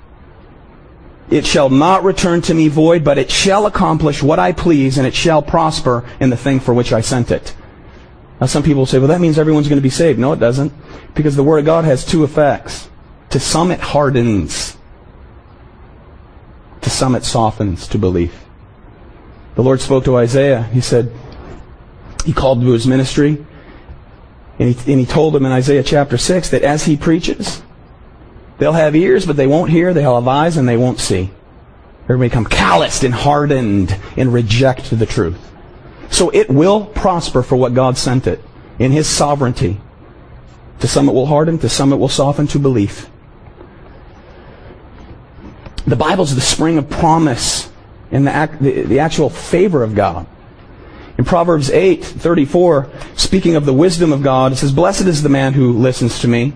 It 1.31 1.47
shall 1.47 1.71
not 1.71 2.05
return 2.05 2.43
to 2.43 2.55
me 2.55 2.69
void, 2.69 3.03
but 3.03 3.19
it 3.19 3.31
shall 3.31 3.67
accomplish 3.67 4.23
what 4.23 4.39
I 4.39 4.53
please, 4.53 4.99
and 4.99 5.07
it 5.07 5.15
shall 5.15 5.43
prosper 5.43 6.05
in 6.21 6.31
the 6.31 6.37
thing 6.37 6.61
for 6.61 6.73
which 6.73 6.93
I 6.93 7.01
sent 7.01 7.31
it. 7.31 7.55
Now 8.41 8.47
some 8.47 8.63
people 8.63 8.87
say, 8.87 8.99
well, 8.99 9.09
that 9.09 9.21
means 9.21 9.39
everyone's 9.39 9.69
going 9.69 9.79
to 9.79 9.83
be 9.83 9.91
saved. 9.91 10.19
No, 10.19 10.33
it 10.33 10.41
doesn't. 10.41 10.73
Because 11.15 11.37
the 11.37 11.45
Word 11.45 11.59
of 11.59 11.65
God 11.65 11.85
has 11.85 12.05
two 12.05 12.25
effects. 12.25 12.89
To 13.31 13.41
some 13.41 13.71
it 13.71 13.81
hardens. 13.81 14.77
To 16.83 16.91
some 16.91 17.15
it 17.15 17.25
softens 17.25 17.89
to 17.89 17.99
belief. 17.99 18.45
The 19.55 19.63
Lord 19.63 19.81
spoke 19.81 20.05
to 20.05 20.17
Isaiah. 20.17 20.65
He 20.65 20.81
said, 20.81 21.13
he 22.25 22.33
called 22.33 22.61
to 22.63 22.71
his 22.71 22.87
ministry, 22.87 23.45
and 24.59 24.75
he, 24.75 24.93
and 24.93 25.01
he 25.01 25.07
told 25.07 25.37
him 25.37 25.45
in 25.45 25.53
Isaiah 25.53 25.83
chapter 25.83 26.17
6 26.17 26.51
that 26.51 26.63
as 26.63 26.85
he 26.85 26.97
preaches, 26.97 27.63
They'll 28.59 28.73
have 28.73 28.95
ears, 28.95 29.27
but 29.27 29.37
they 29.37 29.47
won't 29.47 29.71
hear. 29.71 29.93
They'll 29.93 30.15
have 30.15 30.29
eyes, 30.29 30.57
and 30.57 30.69
they 30.69 30.77
won't 30.77 31.01
see. 31.01 31.31
They're 32.07 32.17
going 32.17 32.31
to 32.31 32.35
become 32.35 32.47
calloused 32.47 33.03
and 33.03 33.15
hardened 33.15 33.97
and 34.17 34.33
reject 34.33 34.97
the 34.97 35.07
truth. 35.07 35.41
So 36.11 36.31
it 36.31 36.49
will 36.49 36.87
prosper 36.87 37.43
for 37.43 37.57
what 37.57 37.75
God 37.75 37.99
sent 37.99 38.27
it 38.27 38.41
in 38.79 38.93
His 38.93 39.09
sovereignty. 39.09 39.81
To 40.81 40.89
some 40.89 41.09
it 41.09 41.13
will 41.13 41.27
harden, 41.27 41.59
to 41.59 41.69
some 41.69 41.93
it 41.93 41.97
will 41.97 42.09
soften 42.09 42.47
to 42.49 42.59
belief. 42.59 43.09
The 45.87 45.97
Bible's 45.97 46.35
the 46.35 46.41
spring 46.41 46.79
of 46.79 46.89
promise 46.89 47.71
in 48.11 48.25
the, 48.25 48.31
act, 48.31 48.63
the, 48.63 48.83
the 48.83 49.01
actual 49.01 49.29
favor 49.29 49.83
of 49.83 49.95
God. 49.95 50.27
In 51.17 51.25
Proverbs 51.25 51.71
8, 51.71 52.05
34, 52.05 52.91
speaking 53.17 53.55
of 53.55 53.67
the 53.67 53.73
wisdom 53.73 54.13
of 54.13 54.23
God, 54.23 54.53
it 54.53 54.57
says, 54.57 54.73
Blessed 54.73 55.03
is 55.03 55.23
the 55.23 55.29
man 55.29 55.53
who 55.53 55.73
listens 55.73 56.21
to 56.21 56.29
me, 56.29 56.55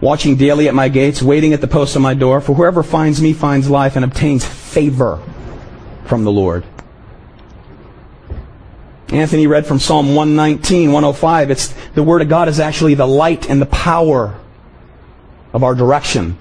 watching 0.00 0.36
daily 0.36 0.68
at 0.68 0.74
my 0.74 0.88
gates, 0.88 1.22
waiting 1.22 1.52
at 1.52 1.60
the 1.60 1.66
post 1.66 1.96
of 1.96 2.02
my 2.02 2.14
door. 2.14 2.40
For 2.40 2.54
whoever 2.54 2.82
finds 2.82 3.20
me 3.20 3.32
finds 3.32 3.68
life 3.68 3.96
and 3.96 4.04
obtains 4.04 4.44
favor 4.44 5.20
from 6.04 6.24
the 6.24 6.30
Lord. 6.30 6.64
Anthony 9.08 9.46
read 9.46 9.66
from 9.66 9.78
Psalm 9.78 10.14
119, 10.14 10.92
105. 10.92 11.50
It's 11.50 11.74
the 11.94 12.02
Word 12.02 12.22
of 12.22 12.28
God 12.28 12.48
is 12.48 12.58
actually 12.58 12.94
the 12.94 13.06
light 13.06 13.50
and 13.50 13.60
the 13.60 13.66
power 13.66 14.38
of 15.52 15.62
our 15.62 15.74
direction. 15.74 16.38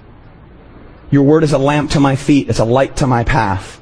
Your 1.12 1.24
Word 1.24 1.44
is 1.44 1.54
a 1.54 1.58
lamp 1.58 1.92
to 1.92 2.00
my 2.00 2.16
feet. 2.16 2.50
It's 2.50 2.60
a 2.60 2.66
light 2.66 2.98
to 2.98 3.08
my 3.08 3.24
path. 3.24 3.82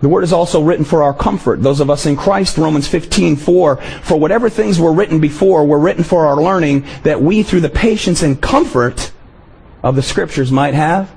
The 0.00 0.08
Word 0.08 0.24
is 0.24 0.32
also 0.32 0.62
written 0.62 0.84
for 0.84 1.02
our 1.02 1.14
comfort. 1.14 1.62
Those 1.62 1.80
of 1.80 1.90
us 1.90 2.06
in 2.06 2.16
Christ, 2.16 2.58
Romans 2.58 2.86
15, 2.86 3.36
4, 3.36 3.76
for 3.76 4.18
whatever 4.18 4.48
things 4.48 4.78
were 4.78 4.92
written 4.92 5.20
before 5.20 5.66
were 5.66 5.78
written 5.78 6.04
for 6.04 6.26
our 6.26 6.36
learning, 6.36 6.86
that 7.02 7.20
we 7.20 7.42
through 7.42 7.62
the 7.62 7.68
patience 7.68 8.22
and 8.22 8.40
comfort 8.40 9.10
of 9.82 9.96
the 9.96 10.02
Scriptures 10.02 10.52
might 10.52 10.74
have 10.74 11.12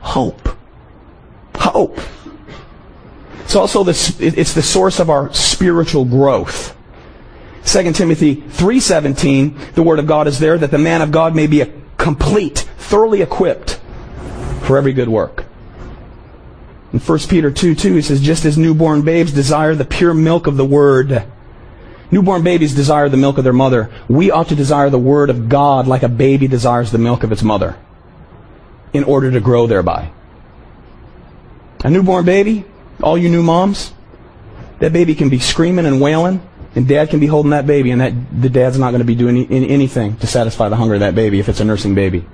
hope. 0.00 0.48
Hope. 1.56 1.98
It's 3.54 3.60
also 3.60 3.84
the, 3.84 4.16
it's 4.18 4.52
the 4.52 4.62
source 4.62 4.98
of 4.98 5.10
our 5.10 5.32
spiritual 5.32 6.04
growth. 6.04 6.76
2 7.66 7.92
Timothy 7.92 8.34
3.17, 8.34 9.74
the 9.74 9.82
Word 9.84 10.00
of 10.00 10.08
God 10.08 10.26
is 10.26 10.40
there 10.40 10.58
that 10.58 10.72
the 10.72 10.78
man 10.78 11.00
of 11.00 11.12
God 11.12 11.36
may 11.36 11.46
be 11.46 11.60
a 11.60 11.72
complete, 11.96 12.66
thoroughly 12.78 13.22
equipped 13.22 13.80
for 14.62 14.76
every 14.76 14.92
good 14.92 15.08
work. 15.08 15.44
In 16.92 16.98
1 16.98 17.18
Peter 17.28 17.52
2, 17.52 17.76
2, 17.76 17.94
he 17.94 18.02
says, 18.02 18.20
just 18.20 18.44
as 18.44 18.58
newborn 18.58 19.02
babes 19.02 19.30
desire 19.30 19.76
the 19.76 19.84
pure 19.84 20.14
milk 20.14 20.48
of 20.48 20.56
the 20.56 20.64
Word. 20.64 21.24
Newborn 22.10 22.42
babies 22.42 22.74
desire 22.74 23.08
the 23.08 23.16
milk 23.16 23.38
of 23.38 23.44
their 23.44 23.52
mother. 23.52 23.88
We 24.08 24.32
ought 24.32 24.48
to 24.48 24.56
desire 24.56 24.90
the 24.90 24.98
Word 24.98 25.30
of 25.30 25.48
God 25.48 25.86
like 25.86 26.02
a 26.02 26.08
baby 26.08 26.48
desires 26.48 26.90
the 26.90 26.98
milk 26.98 27.22
of 27.22 27.30
its 27.30 27.44
mother 27.44 27.76
in 28.92 29.04
order 29.04 29.30
to 29.30 29.38
grow 29.38 29.68
thereby. 29.68 30.10
A 31.84 31.90
newborn 31.90 32.24
baby 32.24 32.64
all 33.04 33.18
you 33.18 33.28
new 33.28 33.42
moms, 33.42 33.92
that 34.80 34.92
baby 34.92 35.14
can 35.14 35.28
be 35.28 35.38
screaming 35.38 35.86
and 35.86 36.00
wailing, 36.00 36.42
and 36.74 36.88
dad 36.88 37.10
can 37.10 37.20
be 37.20 37.26
holding 37.26 37.50
that 37.50 37.66
baby, 37.66 37.90
and 37.90 38.00
that 38.00 38.12
the 38.40 38.48
dad's 38.48 38.78
not 38.78 38.90
going 38.90 39.00
to 39.00 39.04
be 39.04 39.14
doing 39.14 39.46
any, 39.46 39.68
anything 39.68 40.16
to 40.16 40.26
satisfy 40.26 40.68
the 40.68 40.76
hunger 40.76 40.94
of 40.94 41.00
that 41.00 41.14
baby 41.14 41.38
if 41.38 41.48
it's 41.48 41.60
a 41.60 41.64
nursing 41.64 41.94
baby. 41.94 42.24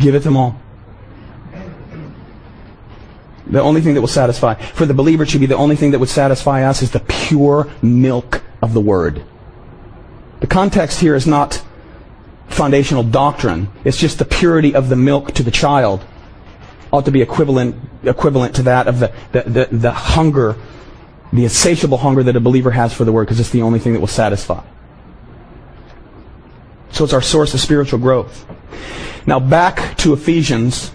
Give 0.00 0.14
it 0.14 0.20
to 0.20 0.30
mom. 0.30 0.58
The 3.46 3.60
only 3.60 3.82
thing 3.82 3.94
that 3.94 4.00
will 4.00 4.08
satisfy, 4.08 4.54
for 4.54 4.86
the 4.86 4.94
believer, 4.94 5.24
it 5.24 5.30
should 5.30 5.40
be 5.40 5.46
the 5.46 5.56
only 5.56 5.76
thing 5.76 5.90
that 5.90 5.98
would 5.98 6.08
satisfy 6.08 6.62
us 6.62 6.80
is 6.80 6.92
the 6.92 7.00
pure 7.00 7.68
milk 7.82 8.42
of 8.62 8.72
the 8.72 8.80
Word. 8.80 9.22
The 10.40 10.46
context 10.46 11.00
here 11.00 11.14
is 11.14 11.26
not 11.26 11.62
foundational 12.48 13.02
doctrine. 13.02 13.68
It's 13.84 13.98
just 13.98 14.18
the 14.18 14.24
purity 14.24 14.74
of 14.74 14.88
the 14.88 14.96
milk 14.96 15.32
to 15.32 15.42
the 15.42 15.50
child 15.50 16.04
ought 16.92 17.06
to 17.06 17.10
be 17.10 17.22
equivalent, 17.22 17.74
equivalent 18.04 18.56
to 18.56 18.62
that 18.64 18.86
of 18.86 19.00
the, 19.00 19.12
the, 19.32 19.42
the, 19.42 19.68
the 19.70 19.90
hunger, 19.90 20.56
the 21.32 21.44
insatiable 21.44 21.98
hunger 21.98 22.22
that 22.22 22.36
a 22.36 22.40
believer 22.40 22.70
has 22.70 22.92
for 22.92 23.04
the 23.04 23.12
Word, 23.12 23.24
because 23.24 23.40
it's 23.40 23.50
the 23.50 23.62
only 23.62 23.78
thing 23.78 23.94
that 23.94 24.00
will 24.00 24.06
satisfy. 24.06 24.62
So 26.90 27.04
it's 27.04 27.14
our 27.14 27.22
source 27.22 27.54
of 27.54 27.60
spiritual 27.60 27.98
growth. 27.98 28.46
Now 29.26 29.40
back 29.40 29.96
to 29.98 30.12
Ephesians. 30.12 30.92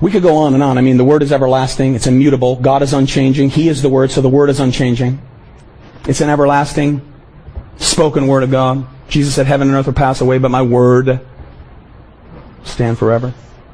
We 0.00 0.10
could 0.10 0.22
go 0.22 0.36
on 0.36 0.52
and 0.52 0.62
on. 0.62 0.76
I 0.76 0.82
mean, 0.82 0.98
the 0.98 1.04
Word 1.04 1.22
is 1.22 1.32
everlasting. 1.32 1.94
It's 1.94 2.06
immutable. 2.06 2.56
God 2.56 2.82
is 2.82 2.92
unchanging. 2.92 3.48
He 3.48 3.70
is 3.70 3.80
the 3.80 3.88
Word, 3.88 4.10
so 4.10 4.20
the 4.20 4.28
Word 4.28 4.50
is 4.50 4.60
unchanging. 4.60 5.20
It's 6.06 6.20
an 6.20 6.28
everlasting, 6.28 7.00
spoken 7.78 8.26
Word 8.26 8.42
of 8.42 8.50
God. 8.50 8.86
Jesus 9.08 9.34
said, 9.34 9.46
Heaven 9.46 9.68
and 9.68 9.76
earth 9.76 9.86
will 9.86 9.94
pass 9.94 10.20
away, 10.20 10.36
but 10.36 10.50
my 10.50 10.60
Word 10.60 11.20
stand 12.64 12.98
forever. 12.98 13.32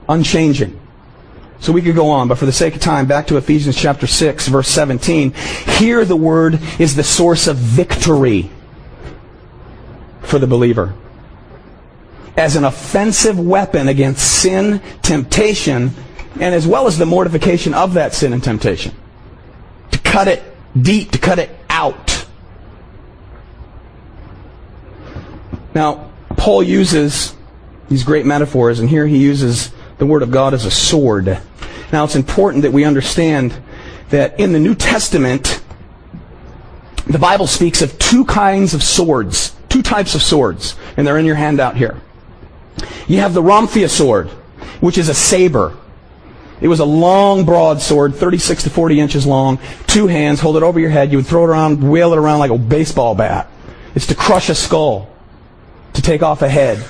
Unchanging. 0.09 0.79
So 1.63 1.73
we 1.73 1.81
could 1.81 1.95
go 1.95 2.11
on, 2.11 2.27
but 2.27 2.39
for 2.39 2.47
the 2.47 2.53
sake 2.53 2.75
of 2.75 2.81
time, 2.81 3.07
back 3.07 3.29
to 3.29 3.37
Ephesians 3.37 3.77
chapter 3.77 4.09
6, 4.09 4.49
verse 4.49 4.67
17. 4.67 5.33
Here 5.79 6.05
the 6.05 6.17
word 6.17 6.59
is 6.81 6.97
the 6.97 7.05
source 7.05 7.47
of 7.47 7.57
victory 7.57 8.51
for 10.23 10.41
the 10.41 10.49
believer. 10.49 10.93
As 12.37 12.57
an 12.57 12.65
offensive 12.65 13.39
weapon 13.39 13.87
against 13.87 14.41
sin, 14.41 14.83
temptation, 15.03 15.93
and 16.41 16.53
as 16.53 16.67
well 16.67 16.89
as 16.89 16.99
the 16.99 17.07
mortification 17.07 17.75
of 17.75 17.95
that 17.95 18.13
sin 18.13 18.33
and 18.33 18.43
temptation. 18.43 18.93
To 19.93 19.99
cut 20.01 20.27
it 20.27 20.43
deep, 20.77 21.13
to 21.13 21.19
cut 21.19 21.39
it 21.39 21.51
out. 21.71 22.27
Now, 25.77 26.11
Paul 26.37 26.65
uses 26.65 27.37
these 27.89 28.03
great 28.03 28.27
metaphors, 28.27 28.81
and 28.81 28.91
here 28.91 29.07
he 29.07 29.19
uses 29.19 29.71
the 29.99 30.07
Word 30.07 30.23
of 30.23 30.33
God 30.33 30.55
as 30.55 30.65
a 30.65 30.71
sword. 30.73 31.41
Now, 31.93 32.05
it's 32.05 32.17
important 32.17 32.63
that 32.63 32.73
we 32.73 32.85
understand 32.85 33.55
that 34.09 34.41
in 34.41 34.53
the 34.53 34.59
New 34.59 34.75
Testament, 34.75 35.63
the 37.07 37.19
Bible 37.19 37.47
speaks 37.47 37.83
of 37.83 37.99
two 37.99 38.25
kinds 38.25 38.73
of 38.73 38.83
swords, 38.83 39.55
two 39.69 39.83
types 39.83 40.15
of 40.15 40.23
swords, 40.23 40.75
and 40.97 41.07
they're 41.07 41.19
in 41.19 41.27
your 41.27 41.35
handout 41.35 41.77
here. 41.77 42.01
You 43.07 43.19
have 43.19 43.35
the 43.35 43.43
Rhomphaia 43.43 43.91
sword, 43.91 44.29
which 44.81 44.97
is 44.97 45.11
a 45.11 45.15
saber. 45.15 45.77
It 46.63 46.69
was 46.69 46.81
a 46.81 46.85
long, 46.85 47.45
broad 47.45 47.83
sword, 47.83 48.15
36 48.15 48.63
to 48.63 48.71
40 48.71 49.01
inches 49.01 49.27
long, 49.27 49.59
two 49.87 50.07
hands, 50.07 50.41
hold 50.41 50.57
it 50.57 50.63
over 50.63 50.81
your 50.81 50.91
head. 50.91 51.11
You 51.11 51.19
would 51.19 51.27
throw 51.27 51.45
it 51.45 51.51
around, 51.51 51.87
wheel 51.87 52.13
it 52.15 52.19
around 52.19 52.39
like 52.39 52.51
a 52.51 52.57
baseball 52.57 53.15
bat. 53.15 53.51
It's 53.95 54.07
to 54.07 54.15
crush 54.15 54.49
a 54.49 54.55
skull, 54.55 55.11
to 55.93 56.01
take 56.01 56.23
off 56.23 56.41
a 56.41 56.49
head. 56.49 56.83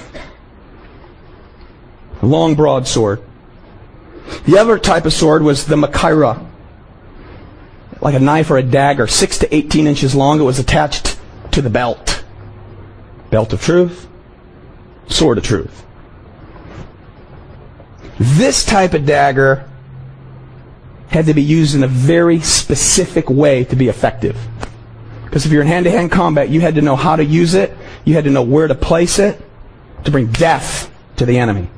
A 2.21 2.27
long, 2.27 2.55
broad 2.55 2.87
sword. 2.87 3.23
The 4.47 4.59
other 4.59 4.79
type 4.79 5.07
of 5.07 5.13
sword 5.13 5.43
was 5.43 5.67
the 5.67 5.77
Machaira, 5.77 6.45
like 8.01 8.15
a 8.15 8.21
knife 8.21 8.51
or 8.51 8.59
a 8.59 8.63
dagger, 8.63 9.07
6 9.07 9.39
to 9.39 9.55
18 9.55 9.87
inches 9.87 10.15
long. 10.15 10.41
It 10.41 10.45
was 10.45 10.59
attached 10.59 11.19
to 11.53 11.63
the 11.63 11.71
belt. 11.71 12.25
Belt 13.31 13.53
of 13.53 13.63
truth, 13.63 14.09
sword 15.09 15.39
of 15.39 15.45
truth. 15.45 15.87
This 18.19 18.65
type 18.65 18.95
of 18.95 19.07
dagger 19.07 19.69
had 21.09 21.27
to 21.27 21.35
be 21.35 21.43
used 21.43 21.75
in 21.75 21.83
a 21.83 21.89
very 21.89 22.41
specific 22.41 23.29
way 23.29 23.65
to 23.65 23.77
be 23.77 23.89
effective. 23.89 24.37
Because 25.25 25.47
if 25.47 25.53
you're 25.53 25.63
in 25.63 25.69
hand-to-hand 25.69 26.11
combat, 26.11 26.49
you 26.49 26.61
had 26.61 26.75
to 26.75 26.83
know 26.83 26.97
how 26.97 27.17
to 27.17 27.25
use 27.25 27.55
it, 27.55 27.77
you 28.05 28.15
had 28.15 28.25
to 28.25 28.31
know 28.31 28.43
where 28.43 28.67
to 28.67 28.75
place 28.75 29.19
it 29.19 29.41
to 30.05 30.11
bring 30.11 30.27
death 30.27 30.91
to 31.17 31.27
the 31.27 31.39
enemy. 31.39 31.69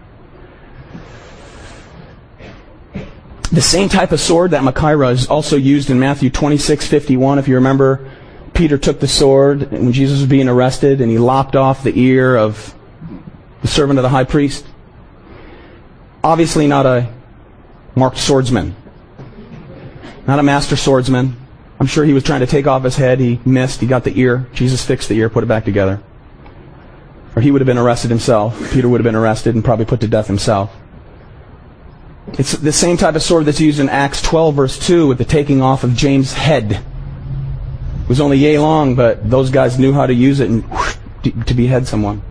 The 3.52 3.62
same 3.62 3.88
type 3.88 4.12
of 4.12 4.20
sword, 4.20 4.50
that 4.52 4.62
Machaira, 4.62 5.12
is 5.12 5.26
also 5.26 5.57
used 5.57 5.90
in 5.90 6.00
Matthew 6.00 6.30
26, 6.30 6.87
51. 6.87 7.38
If 7.38 7.46
you 7.46 7.54
remember, 7.54 8.11
Peter 8.52 8.78
took 8.78 9.00
the 9.00 9.09
sword 9.09 9.70
when 9.70 9.92
Jesus 9.92 10.20
was 10.20 10.28
being 10.28 10.48
arrested 10.48 11.00
and 11.00 11.11
he 11.11 11.18
lopped 11.18 11.57
off 11.57 11.83
the 11.83 11.98
ear 11.98 12.37
of 12.37 12.74
the 13.62 13.68
servant 13.68 13.98
of 13.98 14.02
the 14.02 14.09
high 14.09 14.24
priest. 14.24 14.64
Obviously 16.22 16.66
not 16.66 16.87
a 16.87 17.12
marked 17.94 18.18
swordsman. 18.18 18.74
Not 20.26 20.38
a 20.38 20.42
master 20.42 20.76
swordsman. 20.76 21.37
I'm 21.78 21.87
sure 21.87 22.04
he 22.04 22.12
was 22.12 22.22
trying 22.22 22.40
to 22.40 22.46
take 22.46 22.66
off 22.66 22.85
his 22.85 22.96
head. 22.96 23.20
He 23.20 23.40
missed. 23.44 23.80
He 23.80 23.87
got 23.87 24.04
the 24.04 24.18
ear. 24.18 24.46
Jesus 24.52 24.85
fixed 24.85 25.09
the 25.09 25.18
ear, 25.18 25.28
put 25.28 25.44
it 25.44 25.48
back 25.48 25.64
together. 25.64 26.00
Or 27.37 27.42
he 27.42 27.50
would 27.50 27.61
have 27.61 27.66
been 27.66 27.78
arrested 27.78 28.11
himself. 28.11 28.72
Peter 28.72 28.88
would 28.88 29.00
have 29.00 29.04
been 29.04 29.16
arrested 29.16 29.54
and 29.54 29.64
probably 29.64 29.85
put 29.85 30.00
to 30.00 30.09
death 30.09 30.28
himself. 30.28 30.74
It's 32.32 32.52
the 32.52 32.72
same 32.72 32.96
type 32.96 33.14
of 33.14 33.22
sword 33.22 33.44
that's 33.44 33.60
used 33.60 33.78
in 33.78 33.88
Acts 33.88 34.20
12, 34.22 34.54
verse 34.54 34.78
2, 34.78 35.06
with 35.06 35.18
the 35.18 35.24
taking 35.24 35.62
off 35.62 35.84
of 35.84 35.94
James' 35.94 36.32
head. 36.32 36.72
It 36.72 38.08
was 38.08 38.20
only 38.20 38.38
yay 38.38 38.58
long, 38.58 38.94
but 38.94 39.30
those 39.30 39.50
guys 39.50 39.78
knew 39.78 39.92
how 39.92 40.06
to 40.06 40.14
use 40.14 40.40
it 40.40 40.50
and 40.50 40.64
whoosh, 40.70 40.96
to 41.22 41.54
behead 41.54 41.87
someone. 41.87 42.22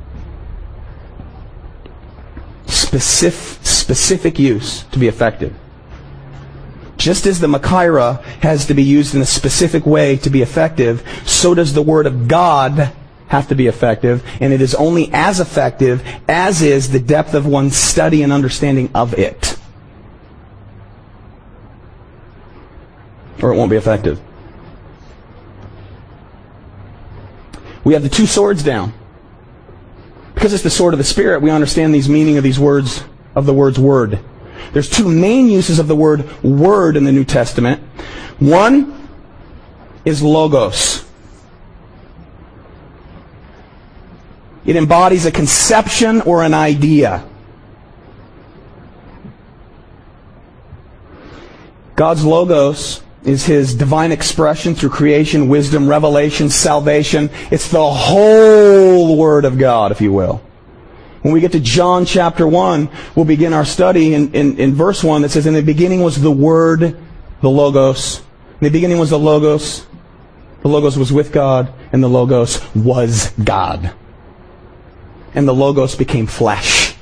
Specific, 2.65 3.65
specific 3.65 4.39
use 4.39 4.83
to 4.83 4.99
be 4.99 5.07
effective. 5.07 5.55
Just 6.97 7.25
as 7.25 7.39
the 7.39 7.47
Machaira 7.47 8.21
has 8.41 8.65
to 8.67 8.73
be 8.73 8.83
used 8.83 9.15
in 9.15 9.21
a 9.21 9.25
specific 9.25 9.85
way 9.85 10.15
to 10.17 10.29
be 10.29 10.41
effective, 10.41 11.03
so 11.25 11.53
does 11.53 11.73
the 11.73 11.81
Word 11.81 12.05
of 12.05 12.27
God 12.27 12.93
have 13.27 13.47
to 13.47 13.55
be 13.55 13.67
effective, 13.67 14.23
and 14.39 14.53
it 14.53 14.61
is 14.61 14.75
only 14.75 15.09
as 15.11 15.39
effective 15.39 16.05
as 16.27 16.61
is 16.61 16.91
the 16.91 16.99
depth 16.99 17.33
of 17.33 17.45
one's 17.45 17.75
study 17.75 18.21
and 18.21 18.31
understanding 18.31 18.89
of 18.93 19.13
it. 19.15 19.52
Or 23.43 23.53
it 23.53 23.57
won't 23.57 23.69
be 23.69 23.75
effective. 23.75 24.21
We 27.83 27.93
have 27.93 28.03
the 28.03 28.09
two 28.09 28.25
swords 28.25 28.63
down. 28.63 28.93
Because 30.33 30.53
it's 30.53 30.63
the 30.63 30.69
sword 30.69 30.93
of 30.93 30.97
the 30.97 31.03
Spirit, 31.03 31.41
we 31.41 31.51
understand 31.51 31.93
these 31.93 32.09
meaning 32.09 32.37
of 32.37 32.43
these 32.43 32.59
words, 32.59 33.03
of 33.35 33.45
the 33.45 33.53
words 33.53 33.77
word. 33.77 34.19
There's 34.71 34.89
two 34.89 35.07
main 35.07 35.49
uses 35.49 35.77
of 35.77 35.87
the 35.87 35.95
word 35.95 36.41
word 36.41 36.95
in 36.95 37.03
the 37.03 37.11
New 37.11 37.25
Testament. 37.25 37.81
One 38.39 39.09
is 40.05 40.23
logos. 40.23 41.05
It 44.65 44.77
embodies 44.77 45.25
a 45.25 45.31
conception 45.31 46.21
or 46.21 46.43
an 46.43 46.53
idea. 46.53 47.27
God's 51.95 52.25
logos 52.25 53.03
is 53.25 53.45
his 53.45 53.73
divine 53.73 54.11
expression 54.11 54.75
through 54.75 54.89
creation, 54.89 55.47
wisdom, 55.47 55.87
revelation, 55.87 56.49
salvation. 56.49 57.29
It's 57.51 57.69
the 57.69 57.89
whole 57.89 59.17
Word 59.17 59.45
of 59.45 59.57
God, 59.57 59.91
if 59.91 60.01
you 60.01 60.11
will. 60.11 60.41
When 61.21 61.33
we 61.33 61.39
get 61.39 61.53
to 61.53 61.59
John 61.59 62.05
chapter 62.05 62.45
1, 62.45 62.89
we'll 63.15 63.25
begin 63.25 63.53
our 63.53 63.63
study 63.63 64.13
in, 64.13 64.33
in, 64.33 64.57
in 64.59 64.75
verse 64.75 65.03
1 65.03 65.21
that 65.21 65.29
says, 65.29 65.45
In 65.45 65.53
the 65.53 65.61
beginning 65.61 66.01
was 66.01 66.21
the 66.21 66.31
Word, 66.31 66.97
the 67.41 67.49
Logos. 67.49 68.19
In 68.59 68.65
the 68.65 68.69
beginning 68.69 68.99
was 68.99 69.11
the 69.11 69.19
Logos. 69.19 69.85
The 70.61 70.67
Logos 70.67 70.97
was 70.97 71.11
with 71.11 71.31
God, 71.31 71.73
and 71.93 72.03
the 72.03 72.09
Logos 72.09 72.61
was 72.75 73.31
God. 73.43 73.93
And 75.33 75.47
the 75.47 75.53
Logos 75.53 75.95
became 75.95 76.27
flesh 76.27 76.95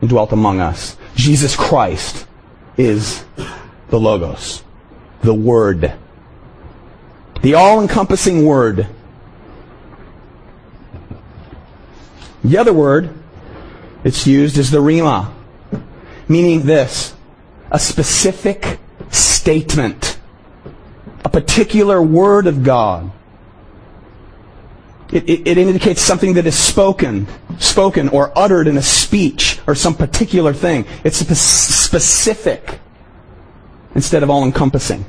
and 0.00 0.10
dwelt 0.10 0.32
among 0.32 0.60
us. 0.60 0.96
Jesus 1.14 1.54
Christ 1.54 2.26
is 2.76 3.24
the 3.90 4.00
Logos 4.00 4.64
the 5.22 5.34
Word. 5.34 5.94
The 7.42 7.54
all-encompassing 7.54 8.44
Word. 8.44 8.86
The 12.44 12.58
other 12.58 12.72
word 12.72 13.10
it's 14.04 14.26
used 14.26 14.58
is 14.58 14.70
the 14.70 14.78
rhema, 14.78 15.32
meaning 16.28 16.66
this, 16.66 17.14
a 17.70 17.78
specific 17.78 18.80
statement, 19.10 20.18
a 21.24 21.28
particular 21.28 22.02
word 22.02 22.46
of 22.46 22.64
God. 22.64 23.12
It, 25.12 25.28
it, 25.28 25.46
it, 25.46 25.58
indicates 25.58 26.00
something 26.00 26.34
that 26.34 26.46
is 26.46 26.58
spoken, 26.58 27.28
spoken 27.58 28.08
or 28.08 28.36
uttered 28.36 28.66
in 28.66 28.78
a 28.78 28.82
speech 28.82 29.60
or 29.66 29.74
some 29.74 29.94
particular 29.94 30.54
thing. 30.54 30.86
It's 31.04 31.20
a 31.20 31.34
specific 31.34 32.80
instead 33.94 34.22
of 34.22 34.30
all 34.30 34.44
encompassing. 34.44 35.04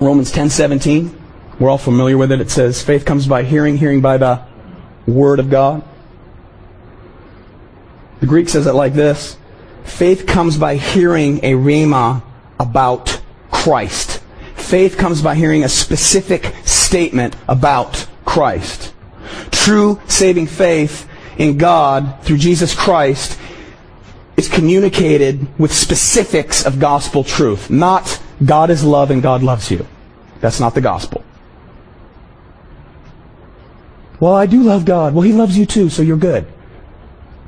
Romans 0.00 0.30
10:17, 0.30 1.14
we're 1.58 1.70
all 1.70 1.78
familiar 1.78 2.16
with 2.16 2.30
it. 2.30 2.40
It 2.40 2.50
says 2.50 2.82
faith 2.82 3.04
comes 3.04 3.26
by 3.26 3.42
hearing, 3.42 3.76
hearing 3.76 4.00
by 4.00 4.16
the 4.16 4.40
word 5.06 5.40
of 5.40 5.50
God. 5.50 5.82
The 8.20 8.26
Greek 8.26 8.48
says 8.48 8.66
it 8.66 8.74
like 8.74 8.94
this. 8.94 9.36
Faith 9.84 10.26
comes 10.26 10.56
by 10.56 10.76
hearing 10.76 11.38
a 11.42 11.54
rhema 11.54 12.22
about 12.60 13.20
Christ. 13.50 14.22
Faith 14.54 14.96
comes 14.96 15.22
by 15.22 15.34
hearing 15.34 15.64
a 15.64 15.68
specific 15.68 16.54
statement 16.64 17.34
about 17.48 18.06
Christ. 18.24 18.92
True 19.50 20.00
saving 20.06 20.46
faith 20.46 21.08
in 21.38 21.56
God 21.56 22.22
through 22.22 22.38
Jesus 22.38 22.74
Christ 22.74 23.38
is 24.38 24.48
communicated 24.48 25.46
with 25.58 25.74
specifics 25.74 26.64
of 26.64 26.78
gospel 26.78 27.24
truth, 27.24 27.68
not 27.70 28.22
God 28.44 28.70
is 28.70 28.84
love 28.84 29.10
and 29.10 29.20
God 29.20 29.42
loves 29.42 29.68
you. 29.68 29.84
That's 30.40 30.60
not 30.60 30.74
the 30.76 30.80
gospel. 30.80 31.24
Well, 34.20 34.34
I 34.34 34.46
do 34.46 34.62
love 34.62 34.84
God. 34.84 35.12
Well, 35.12 35.22
He 35.22 35.32
loves 35.32 35.58
you 35.58 35.66
too, 35.66 35.90
so 35.90 36.02
you're 36.02 36.16
good. 36.16 36.46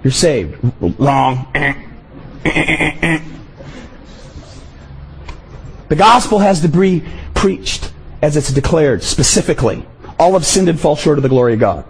You're 0.02 0.10
saved. 0.12 0.58
Wrong. 0.98 1.46
The 5.88 5.96
gospel 5.96 6.40
has 6.40 6.60
to 6.60 6.68
be 6.68 7.04
preached 7.34 7.92
as 8.22 8.36
it's 8.36 8.52
declared 8.52 9.02
specifically. 9.02 9.86
All 10.18 10.32
have 10.32 10.46
sinned 10.46 10.68
and 10.68 10.78
fall 10.78 10.96
short 10.96 11.18
of 11.18 11.22
the 11.22 11.28
glory 11.28 11.54
of 11.54 11.60
God. 11.60 11.84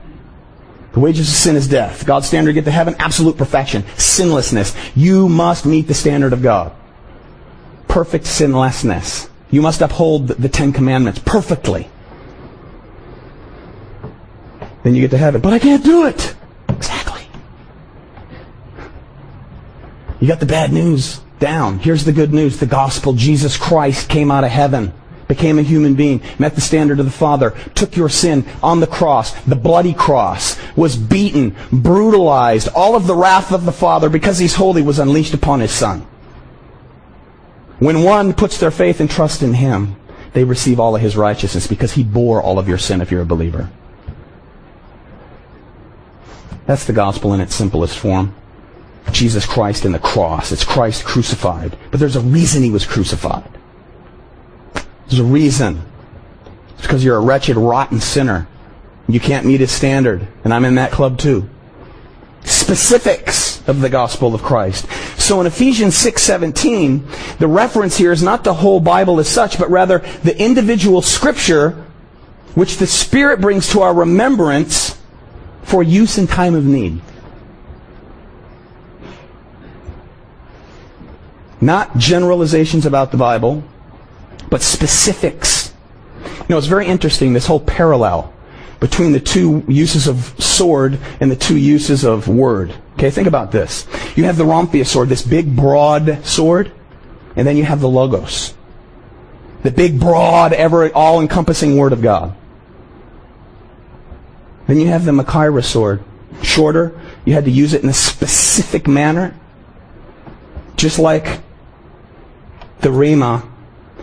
The 0.92 1.00
wages 1.00 1.28
of 1.28 1.34
sin 1.34 1.56
is 1.56 1.68
death. 1.68 2.04
God's 2.04 2.26
standard 2.26 2.50
to 2.50 2.54
get 2.54 2.64
to 2.64 2.70
heaven, 2.70 2.96
absolute 2.98 3.36
perfection, 3.36 3.84
sinlessness. 3.96 4.74
You 4.96 5.28
must 5.28 5.64
meet 5.64 5.86
the 5.86 5.94
standard 5.94 6.32
of 6.32 6.42
God. 6.42 6.72
Perfect 7.86 8.26
sinlessness. 8.26 9.28
You 9.50 9.62
must 9.62 9.80
uphold 9.80 10.28
the 10.28 10.48
Ten 10.48 10.72
Commandments 10.72 11.20
perfectly. 11.24 11.88
Then 14.82 14.94
you 14.94 15.02
get 15.02 15.10
to 15.10 15.18
heaven. 15.18 15.40
But 15.40 15.52
I 15.52 15.58
can't 15.58 15.84
do 15.84 16.06
it. 16.06 16.34
Exactly. 16.68 17.22
You 20.20 20.26
got 20.26 20.40
the 20.40 20.46
bad 20.46 20.72
news 20.72 21.20
down. 21.38 21.78
Here's 21.78 22.04
the 22.04 22.12
good 22.12 22.32
news. 22.32 22.58
The 22.58 22.66
gospel. 22.66 23.12
Jesus 23.12 23.56
Christ 23.56 24.08
came 24.08 24.30
out 24.30 24.44
of 24.44 24.50
heaven 24.50 24.92
became 25.30 25.60
a 25.60 25.62
human 25.62 25.94
being, 25.94 26.20
met 26.40 26.56
the 26.56 26.60
standard 26.60 26.98
of 26.98 27.06
the 27.06 27.12
Father, 27.12 27.52
took 27.76 27.96
your 27.96 28.08
sin 28.08 28.44
on 28.64 28.80
the 28.80 28.86
cross, 28.86 29.32
the 29.44 29.54
bloody 29.54 29.94
cross, 29.94 30.58
was 30.74 30.96
beaten, 30.96 31.54
brutalized, 31.72 32.68
all 32.74 32.96
of 32.96 33.06
the 33.06 33.14
wrath 33.14 33.52
of 33.52 33.64
the 33.64 33.72
Father, 33.72 34.08
because 34.10 34.38
he's 34.38 34.56
holy, 34.56 34.82
was 34.82 34.98
unleashed 34.98 35.32
upon 35.32 35.60
his 35.60 35.70
Son. 35.70 36.00
When 37.78 38.02
one 38.02 38.34
puts 38.34 38.58
their 38.58 38.72
faith 38.72 38.98
and 38.98 39.08
trust 39.08 39.40
in 39.40 39.54
him, 39.54 39.94
they 40.32 40.42
receive 40.42 40.80
all 40.80 40.96
of 40.96 41.00
his 41.00 41.16
righteousness 41.16 41.68
because 41.68 41.92
he 41.92 42.02
bore 42.02 42.42
all 42.42 42.58
of 42.58 42.68
your 42.68 42.78
sin 42.78 43.00
if 43.00 43.12
you're 43.12 43.22
a 43.22 43.26
believer. 43.26 43.70
That's 46.66 46.84
the 46.86 46.92
gospel 46.92 47.34
in 47.34 47.40
its 47.40 47.54
simplest 47.54 47.96
form. 47.96 48.34
Jesus 49.12 49.46
Christ 49.46 49.84
in 49.84 49.92
the 49.92 50.00
cross. 50.00 50.50
It's 50.50 50.64
Christ 50.64 51.04
crucified. 51.04 51.78
But 51.92 52.00
there's 52.00 52.16
a 52.16 52.20
reason 52.20 52.64
he 52.64 52.70
was 52.70 52.84
crucified. 52.84 53.59
There's 55.10 55.20
a 55.20 55.24
reason. 55.24 55.82
It's 56.74 56.82
because 56.82 57.04
you're 57.04 57.16
a 57.16 57.20
wretched, 57.20 57.56
rotten 57.56 58.00
sinner. 58.00 58.46
You 59.08 59.18
can't 59.18 59.44
meet 59.44 59.58
his 59.58 59.72
standard. 59.72 60.28
And 60.44 60.54
I'm 60.54 60.64
in 60.64 60.76
that 60.76 60.92
club 60.92 61.18
too. 61.18 61.50
Specifics 62.44 63.60
of 63.68 63.80
the 63.80 63.88
gospel 63.88 64.36
of 64.36 64.42
Christ. 64.42 64.86
So 65.18 65.40
in 65.40 65.48
Ephesians 65.48 65.96
6:17, 65.96 67.02
the 67.38 67.48
reference 67.48 67.96
here 67.96 68.12
is 68.12 68.22
not 68.22 68.44
the 68.44 68.54
whole 68.54 68.78
Bible 68.78 69.18
as 69.18 69.28
such, 69.28 69.58
but 69.58 69.68
rather 69.68 69.98
the 70.22 70.40
individual 70.40 71.02
scripture 71.02 71.84
which 72.54 72.76
the 72.76 72.86
Spirit 72.86 73.40
brings 73.40 73.68
to 73.70 73.82
our 73.82 73.92
remembrance 73.92 74.96
for 75.62 75.82
use 75.82 76.18
in 76.18 76.28
time 76.28 76.54
of 76.54 76.64
need. 76.64 77.00
Not 81.60 81.98
generalizations 81.98 82.86
about 82.86 83.10
the 83.10 83.18
Bible, 83.18 83.64
but 84.48 84.62
specifics. 84.62 85.72
You 86.24 86.46
know, 86.48 86.58
it's 86.58 86.66
very 86.66 86.86
interesting, 86.86 87.32
this 87.32 87.46
whole 87.46 87.60
parallel 87.60 88.32
between 88.80 89.12
the 89.12 89.20
two 89.20 89.62
uses 89.68 90.06
of 90.06 90.34
sword 90.42 90.98
and 91.20 91.30
the 91.30 91.36
two 91.36 91.56
uses 91.56 92.04
of 92.04 92.28
word. 92.28 92.74
Okay, 92.94 93.10
think 93.10 93.28
about 93.28 93.52
this. 93.52 93.86
You 94.16 94.24
have 94.24 94.36
the 94.36 94.44
Rhomphaeus 94.44 94.86
sword, 94.86 95.08
this 95.08 95.22
big, 95.22 95.54
broad 95.54 96.24
sword, 96.24 96.72
and 97.36 97.46
then 97.46 97.56
you 97.56 97.64
have 97.64 97.80
the 97.80 97.88
Logos. 97.88 98.54
The 99.62 99.70
big, 99.70 100.00
broad, 100.00 100.54
ever 100.54 100.90
all-encompassing 100.94 101.76
Word 101.76 101.92
of 101.92 102.00
God. 102.00 102.34
Then 104.66 104.80
you 104.80 104.88
have 104.88 105.04
the 105.04 105.12
Machaira 105.12 105.62
sword. 105.62 106.02
Shorter. 106.42 106.98
You 107.26 107.34
had 107.34 107.44
to 107.44 107.50
use 107.50 107.74
it 107.74 107.82
in 107.82 107.88
a 107.90 107.94
specific 107.94 108.88
manner. 108.88 109.34
Just 110.76 110.98
like 110.98 111.40
the 112.80 112.88
Rhema 112.88 113.49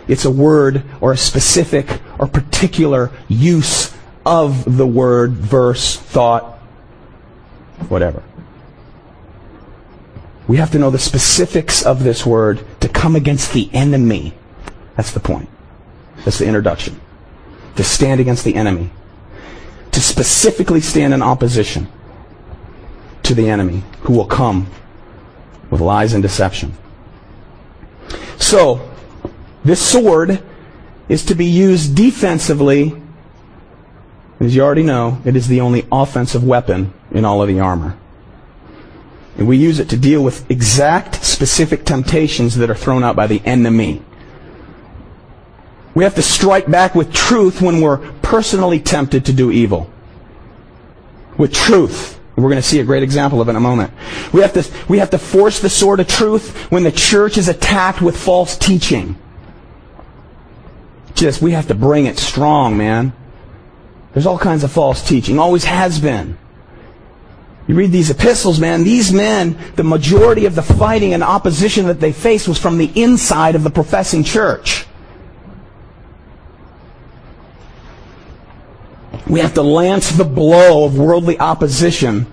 it's 0.08 0.24
a 0.24 0.30
word 0.30 0.82
or 1.00 1.12
a 1.12 1.16
specific 1.16 2.00
or 2.18 2.26
particular 2.26 3.12
use 3.28 3.94
of 4.24 4.76
the 4.76 4.86
word, 4.86 5.32
verse, 5.32 5.96
thought, 5.96 6.58
whatever. 7.88 8.22
We 10.48 10.56
have 10.56 10.70
to 10.72 10.78
know 10.78 10.90
the 10.90 10.98
specifics 10.98 11.84
of 11.84 12.02
this 12.02 12.24
word 12.24 12.64
to 12.80 12.88
come 12.88 13.14
against 13.14 13.52
the 13.52 13.70
enemy. 13.72 14.34
That's 14.96 15.12
the 15.12 15.20
point. 15.20 15.48
That's 16.24 16.38
the 16.38 16.46
introduction. 16.46 17.00
To 17.76 17.84
stand 17.84 18.20
against 18.20 18.44
the 18.44 18.54
enemy. 18.54 18.90
To 19.92 20.00
specifically 20.00 20.80
stand 20.80 21.12
in 21.12 21.22
opposition 21.22 21.86
to 23.24 23.34
the 23.34 23.48
enemy 23.50 23.82
who 24.00 24.14
will 24.14 24.26
come 24.26 24.68
with 25.70 25.82
lies 25.82 26.14
and 26.14 26.22
deception. 26.22 26.72
So, 28.38 28.87
this 29.64 29.80
sword 29.80 30.42
is 31.08 31.24
to 31.26 31.34
be 31.34 31.46
used 31.46 31.94
defensively. 31.94 33.00
As 34.40 34.54
you 34.54 34.62
already 34.62 34.82
know, 34.82 35.20
it 35.24 35.36
is 35.36 35.48
the 35.48 35.60
only 35.60 35.86
offensive 35.90 36.44
weapon 36.44 36.92
in 37.10 37.24
all 37.24 37.42
of 37.42 37.48
the 37.48 37.60
armor. 37.60 37.98
And 39.36 39.46
we 39.46 39.56
use 39.56 39.78
it 39.78 39.88
to 39.90 39.96
deal 39.96 40.22
with 40.22 40.50
exact, 40.50 41.24
specific 41.24 41.84
temptations 41.84 42.56
that 42.56 42.70
are 42.70 42.74
thrown 42.74 43.04
out 43.04 43.16
by 43.16 43.26
the 43.26 43.40
enemy. 43.44 44.02
We 45.94 46.04
have 46.04 46.16
to 46.16 46.22
strike 46.22 46.70
back 46.70 46.94
with 46.94 47.12
truth 47.12 47.62
when 47.62 47.80
we're 47.80 47.98
personally 48.20 48.80
tempted 48.80 49.24
to 49.26 49.32
do 49.32 49.50
evil. 49.50 49.90
With 51.36 51.52
truth. 51.52 52.20
We're 52.36 52.50
going 52.50 52.56
to 52.56 52.62
see 52.62 52.78
a 52.78 52.84
great 52.84 53.02
example 53.02 53.40
of 53.40 53.48
it 53.48 53.50
in 53.50 53.56
a 53.56 53.60
moment. 53.60 53.92
We 54.32 54.42
have 54.42 54.52
to, 54.52 54.64
we 54.88 54.98
have 54.98 55.10
to 55.10 55.18
force 55.18 55.58
the 55.58 55.68
sword 55.68 55.98
of 55.98 56.06
truth 56.06 56.70
when 56.70 56.84
the 56.84 56.92
church 56.92 57.36
is 57.36 57.48
attacked 57.48 58.00
with 58.00 58.16
false 58.16 58.56
teaching. 58.56 59.16
Just, 61.18 61.42
we 61.42 61.50
have 61.50 61.66
to 61.66 61.74
bring 61.74 62.06
it 62.06 62.16
strong, 62.16 62.76
man. 62.76 63.12
There's 64.12 64.24
all 64.24 64.38
kinds 64.38 64.62
of 64.62 64.70
false 64.70 65.02
teaching. 65.06 65.40
Always 65.40 65.64
has 65.64 65.98
been. 65.98 66.38
You 67.66 67.74
read 67.74 67.90
these 67.90 68.08
epistles, 68.08 68.60
man, 68.60 68.84
these 68.84 69.12
men, 69.12 69.58
the 69.74 69.82
majority 69.82 70.46
of 70.46 70.54
the 70.54 70.62
fighting 70.62 71.14
and 71.14 71.24
opposition 71.24 71.86
that 71.86 71.98
they 71.98 72.12
faced 72.12 72.46
was 72.46 72.56
from 72.56 72.78
the 72.78 72.92
inside 72.94 73.56
of 73.56 73.64
the 73.64 73.70
professing 73.70 74.22
church. 74.22 74.86
We 79.26 79.40
have 79.40 79.54
to 79.54 79.62
lance 79.62 80.10
the 80.10 80.24
blow 80.24 80.84
of 80.84 80.96
worldly 80.96 81.36
opposition 81.40 82.26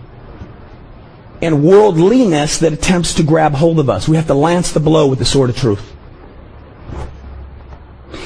and 1.41 1.63
worldliness 1.63 2.59
that 2.59 2.71
attempts 2.71 3.15
to 3.15 3.23
grab 3.23 3.55
hold 3.55 3.79
of 3.79 3.89
us. 3.89 4.07
We 4.07 4.15
have 4.15 4.27
to 4.27 4.35
lance 4.35 4.71
the 4.71 4.79
blow 4.79 5.07
with 5.07 5.17
the 5.17 5.25
sword 5.25 5.49
of 5.49 5.57
truth. 5.57 5.94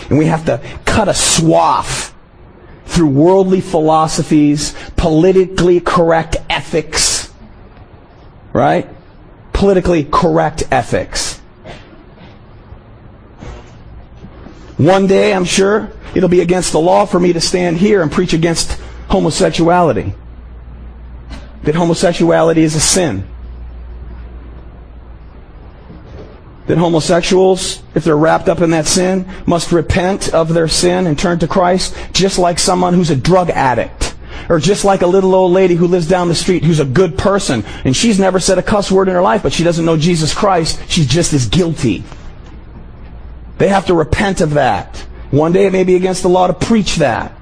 And 0.09 0.17
we 0.17 0.25
have 0.25 0.45
to 0.45 0.61
cut 0.85 1.07
a 1.07 1.13
swath 1.13 2.15
through 2.85 3.09
worldly 3.09 3.61
philosophies, 3.61 4.75
politically 4.97 5.79
correct 5.79 6.37
ethics, 6.49 7.31
right? 8.51 8.89
Politically 9.53 10.05
correct 10.05 10.63
ethics. 10.71 11.37
One 14.77 15.07
day, 15.07 15.33
I'm 15.33 15.45
sure, 15.45 15.91
it'll 16.15 16.29
be 16.29 16.41
against 16.41 16.71
the 16.71 16.79
law 16.79 17.05
for 17.05 17.19
me 17.19 17.33
to 17.33 17.41
stand 17.41 17.77
here 17.77 18.01
and 18.01 18.11
preach 18.11 18.33
against 18.33 18.79
homosexuality. 19.09 20.13
That 21.63 21.75
homosexuality 21.75 22.61
is 22.61 22.75
a 22.75 22.79
sin. 22.79 23.27
That 26.69 26.77
homosexuals, 26.77 27.81
if 27.95 28.03
they're 28.03 28.15
wrapped 28.15 28.47
up 28.47 28.61
in 28.61 28.69
that 28.69 28.85
sin, 28.85 29.27
must 29.47 29.71
repent 29.71 30.31
of 30.35 30.53
their 30.53 30.67
sin 30.67 31.07
and 31.07 31.17
turn 31.17 31.39
to 31.39 31.47
Christ, 31.47 31.95
just 32.13 32.37
like 32.37 32.59
someone 32.59 32.93
who's 32.93 33.09
a 33.09 33.15
drug 33.15 33.49
addict. 33.49 34.15
Or 34.49 34.59
just 34.59 34.85
like 34.85 35.01
a 35.01 35.07
little 35.07 35.33
old 35.33 35.51
lady 35.51 35.73
who 35.73 35.87
lives 35.87 36.07
down 36.07 36.27
the 36.27 36.35
street 36.35 36.63
who's 36.63 36.79
a 36.79 36.85
good 36.85 37.17
person, 37.17 37.63
and 37.85 37.97
she's 37.97 38.19
never 38.19 38.39
said 38.39 38.59
a 38.59 38.61
cuss 38.61 38.91
word 38.91 39.07
in 39.07 39.15
her 39.15 39.21
life, 39.23 39.41
but 39.41 39.51
she 39.51 39.63
doesn't 39.63 39.83
know 39.83 39.97
Jesus 39.97 40.31
Christ, 40.31 40.79
she's 40.87 41.07
just 41.07 41.33
as 41.33 41.47
guilty. 41.47 42.03
They 43.57 43.69
have 43.69 43.87
to 43.87 43.95
repent 43.95 44.39
of 44.39 44.51
that. 44.51 44.95
One 45.31 45.51
day 45.51 45.65
it 45.65 45.73
may 45.73 45.83
be 45.83 45.95
against 45.95 46.21
the 46.21 46.29
law 46.29 46.45
to 46.45 46.53
preach 46.53 46.97
that. 46.97 47.35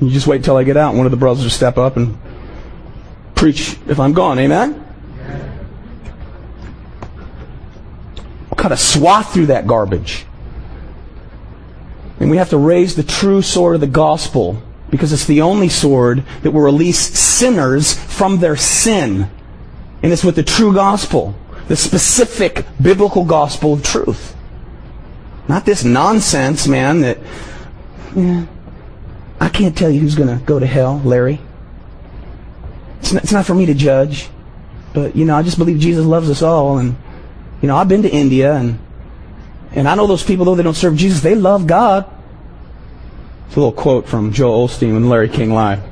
You 0.00 0.10
just 0.10 0.26
wait 0.26 0.42
till 0.42 0.56
I 0.56 0.64
get 0.64 0.76
out, 0.76 0.88
and 0.88 0.98
one 0.98 1.06
of 1.06 1.12
the 1.12 1.16
brothers 1.16 1.44
will 1.44 1.50
step 1.50 1.78
up 1.78 1.96
and 1.96 2.18
preach 3.36 3.78
if 3.86 4.00
I'm 4.00 4.12
gone. 4.12 4.40
Amen? 4.40 4.86
Cut 8.58 8.72
a 8.72 8.76
swath 8.76 9.32
through 9.32 9.46
that 9.46 9.66
garbage. 9.68 10.26
And 12.18 12.28
we 12.28 12.38
have 12.38 12.50
to 12.50 12.58
raise 12.58 12.96
the 12.96 13.04
true 13.04 13.40
sword 13.40 13.76
of 13.76 13.80
the 13.80 13.86
gospel 13.86 14.60
because 14.90 15.12
it's 15.12 15.26
the 15.26 15.42
only 15.42 15.68
sword 15.68 16.24
that 16.42 16.50
will 16.50 16.62
release 16.62 16.98
sinners 16.98 17.94
from 17.94 18.38
their 18.38 18.56
sin. 18.56 19.30
And 20.02 20.12
it's 20.12 20.24
with 20.24 20.34
the 20.34 20.42
true 20.42 20.74
gospel, 20.74 21.36
the 21.68 21.76
specific 21.76 22.66
biblical 22.82 23.24
gospel 23.24 23.74
of 23.74 23.84
truth. 23.84 24.34
Not 25.46 25.64
this 25.64 25.84
nonsense, 25.84 26.66
man, 26.66 27.02
that, 27.02 27.18
yeah, 28.16 28.46
I 29.40 29.48
can't 29.48 29.78
tell 29.78 29.88
you 29.90 30.00
who's 30.00 30.16
going 30.16 30.36
to 30.36 30.44
go 30.44 30.58
to 30.58 30.66
hell, 30.66 31.00
Larry. 31.04 31.38
It's 32.98 33.12
not, 33.12 33.22
it's 33.22 33.32
not 33.32 33.46
for 33.46 33.54
me 33.54 33.66
to 33.66 33.74
judge. 33.74 34.28
But, 34.94 35.14
you 35.14 35.24
know, 35.24 35.36
I 35.36 35.42
just 35.42 35.58
believe 35.58 35.78
Jesus 35.78 36.04
loves 36.04 36.28
us 36.28 36.42
all. 36.42 36.78
And, 36.78 36.96
you 37.60 37.68
know, 37.68 37.76
I've 37.76 37.88
been 37.88 38.02
to 38.02 38.10
India 38.10 38.54
and, 38.54 38.78
and 39.72 39.88
I 39.88 39.94
know 39.94 40.06
those 40.06 40.22
people, 40.22 40.44
though 40.44 40.54
they 40.54 40.62
don't 40.62 40.74
serve 40.74 40.96
Jesus, 40.96 41.20
they 41.20 41.34
love 41.34 41.66
God. 41.66 42.08
It's 43.46 43.56
a 43.56 43.60
little 43.60 43.72
quote 43.72 44.06
from 44.06 44.32
Joel 44.32 44.68
Osteen 44.68 44.92
when 44.92 45.08
Larry 45.08 45.28
King 45.28 45.52
Live. 45.52 45.82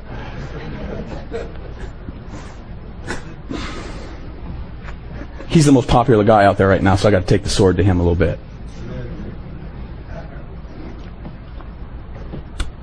He's 5.47 5.65
the 5.65 5.71
most 5.71 5.87
popular 5.87 6.23
guy 6.23 6.45
out 6.45 6.57
there 6.57 6.67
right 6.67 6.83
now, 6.83 6.95
so 6.95 7.07
I 7.07 7.11
got 7.11 7.21
to 7.21 7.25
take 7.25 7.43
the 7.43 7.49
sword 7.49 7.77
to 7.77 7.83
him 7.83 7.99
a 7.99 8.03
little 8.03 8.15
bit. 8.15 8.37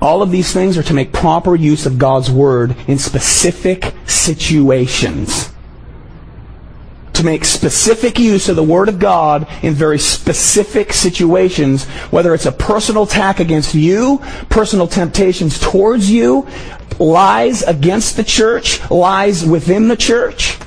All 0.01 0.21
of 0.21 0.29
these 0.29 0.51
things 0.51 0.77
are 0.77 0.83
to 0.83 0.93
make 0.93 1.13
proper 1.13 1.55
use 1.55 1.85
of 1.85 1.97
God's 1.97 2.29
Word 2.29 2.75
in 2.87 2.97
specific 2.97 3.93
situations. 4.05 5.51
To 7.15 7.23
make 7.23 7.45
specific 7.45 8.19
use 8.19 8.49
of 8.49 8.57
the 8.57 8.63
Word 8.63 8.89
of 8.89 8.99
God 8.99 9.47
in 9.63 9.73
very 9.73 9.99
specific 9.99 10.91
situations, 10.91 11.85
whether 12.11 12.33
it's 12.33 12.45
a 12.45 12.51
personal 12.51 13.03
attack 13.03 13.39
against 13.39 13.73
you, 13.73 14.21
personal 14.49 14.85
temptations 14.85 15.57
towards 15.59 16.11
you, 16.11 16.45
lies 16.99 17.61
against 17.63 18.17
the 18.17 18.23
church, 18.23 18.89
lies 18.91 19.45
within 19.45 19.87
the 19.87 19.95
church. 19.95 20.57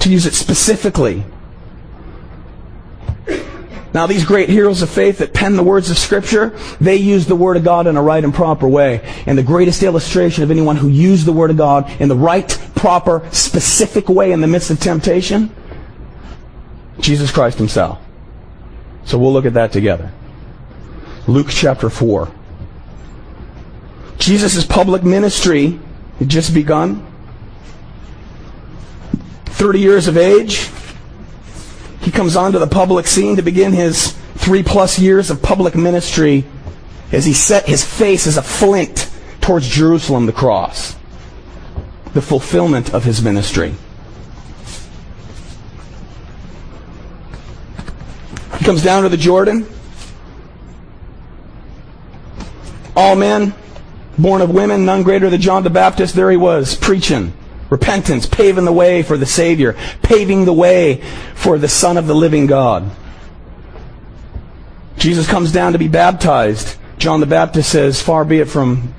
To 0.00 0.10
use 0.10 0.24
it 0.24 0.34
specifically. 0.34 1.24
Now, 3.94 4.08
these 4.08 4.24
great 4.24 4.48
heroes 4.48 4.82
of 4.82 4.90
faith 4.90 5.18
that 5.18 5.32
pen 5.32 5.54
the 5.54 5.62
words 5.62 5.88
of 5.88 5.96
Scripture, 5.96 6.48
they 6.80 6.96
used 6.96 7.28
the 7.28 7.36
Word 7.36 7.56
of 7.56 7.62
God 7.62 7.86
in 7.86 7.96
a 7.96 8.02
right 8.02 8.24
and 8.24 8.34
proper 8.34 8.66
way. 8.66 9.00
And 9.24 9.38
the 9.38 9.42
greatest 9.44 9.84
illustration 9.84 10.42
of 10.42 10.50
anyone 10.50 10.74
who 10.74 10.88
used 10.88 11.26
the 11.26 11.32
Word 11.32 11.52
of 11.52 11.56
God 11.56 11.88
in 12.00 12.08
the 12.08 12.16
right, 12.16 12.48
proper, 12.74 13.26
specific 13.30 14.08
way 14.08 14.32
in 14.32 14.40
the 14.40 14.48
midst 14.48 14.72
of 14.72 14.80
temptation, 14.80 15.54
Jesus 16.98 17.30
Christ 17.30 17.56
Himself. 17.56 18.00
So 19.04 19.16
we'll 19.16 19.32
look 19.32 19.46
at 19.46 19.54
that 19.54 19.70
together. 19.70 20.12
Luke 21.28 21.46
chapter 21.50 21.88
4. 21.88 22.32
Jesus' 24.18 24.66
public 24.66 25.04
ministry 25.04 25.78
had 26.18 26.28
just 26.28 26.52
begun. 26.52 27.06
30 29.44 29.78
years 29.78 30.08
of 30.08 30.16
age, 30.16 30.68
he 32.04 32.10
comes 32.10 32.36
onto 32.36 32.58
the 32.58 32.66
public 32.66 33.06
scene 33.06 33.36
to 33.36 33.42
begin 33.42 33.72
his 33.72 34.12
three 34.34 34.62
plus 34.62 34.98
years 34.98 35.30
of 35.30 35.40
public 35.40 35.74
ministry 35.74 36.44
as 37.10 37.24
he 37.24 37.32
set 37.32 37.64
his 37.66 37.82
face 37.82 38.26
as 38.26 38.36
a 38.36 38.42
flint 38.42 39.10
towards 39.40 39.66
Jerusalem, 39.66 40.26
the 40.26 40.32
cross, 40.32 40.96
the 42.12 42.20
fulfillment 42.20 42.92
of 42.92 43.04
his 43.04 43.22
ministry. 43.22 43.74
He 48.58 48.64
comes 48.66 48.82
down 48.82 49.04
to 49.04 49.08
the 49.08 49.16
Jordan. 49.16 49.66
All 52.94 53.16
men, 53.16 53.54
born 54.18 54.42
of 54.42 54.50
women, 54.50 54.84
none 54.84 55.04
greater 55.04 55.30
than 55.30 55.40
John 55.40 55.62
the 55.62 55.70
Baptist, 55.70 56.14
there 56.14 56.30
he 56.30 56.36
was, 56.36 56.76
preaching 56.76 57.32
Repentance, 57.74 58.24
paving 58.24 58.66
the 58.66 58.72
way 58.72 59.02
for 59.02 59.16
the 59.16 59.26
Savior, 59.26 59.72
paving 60.00 60.44
the 60.44 60.52
way 60.52 61.02
for 61.34 61.58
the 61.58 61.66
Son 61.66 61.96
of 61.96 62.06
the 62.06 62.14
living 62.14 62.46
God. 62.46 62.88
Jesus 64.96 65.26
comes 65.26 65.50
down 65.50 65.72
to 65.72 65.78
be 65.80 65.88
baptized. 65.88 66.78
John 66.98 67.18
the 67.18 67.26
Baptist 67.26 67.68
says, 67.68 68.00
Far 68.00 68.24
be 68.24 68.38
it 68.38 68.44
from 68.44 68.94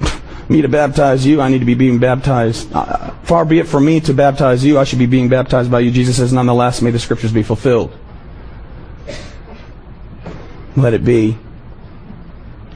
me 0.50 0.62
to 0.62 0.68
baptize 0.68 1.26
you, 1.26 1.40
I 1.40 1.48
need 1.48 1.60
to 1.60 1.66
be 1.66 1.74
being 1.74 2.00
baptized. 2.00 2.70
Uh, 2.74 3.12
far 3.24 3.46
be 3.46 3.60
it 3.60 3.68
from 3.70 3.86
me 3.86 4.02
to 4.02 4.14
baptize 4.14 4.66
you, 4.66 4.78
I 4.78 4.84
should 4.84 5.00
be 5.00 5.06
being 5.06 5.30
baptized 5.30 5.72
by 5.72 5.80
you. 5.80 5.90
Jesus 5.90 6.18
says, 6.18 6.34
Nonetheless, 6.34 6.82
may 6.82 6.92
the 6.92 7.00
scriptures 7.00 7.32
be 7.32 7.44
fulfilled. 7.44 7.98
Let 10.76 10.94
it 10.94 11.06
be. 11.06 11.38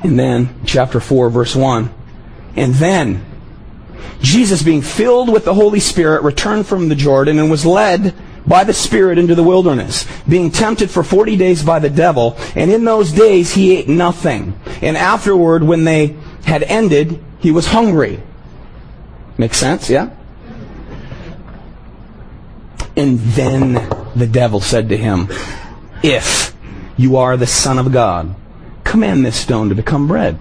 And 0.01 0.17
then, 0.17 0.61
chapter 0.65 1.01
4, 1.01 1.29
verse 1.29 1.57
1. 1.57 1.93
And 2.55 2.73
then, 2.75 3.25
Jesus, 4.21 4.61
being 4.61 4.81
filled 4.81 5.31
with 5.31 5.45
the 5.45 5.53
Holy 5.53 5.79
Spirit, 5.79 6.23
returned 6.23 6.67
from 6.67 6.89
the 6.89 6.95
Jordan 6.95 7.39
and 7.39 7.49
was 7.49 7.65
led 7.65 8.13
by 8.45 8.63
the 8.63 8.73
Spirit 8.73 9.17
into 9.17 9.35
the 9.35 9.43
wilderness, 9.43 10.05
being 10.27 10.51
tempted 10.51 10.89
for 10.89 11.03
40 11.03 11.37
days 11.37 11.63
by 11.63 11.79
the 11.79 11.89
devil. 11.89 12.35
And 12.55 12.71
in 12.71 12.83
those 12.83 13.11
days 13.11 13.53
he 13.53 13.77
ate 13.77 13.87
nothing. 13.87 14.59
And 14.81 14.97
afterward, 14.97 15.63
when 15.63 15.83
they 15.83 16.15
had 16.45 16.63
ended, 16.63 17.23
he 17.39 17.51
was 17.51 17.67
hungry. 17.67 18.21
Makes 19.37 19.57
sense, 19.57 19.89
yeah? 19.89 20.09
And 22.95 23.19
then 23.19 23.73
the 24.15 24.27
devil 24.27 24.59
said 24.59 24.89
to 24.89 24.97
him, 24.97 25.29
If 26.03 26.55
you 26.97 27.17
are 27.17 27.37
the 27.37 27.47
Son 27.47 27.77
of 27.77 27.93
God, 27.93 28.35
command 28.83 29.25
this 29.25 29.39
stone 29.39 29.69
to 29.69 29.75
become 29.75 30.07
bread. 30.07 30.39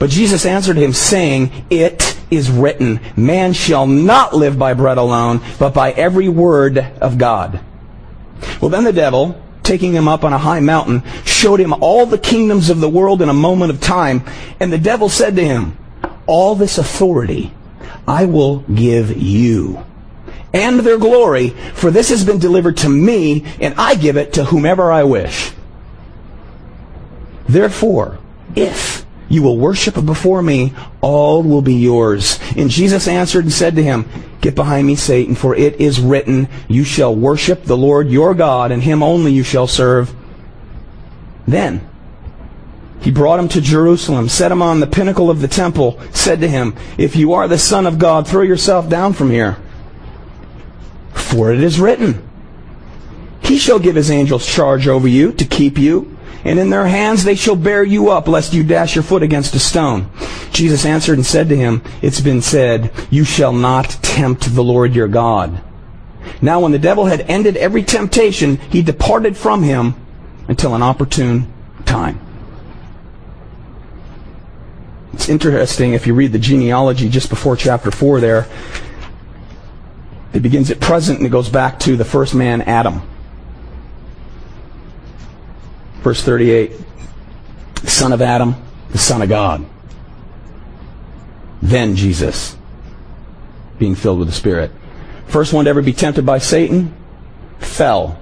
But 0.00 0.10
Jesus 0.10 0.44
answered 0.44 0.76
him, 0.76 0.92
saying, 0.92 1.66
It 1.70 2.18
is 2.28 2.50
written, 2.50 2.98
Man 3.16 3.52
shall 3.52 3.86
not 3.86 4.34
live 4.34 4.58
by 4.58 4.74
bread 4.74 4.98
alone, 4.98 5.40
but 5.60 5.72
by 5.72 5.92
every 5.92 6.28
word 6.28 6.78
of 6.78 7.18
God. 7.18 7.60
Well, 8.60 8.70
then 8.70 8.82
the 8.82 8.92
devil 8.92 9.40
taking 9.62 9.92
him 9.92 10.08
up 10.08 10.24
on 10.24 10.32
a 10.32 10.38
high 10.38 10.58
mountain, 10.58 11.04
showed 11.24 11.60
him 11.60 11.72
all 11.74 12.04
the 12.04 12.18
kingdoms 12.18 12.70
of 12.70 12.80
the 12.80 12.88
world 12.88 13.22
in 13.22 13.28
a 13.28 13.34
moment 13.34 13.70
of 13.70 13.80
time. 13.80 14.24
And 14.58 14.72
the 14.72 14.78
devil 14.78 15.08
said 15.08 15.36
to 15.36 15.44
him, 15.44 15.78
All 16.26 16.56
this 16.56 16.78
authority 16.78 17.54
I 18.08 18.24
will 18.24 18.60
give 18.60 19.16
you 19.16 19.84
and 20.52 20.80
their 20.80 20.98
glory, 20.98 21.50
for 21.50 21.90
this 21.90 22.08
has 22.08 22.24
been 22.24 22.38
delivered 22.38 22.78
to 22.78 22.88
me, 22.88 23.44
and 23.60 23.74
I 23.76 23.94
give 23.94 24.16
it 24.16 24.32
to 24.34 24.44
whomever 24.44 24.90
I 24.90 25.04
wish. 25.04 25.52
Therefore, 27.48 28.18
if 28.56 29.06
you 29.30 29.42
will 29.42 29.56
worship 29.56 29.94
before 30.04 30.42
me, 30.42 30.74
all 31.00 31.42
will 31.42 31.62
be 31.62 31.76
yours. 31.76 32.40
And 32.56 32.68
Jesus 32.68 33.06
answered 33.06 33.44
and 33.44 33.52
said 33.52 33.76
to 33.76 33.82
him, 33.82 34.06
Get 34.40 34.56
behind 34.56 34.88
me, 34.88 34.96
Satan, 34.96 35.36
for 35.36 35.54
it 35.54 35.80
is 35.80 36.00
written, 36.00 36.48
You 36.68 36.82
shall 36.82 37.14
worship 37.14 37.62
the 37.62 37.76
Lord 37.76 38.10
your 38.10 38.34
God, 38.34 38.72
and 38.72 38.82
him 38.82 39.04
only 39.04 39.32
you 39.32 39.44
shall 39.44 39.68
serve. 39.68 40.12
Then 41.46 41.88
he 43.00 43.12
brought 43.12 43.38
him 43.38 43.48
to 43.50 43.60
Jerusalem, 43.60 44.28
set 44.28 44.50
him 44.50 44.62
on 44.62 44.80
the 44.80 44.86
pinnacle 44.86 45.30
of 45.30 45.40
the 45.40 45.48
temple, 45.48 46.00
said 46.12 46.40
to 46.40 46.48
him, 46.48 46.74
If 46.98 47.14
you 47.14 47.32
are 47.32 47.46
the 47.46 47.56
Son 47.56 47.86
of 47.86 48.00
God, 48.00 48.26
throw 48.26 48.42
yourself 48.42 48.88
down 48.88 49.12
from 49.12 49.30
here. 49.30 49.58
For 51.14 51.52
it 51.52 51.62
is 51.62 51.78
written, 51.78 52.28
He 53.42 53.58
shall 53.58 53.78
give 53.78 53.94
his 53.94 54.10
angels 54.10 54.44
charge 54.44 54.88
over 54.88 55.06
you 55.06 55.32
to 55.34 55.44
keep 55.44 55.78
you 55.78 56.18
and 56.44 56.58
in 56.58 56.70
their 56.70 56.86
hands 56.86 57.24
they 57.24 57.34
shall 57.34 57.56
bear 57.56 57.84
you 57.84 58.10
up, 58.10 58.28
lest 58.28 58.52
you 58.52 58.64
dash 58.64 58.94
your 58.94 59.04
foot 59.04 59.22
against 59.22 59.54
a 59.54 59.58
stone. 59.58 60.10
Jesus 60.52 60.84
answered 60.84 61.18
and 61.18 61.26
said 61.26 61.48
to 61.48 61.56
him, 61.56 61.82
It's 62.02 62.20
been 62.20 62.42
said, 62.42 62.92
You 63.10 63.24
shall 63.24 63.52
not 63.52 63.90
tempt 64.02 64.54
the 64.54 64.64
Lord 64.64 64.94
your 64.94 65.08
God. 65.08 65.62
Now 66.42 66.60
when 66.60 66.72
the 66.72 66.78
devil 66.78 67.06
had 67.06 67.22
ended 67.22 67.56
every 67.56 67.82
temptation, 67.82 68.56
he 68.56 68.82
departed 68.82 69.36
from 69.36 69.62
him 69.62 69.94
until 70.48 70.74
an 70.74 70.82
opportune 70.82 71.52
time. 71.84 72.20
It's 75.12 75.28
interesting 75.28 75.92
if 75.92 76.06
you 76.06 76.14
read 76.14 76.32
the 76.32 76.38
genealogy 76.38 77.08
just 77.08 77.28
before 77.28 77.56
chapter 77.56 77.90
4 77.90 78.20
there. 78.20 78.46
It 80.32 80.40
begins 80.40 80.70
at 80.70 80.80
present 80.80 81.18
and 81.18 81.26
it 81.26 81.30
goes 81.30 81.48
back 81.48 81.78
to 81.80 81.96
the 81.96 82.04
first 82.04 82.34
man, 82.34 82.62
Adam. 82.62 83.02
Verse 86.02 86.22
38 86.22 86.72
son 87.86 88.12
of 88.12 88.22
Adam, 88.22 88.54
the 88.92 88.98
son 88.98 89.22
of 89.22 89.28
God. 89.28 89.64
Then 91.62 91.96
Jesus, 91.96 92.56
being 93.78 93.94
filled 93.94 94.18
with 94.18 94.28
the 94.28 94.34
Spirit. 94.34 94.70
First 95.26 95.52
one 95.52 95.66
to 95.66 95.70
ever 95.70 95.82
be 95.82 95.92
tempted 95.92 96.24
by 96.24 96.38
Satan, 96.38 96.94
fell. 97.58 98.18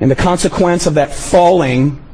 And 0.00 0.10
the 0.10 0.16
consequence 0.16 0.86
of 0.86 0.94
that 0.94 1.14
falling 1.14 2.04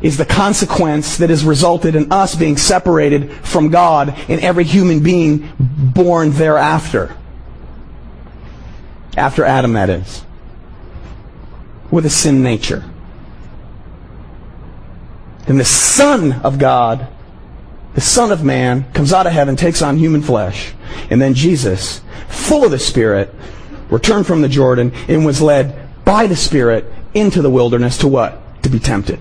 is 0.00 0.16
the 0.16 0.24
consequence 0.24 1.18
that 1.18 1.30
has 1.30 1.44
resulted 1.44 1.94
in 1.94 2.10
us 2.10 2.34
being 2.34 2.56
separated 2.56 3.30
from 3.32 3.68
God 3.68 4.08
and 4.28 4.40
every 4.40 4.64
human 4.64 5.00
being 5.00 5.48
born 5.58 6.32
thereafter. 6.32 7.16
After 9.16 9.44
Adam, 9.44 9.74
that 9.74 9.90
is 9.90 10.24
with 11.92 12.06
a 12.06 12.10
sin 12.10 12.42
nature. 12.42 12.82
Then 15.46 15.58
the 15.58 15.64
Son 15.64 16.32
of 16.42 16.58
God, 16.58 17.06
the 17.94 18.00
Son 18.00 18.32
of 18.32 18.42
Man, 18.42 18.90
comes 18.92 19.12
out 19.12 19.26
of 19.26 19.32
heaven, 19.32 19.54
takes 19.54 19.82
on 19.82 19.98
human 19.98 20.22
flesh. 20.22 20.72
And 21.10 21.20
then 21.20 21.34
Jesus, 21.34 22.00
full 22.28 22.64
of 22.64 22.70
the 22.70 22.78
Spirit, 22.78 23.32
returned 23.90 24.26
from 24.26 24.40
the 24.40 24.48
Jordan 24.48 24.92
and 25.06 25.26
was 25.26 25.42
led 25.42 26.04
by 26.04 26.26
the 26.26 26.36
Spirit 26.36 26.90
into 27.12 27.42
the 27.42 27.50
wilderness 27.50 27.98
to 27.98 28.08
what? 28.08 28.62
To 28.62 28.70
be 28.70 28.78
tempted. 28.78 29.20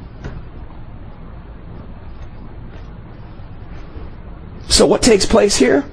So 4.70 4.86
what 4.86 5.02
takes 5.02 5.26
place 5.26 5.58
here 5.58 5.84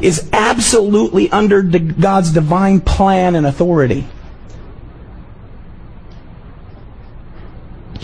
is 0.00 0.28
absolutely 0.32 1.30
under 1.30 1.62
God's 1.62 2.30
divine 2.30 2.80
plan 2.80 3.34
and 3.34 3.46
authority. 3.46 4.06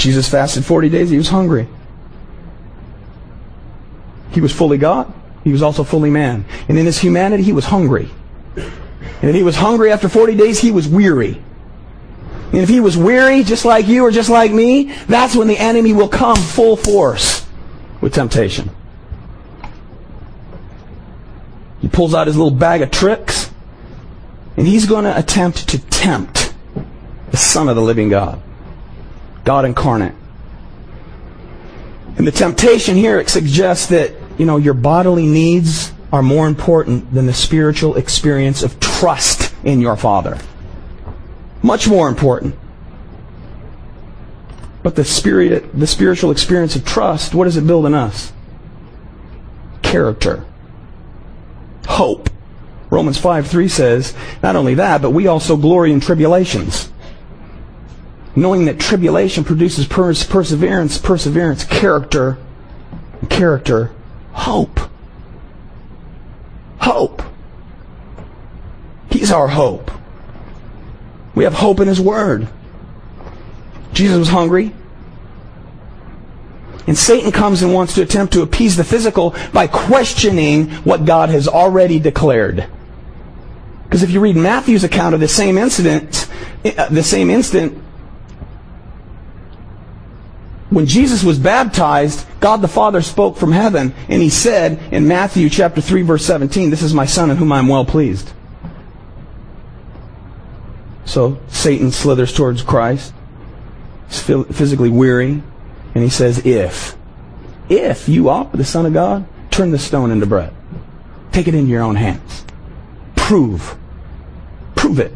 Jesus 0.03 0.29
fasted 0.29 0.65
40 0.65 0.89
days. 0.89 1.11
He 1.11 1.17
was 1.17 1.29
hungry. 1.29 1.69
He 4.33 4.41
was 4.41 4.53
fully 4.53 4.77
God. 4.77 5.13
He 5.45 5.53
was 5.53 5.63
also 5.63 5.85
fully 5.85 6.11
man. 6.11 6.45
And 6.69 6.77
in 6.77 6.87
his 6.87 6.99
humanity, 6.99 7.45
he 7.45 7.53
was 7.53 7.67
hungry. 7.67 8.11
And 8.57 9.31
if 9.31 9.37
he 9.37 9.45
was 9.45 9.55
hungry 9.55 9.93
after 9.93 10.09
40 10.09 10.35
days, 10.35 10.59
he 10.59 10.73
was 10.73 10.89
weary. 10.89 11.41
And 12.47 12.61
if 12.61 12.69
he 12.69 12.81
was 12.81 12.97
weary, 12.97 13.45
just 13.45 13.65
like 13.65 13.87
you 13.87 14.03
or 14.03 14.11
just 14.11 14.29
like 14.29 14.51
me, 14.51 14.93
that's 15.07 15.37
when 15.37 15.47
the 15.47 15.57
enemy 15.57 15.93
will 15.93 16.09
come 16.09 16.37
full 16.37 16.77
force 16.77 17.47
with 18.01 18.13
temptation. 18.13 18.71
He 21.81 21.87
pulls 21.87 22.13
out 22.13 22.27
his 22.27 22.37
little 22.37 22.51
bag 22.51 22.83
of 22.83 22.91
tricks, 22.91 23.53
and 24.57 24.67
he's 24.67 24.87
going 24.87 25.05
to 25.05 25.17
attempt 25.17 25.69
to 25.69 25.79
tempt 25.79 26.53
the 27.31 27.37
Son 27.37 27.69
of 27.69 27.77
the 27.77 27.83
living 27.83 28.09
God. 28.09 28.43
God 29.45 29.64
incarnate. 29.64 30.14
And 32.16 32.26
the 32.26 32.32
temptation 32.32 32.97
here 32.97 33.18
it 33.18 33.28
suggests 33.28 33.86
that, 33.86 34.12
you 34.38 34.47
know, 34.47 34.57
your 34.57 34.74
bodily 34.74 35.26
needs 35.26 35.93
are 36.12 36.22
more 36.22 36.47
important 36.47 37.12
than 37.12 37.26
the 37.26 37.32
spiritual 37.32 37.97
experience 37.97 38.62
of 38.62 38.78
trust 38.80 39.55
in 39.64 39.80
your 39.80 39.97
Father. 39.97 40.38
Much 41.62 41.88
more 41.88 42.09
important. 42.09 42.55
But 44.82 44.95
the 44.95 45.05
spirit, 45.05 45.78
the 45.78 45.86
spiritual 45.86 46.30
experience 46.30 46.76
of 46.76 46.84
trust, 46.84 47.34
what 47.34 47.45
does 47.45 47.57
it 47.57 47.66
build 47.66 47.86
in 47.86 47.95
us? 47.95 48.32
Character. 49.80 50.45
Hope. 51.86 52.28
Romans 52.90 53.16
5 53.16 53.47
3 53.47 53.68
says, 53.68 54.14
not 54.43 54.55
only 54.55 54.74
that, 54.74 55.01
but 55.01 55.11
we 55.11 55.26
also 55.26 55.57
glory 55.57 55.93
in 55.93 56.01
tribulations 56.01 56.91
knowing 58.35 58.64
that 58.64 58.80
tribulation 58.80 59.45
produces 59.45 59.87
perseverance, 59.87 60.99
perseverance, 60.99 61.64
character, 61.64 62.39
character, 63.28 63.91
hope. 64.33 64.80
Hope. 66.78 67.22
He's 69.11 69.30
our 69.30 69.49
hope. 69.49 69.91
We 71.35 71.45
have 71.45 71.55
hope 71.55 71.80
in 71.80 71.89
His 71.89 72.01
Word. 72.01 72.49
Jesus 73.93 74.18
was 74.18 74.28
hungry. 74.28 74.74
And 76.87 76.99
Satan 76.99 77.30
comes 77.30 77.62
and 77.62 77.72
wants 77.72 77.95
to 77.95 78.03
attempt 78.03 78.33
to 78.33 78.43
appease 78.43 78.76
the 78.76 78.85
physical 78.85 79.35
by 79.53 79.66
questioning 79.66 80.70
what 80.85 81.05
God 81.05 81.28
has 81.28 81.47
already 81.47 82.01
declared. 82.01 82.66
Because 83.85 84.03
if 84.03 84.11
you 84.11 84.20
read 84.20 84.37
Matthew's 84.37 84.85
account 84.85 85.14
of 85.14 85.20
the 85.20 85.28
same 85.28 85.59
incident, 85.59 86.28
uh, 86.64 86.89
the 86.89 87.03
same 87.03 87.30
instant, 87.30 87.82
when 90.73 90.87
Jesus 90.87 91.23
was 91.23 91.39
baptized, 91.39 92.27
God 92.41 92.62
the 92.62 92.68
Father 92.68 93.03
spoke 93.03 93.37
from 93.37 93.53
heaven, 93.53 93.95
and 94.09 94.23
he 94.23 94.31
said 94.31 94.81
in 94.91 95.07
Matthew 95.07 95.51
chapter 95.51 95.83
3 95.83 96.03
verse 96.03 96.25
17, 96.25 96.70
This 96.70 96.83
is 96.83 96.95
my 96.95 97.05
son 97.05 97.31
in 97.31 97.37
whom 97.37 97.53
I 97.53 97.59
am 97.59 97.68
well 97.68 97.85
pleased. 97.85 98.33
So 101.05 101.39
Satan 101.49 101.91
slithers 101.91 102.33
towards 102.33 102.62
Christ. 102.62 103.12
He's 104.09 104.20
physically 104.20 104.89
weary, 104.89 105.43
and 105.95 106.05
he 106.05 106.09
says, 106.09 106.47
If, 106.47 106.97
if 107.68 108.09
you 108.09 108.31
are 108.31 108.49
the 108.55 108.64
Son 108.64 108.87
of 108.87 108.95
God, 108.95 109.27
turn 109.51 109.73
the 109.73 109.79
stone 109.79 110.11
into 110.11 110.27
bread. 110.27 110.55
Take 111.33 111.49
it 111.49 111.55
into 111.55 111.70
your 111.70 111.83
own 111.83 111.97
hands. 111.97 112.47
Prove. 113.14 113.77
Prove 114.75 114.99
it. 114.99 115.12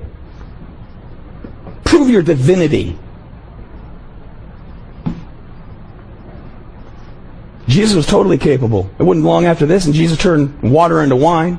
Prove 1.84 2.10
your 2.10 2.22
divinity 2.22 2.98
Jesus 7.68 7.96
was 7.96 8.06
totally 8.06 8.38
capable. 8.38 8.88
It 8.98 9.02
wasn't 9.02 9.26
long 9.26 9.44
after 9.46 9.66
this, 9.66 9.86
and 9.86 9.94
Jesus 9.94 10.18
turned 10.18 10.62
water 10.62 11.02
into 11.02 11.16
wine. 11.16 11.58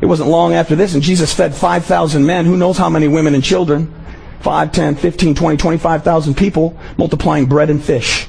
It 0.00 0.06
wasn't 0.06 0.30
long 0.30 0.54
after 0.54 0.76
this, 0.76 0.94
and 0.94 1.02
Jesus 1.02 1.34
fed 1.34 1.54
5,000 1.54 2.24
men. 2.24 2.46
Who 2.46 2.56
knows 2.56 2.78
how 2.78 2.88
many 2.88 3.08
women 3.08 3.34
and 3.34 3.42
children? 3.42 3.92
5, 4.40 4.70
10, 4.70 4.94
15, 4.94 5.34
20, 5.34 5.56
25,000 5.56 6.36
people 6.36 6.78
multiplying 6.96 7.46
bread 7.46 7.70
and 7.70 7.82
fish. 7.82 8.28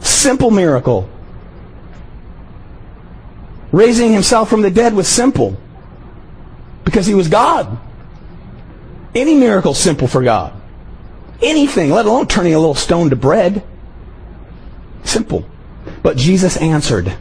Simple 0.00 0.50
miracle. 0.50 1.08
Raising 3.72 4.12
himself 4.12 4.50
from 4.50 4.62
the 4.62 4.70
dead 4.70 4.92
was 4.94 5.08
simple 5.08 5.58
because 6.84 7.06
he 7.06 7.14
was 7.14 7.28
God. 7.28 7.78
Any 9.14 9.34
miracle 9.34 9.72
simple 9.72 10.08
for 10.08 10.22
God. 10.22 10.52
Anything, 11.40 11.90
let 11.90 12.06
alone 12.06 12.26
turning 12.26 12.54
a 12.54 12.58
little 12.58 12.74
stone 12.74 13.10
to 13.10 13.16
bread. 13.16 13.62
Simple. 15.06 15.48
But 16.02 16.16
Jesus 16.16 16.56
answered. 16.56 17.16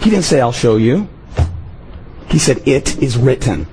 He 0.00 0.10
didn't 0.10 0.24
say, 0.24 0.40
I'll 0.40 0.52
show 0.52 0.76
you. 0.76 1.08
He 2.28 2.38
said, 2.38 2.66
It 2.66 3.02
is 3.02 3.16
written. 3.16 3.66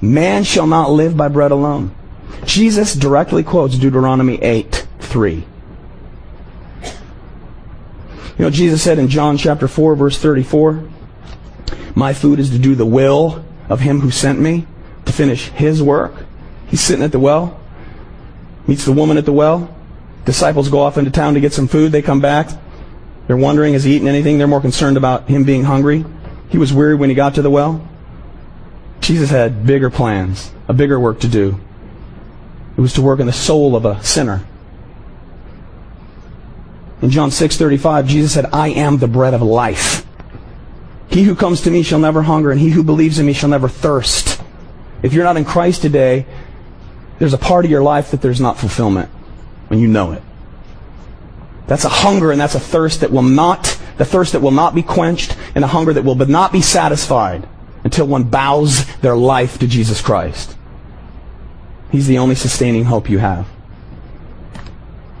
Man 0.00 0.44
shall 0.44 0.66
not 0.66 0.90
live 0.90 1.16
by 1.16 1.28
bread 1.28 1.50
alone. 1.50 1.94
Jesus 2.44 2.94
directly 2.94 3.42
quotes 3.42 3.78
Deuteronomy 3.78 4.42
8 4.42 4.86
3. 5.00 5.34
You 5.34 5.44
know, 8.38 8.50
Jesus 8.50 8.82
said 8.82 8.98
in 8.98 9.08
John 9.08 9.38
chapter 9.38 9.68
4, 9.68 9.94
verse 9.94 10.18
34, 10.18 10.86
My 11.94 12.12
food 12.12 12.40
is 12.40 12.50
to 12.50 12.58
do 12.58 12.74
the 12.74 12.84
will 12.84 13.44
of 13.68 13.80
him 13.80 14.00
who 14.00 14.10
sent 14.10 14.40
me, 14.40 14.66
to 15.06 15.12
finish 15.12 15.48
his 15.50 15.82
work. 15.82 16.23
He's 16.74 16.80
sitting 16.80 17.04
at 17.04 17.12
the 17.12 17.20
well, 17.20 17.56
meets 18.66 18.84
the 18.84 18.90
woman 18.90 19.16
at 19.16 19.24
the 19.24 19.32
well. 19.32 19.72
Disciples 20.24 20.68
go 20.68 20.80
off 20.80 20.98
into 20.98 21.08
town 21.08 21.34
to 21.34 21.40
get 21.40 21.52
some 21.52 21.68
food. 21.68 21.92
They 21.92 22.02
come 22.02 22.18
back. 22.18 22.50
They're 23.28 23.36
wondering, 23.36 23.74
has 23.74 23.84
he 23.84 23.94
eaten 23.94 24.08
anything? 24.08 24.38
They're 24.38 24.48
more 24.48 24.60
concerned 24.60 24.96
about 24.96 25.28
him 25.28 25.44
being 25.44 25.62
hungry. 25.62 26.04
He 26.48 26.58
was 26.58 26.72
weary 26.72 26.96
when 26.96 27.10
he 27.10 27.14
got 27.14 27.36
to 27.36 27.42
the 27.42 27.48
well. 27.48 27.86
Jesus 29.00 29.30
had 29.30 29.64
bigger 29.64 29.88
plans, 29.88 30.50
a 30.66 30.72
bigger 30.72 30.98
work 30.98 31.20
to 31.20 31.28
do. 31.28 31.60
It 32.76 32.80
was 32.80 32.94
to 32.94 33.02
work 33.02 33.20
in 33.20 33.26
the 33.26 33.32
soul 33.32 33.76
of 33.76 33.84
a 33.84 34.02
sinner. 34.02 34.44
In 37.02 37.10
John 37.10 37.30
6:35, 37.30 38.08
Jesus 38.08 38.32
said, 38.32 38.46
"I 38.52 38.70
am 38.70 38.98
the 38.98 39.06
bread 39.06 39.32
of 39.32 39.42
life. 39.42 40.04
He 41.06 41.22
who 41.22 41.36
comes 41.36 41.60
to 41.60 41.70
me 41.70 41.84
shall 41.84 42.00
never 42.00 42.22
hunger, 42.22 42.50
and 42.50 42.60
he 42.60 42.70
who 42.70 42.82
believes 42.82 43.20
in 43.20 43.26
me 43.26 43.32
shall 43.32 43.48
never 43.48 43.68
thirst." 43.68 44.40
If 45.04 45.12
you're 45.12 45.22
not 45.22 45.36
in 45.36 45.44
Christ 45.44 45.82
today, 45.82 46.24
there's 47.18 47.34
a 47.34 47.38
part 47.38 47.64
of 47.64 47.70
your 47.70 47.82
life 47.82 48.10
that 48.10 48.20
there's 48.20 48.40
not 48.40 48.58
fulfillment, 48.58 49.10
and 49.70 49.80
you 49.80 49.88
know 49.88 50.12
it. 50.12 50.22
That's 51.66 51.84
a 51.84 51.88
hunger 51.88 52.30
and 52.30 52.40
that's 52.40 52.54
a 52.54 52.60
thirst 52.60 53.00
that 53.00 53.10
will 53.10 53.22
not, 53.22 53.78
the 53.96 54.04
thirst 54.04 54.32
that 54.32 54.40
will 54.40 54.50
not 54.50 54.74
be 54.74 54.82
quenched, 54.82 55.36
and 55.54 55.64
a 55.64 55.68
hunger 55.68 55.92
that 55.92 56.02
will 56.02 56.14
not 56.14 56.52
be 56.52 56.60
satisfied 56.60 57.48
until 57.84 58.06
one 58.06 58.24
bows 58.24 58.86
their 58.96 59.16
life 59.16 59.58
to 59.58 59.66
Jesus 59.66 60.00
Christ. 60.00 60.56
He's 61.90 62.06
the 62.06 62.18
only 62.18 62.34
sustaining 62.34 62.84
hope 62.84 63.08
you 63.08 63.18
have. 63.18 63.46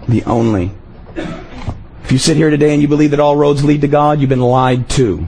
The 0.08 0.24
only. 0.24 0.72
If 1.16 2.12
you 2.12 2.18
sit 2.18 2.36
here 2.36 2.50
today 2.50 2.72
and 2.72 2.82
you 2.82 2.88
believe 2.88 3.12
that 3.12 3.20
all 3.20 3.36
roads 3.36 3.64
lead 3.64 3.80
to 3.82 3.88
God, 3.88 4.20
you've 4.20 4.28
been 4.28 4.40
lied 4.40 4.90
to. 4.90 5.26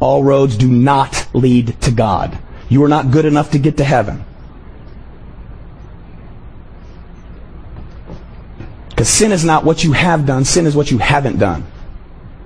All 0.00 0.24
roads 0.24 0.56
do 0.56 0.68
not 0.68 1.28
lead 1.32 1.80
to 1.82 1.90
God. 1.90 2.38
You 2.68 2.82
are 2.82 2.88
not 2.88 3.10
good 3.10 3.24
enough 3.24 3.50
to 3.52 3.58
get 3.58 3.76
to 3.76 3.84
heaven. 3.84 4.24
Because 9.04 9.18
sin 9.18 9.32
is 9.32 9.44
not 9.44 9.64
what 9.64 9.84
you 9.84 9.92
have 9.92 10.24
done, 10.24 10.46
sin 10.46 10.64
is 10.64 10.74
what 10.74 10.90
you 10.90 10.96
haven't 10.96 11.38
done. 11.38 11.66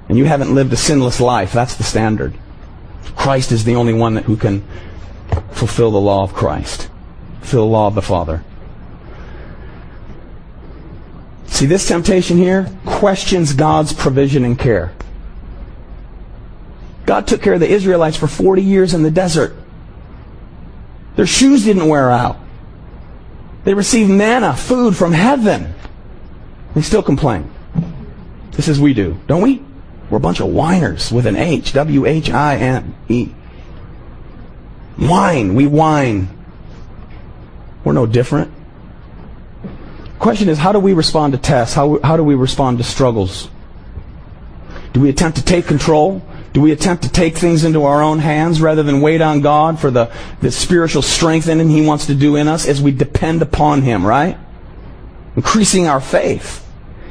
And 0.09 0.19
you 0.19 0.25
haven't 0.25 0.53
lived 0.53 0.73
a 0.73 0.77
sinless 0.77 1.21
life. 1.21 1.53
That's 1.53 1.77
the 1.77 1.85
standard. 1.85 2.35
Christ 3.15 3.53
is 3.53 3.63
the 3.63 3.77
only 3.77 3.95
one 3.95 4.15
that, 4.15 4.25
who 4.25 4.37
can 4.37 4.67
fulfill 5.53 5.93
the 5.93 6.01
law 6.01 6.25
of 6.25 6.35
Christ, 6.35 6.91
fulfill 7.39 7.61
the 7.61 7.71
law 7.71 7.87
of 7.87 7.95
the 7.95 8.03
Father. 8.03 8.43
See, 11.47 11.67
this 11.67 11.87
temptation 11.87 12.39
here 12.39 12.69
questions 12.85 13.53
God's 13.53 13.93
provision 13.93 14.45
and 14.45 14.59
care. 14.59 14.93
God 17.07 17.29
took 17.29 17.41
care 17.41 17.55
of 17.55 17.61
the 17.61 17.71
Israelites 17.71 18.17
for 18.17 18.27
40 18.27 18.63
years 18.63 18.95
in 18.95 19.05
the 19.05 19.13
desert. 19.13 19.55
Their 21.15 21.25
shoes 21.25 21.65
didn't 21.65 21.87
wear 21.87 22.11
out. 22.11 22.37
They 23.63 23.75
received 23.75 24.11
manna, 24.11 24.57
food 24.57 24.97
from 24.97 25.13
heaven. 25.13 25.77
They 26.79 26.83
still 26.83 27.03
complain. 27.03 27.51
This 28.53 28.69
is 28.69 28.79
we 28.79 28.95
do, 28.95 29.19
don't 29.27 29.43
we? 29.43 29.61
We're 30.11 30.19
a 30.19 30.21
bunch 30.21 30.39
of 30.39 30.47
whiners 30.47 31.11
with 31.11 31.27
an 31.27 31.35
H. 31.35 31.73
W 31.73 32.07
H 32.07 32.31
I 32.31 32.55
N 32.55 32.95
E. 33.09 33.31
Whine. 34.97 35.57
We 35.57 35.67
whine. 35.67 36.29
We're 37.83 37.95
no 37.95 38.07
different. 38.07 38.53
Question 40.21 40.49
is, 40.49 40.57
how 40.57 40.71
do 40.71 40.79
we 40.79 40.93
respond 40.93 41.33
to 41.33 41.39
tests? 41.41 41.75
How, 41.75 41.99
how 42.05 42.17
do 42.17 42.23
we 42.23 42.37
respond 42.37 42.79
to 42.79 42.85
struggles? 42.85 43.49
Do 44.93 45.01
we 45.01 45.09
attempt 45.09 45.39
to 45.39 45.45
take 45.45 45.67
control? 45.67 46.25
Do 46.53 46.61
we 46.61 46.71
attempt 46.71 47.03
to 47.03 47.09
take 47.11 47.37
things 47.37 47.65
into 47.65 47.87
our 47.87 48.05
own 48.05 48.21
hands 48.21 48.61
rather 48.61 48.85
than 48.85 49.01
wait 49.01 49.21
on 49.21 49.41
God 49.41 49.81
for 49.81 49.91
the, 49.91 50.13
the 50.43 50.53
spiritual 50.53 51.03
strengthening 51.03 51.71
He 51.71 51.85
wants 51.85 52.07
to 52.07 52.15
do 52.15 52.37
in 52.37 52.47
us 52.47 52.69
as 52.69 52.81
we 52.81 52.93
depend 52.93 53.43
upon 53.43 53.83
Him, 53.83 54.07
right? 54.07 54.39
Increasing 55.35 55.89
our 55.89 56.01
faith. 56.01 56.67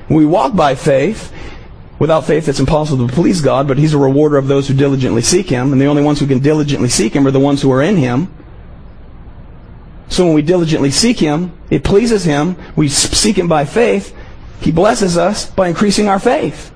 We 0.09 0.25
walk 0.25 0.55
by 0.55 0.75
faith, 0.75 1.33
without 1.99 2.25
faith 2.25 2.47
it's 2.47 2.59
impossible 2.59 3.07
to 3.07 3.13
please 3.13 3.41
God, 3.41 3.67
but 3.67 3.77
He's 3.77 3.93
a 3.93 3.97
rewarder 3.97 4.37
of 4.37 4.47
those 4.47 4.67
who 4.67 4.73
diligently 4.73 5.21
seek 5.21 5.49
Him, 5.49 5.73
and 5.73 5.81
the 5.81 5.85
only 5.85 6.03
ones 6.03 6.19
who 6.19 6.27
can 6.27 6.39
diligently 6.39 6.89
seek 6.89 7.13
Him 7.13 7.27
are 7.27 7.31
the 7.31 7.39
ones 7.39 7.61
who 7.61 7.71
are 7.71 7.81
in 7.81 7.97
Him. 7.97 8.33
So 10.09 10.25
when 10.25 10.33
we 10.33 10.41
diligently 10.41 10.91
seek 10.91 11.19
Him, 11.19 11.51
it 11.69 11.83
pleases 11.83 12.23
Him. 12.23 12.55
We 12.75 12.87
seek 12.87 13.37
Him 13.37 13.49
by 13.49 13.65
faith. 13.65 14.15
He 14.61 14.71
blesses 14.71 15.17
us 15.17 15.49
by 15.49 15.67
increasing 15.67 16.07
our 16.07 16.19
faith. 16.19 16.69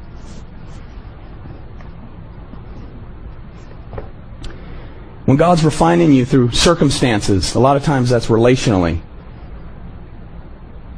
When 5.26 5.38
God's 5.38 5.64
refining 5.64 6.12
you 6.12 6.26
through 6.26 6.52
circumstances, 6.52 7.56
a 7.56 7.60
lot 7.60 7.78
of 7.78 7.84
times 7.86 8.10
that's 8.10 8.28
relationally. 8.28 9.02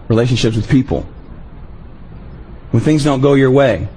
Relationships 0.08 0.56
with 0.56 0.68
people. 0.68 1.06
When 2.74 2.82
things 2.82 3.04
don't 3.04 3.22
go 3.22 3.36
your 3.36 3.52
way, 3.52 3.88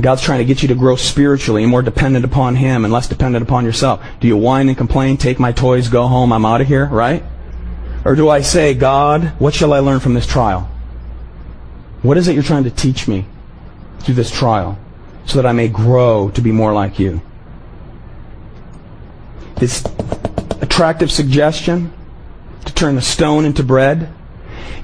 God's 0.00 0.22
trying 0.22 0.38
to 0.38 0.44
get 0.44 0.62
you 0.62 0.68
to 0.68 0.76
grow 0.76 0.94
spiritually 0.94 1.64
and 1.64 1.70
more 1.72 1.82
dependent 1.82 2.24
upon 2.24 2.54
Him 2.54 2.84
and 2.84 2.92
less 2.92 3.08
dependent 3.08 3.42
upon 3.42 3.64
yourself. 3.64 4.00
Do 4.20 4.28
you 4.28 4.36
whine 4.36 4.68
and 4.68 4.78
complain, 4.78 5.16
take 5.16 5.40
my 5.40 5.50
toys, 5.50 5.88
go 5.88 6.06
home, 6.06 6.32
I'm 6.32 6.46
out 6.46 6.60
of 6.60 6.68
here, 6.68 6.86
right? 6.86 7.24
Or 8.04 8.14
do 8.14 8.28
I 8.28 8.42
say, 8.42 8.74
God, 8.74 9.32
what 9.40 9.54
shall 9.54 9.72
I 9.72 9.80
learn 9.80 9.98
from 9.98 10.14
this 10.14 10.24
trial? 10.24 10.70
What 12.02 12.16
is 12.16 12.28
it 12.28 12.34
you're 12.34 12.44
trying 12.44 12.62
to 12.62 12.70
teach 12.70 13.08
me 13.08 13.26
through 14.02 14.14
this 14.14 14.30
trial 14.30 14.78
so 15.26 15.42
that 15.42 15.46
I 15.46 15.50
may 15.50 15.66
grow 15.66 16.30
to 16.34 16.40
be 16.40 16.52
more 16.52 16.72
like 16.72 17.00
you? 17.00 17.20
This 19.56 19.84
attractive 20.60 21.10
suggestion 21.10 21.92
to 22.66 22.72
turn 22.72 22.94
the 22.94 23.02
stone 23.02 23.44
into 23.44 23.64
bread 23.64 24.14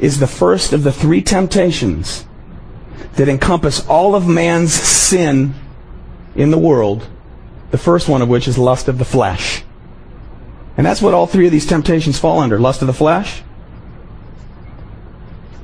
is 0.00 0.18
the 0.18 0.26
first 0.26 0.72
of 0.72 0.82
the 0.82 0.90
three 0.90 1.22
temptations 1.22 2.26
that 3.16 3.28
encompass 3.28 3.86
all 3.88 4.14
of 4.14 4.26
man's 4.26 4.72
sin 4.72 5.54
in 6.34 6.50
the 6.50 6.58
world, 6.58 7.08
the 7.70 7.78
first 7.78 8.08
one 8.08 8.22
of 8.22 8.28
which 8.28 8.48
is 8.48 8.58
lust 8.58 8.88
of 8.88 8.98
the 8.98 9.04
flesh. 9.04 9.62
And 10.76 10.84
that's 10.84 11.00
what 11.00 11.14
all 11.14 11.26
three 11.26 11.46
of 11.46 11.52
these 11.52 11.66
temptations 11.66 12.18
fall 12.18 12.40
under 12.40 12.58
lust 12.58 12.82
of 12.82 12.86
the 12.86 12.92
flesh, 12.92 13.42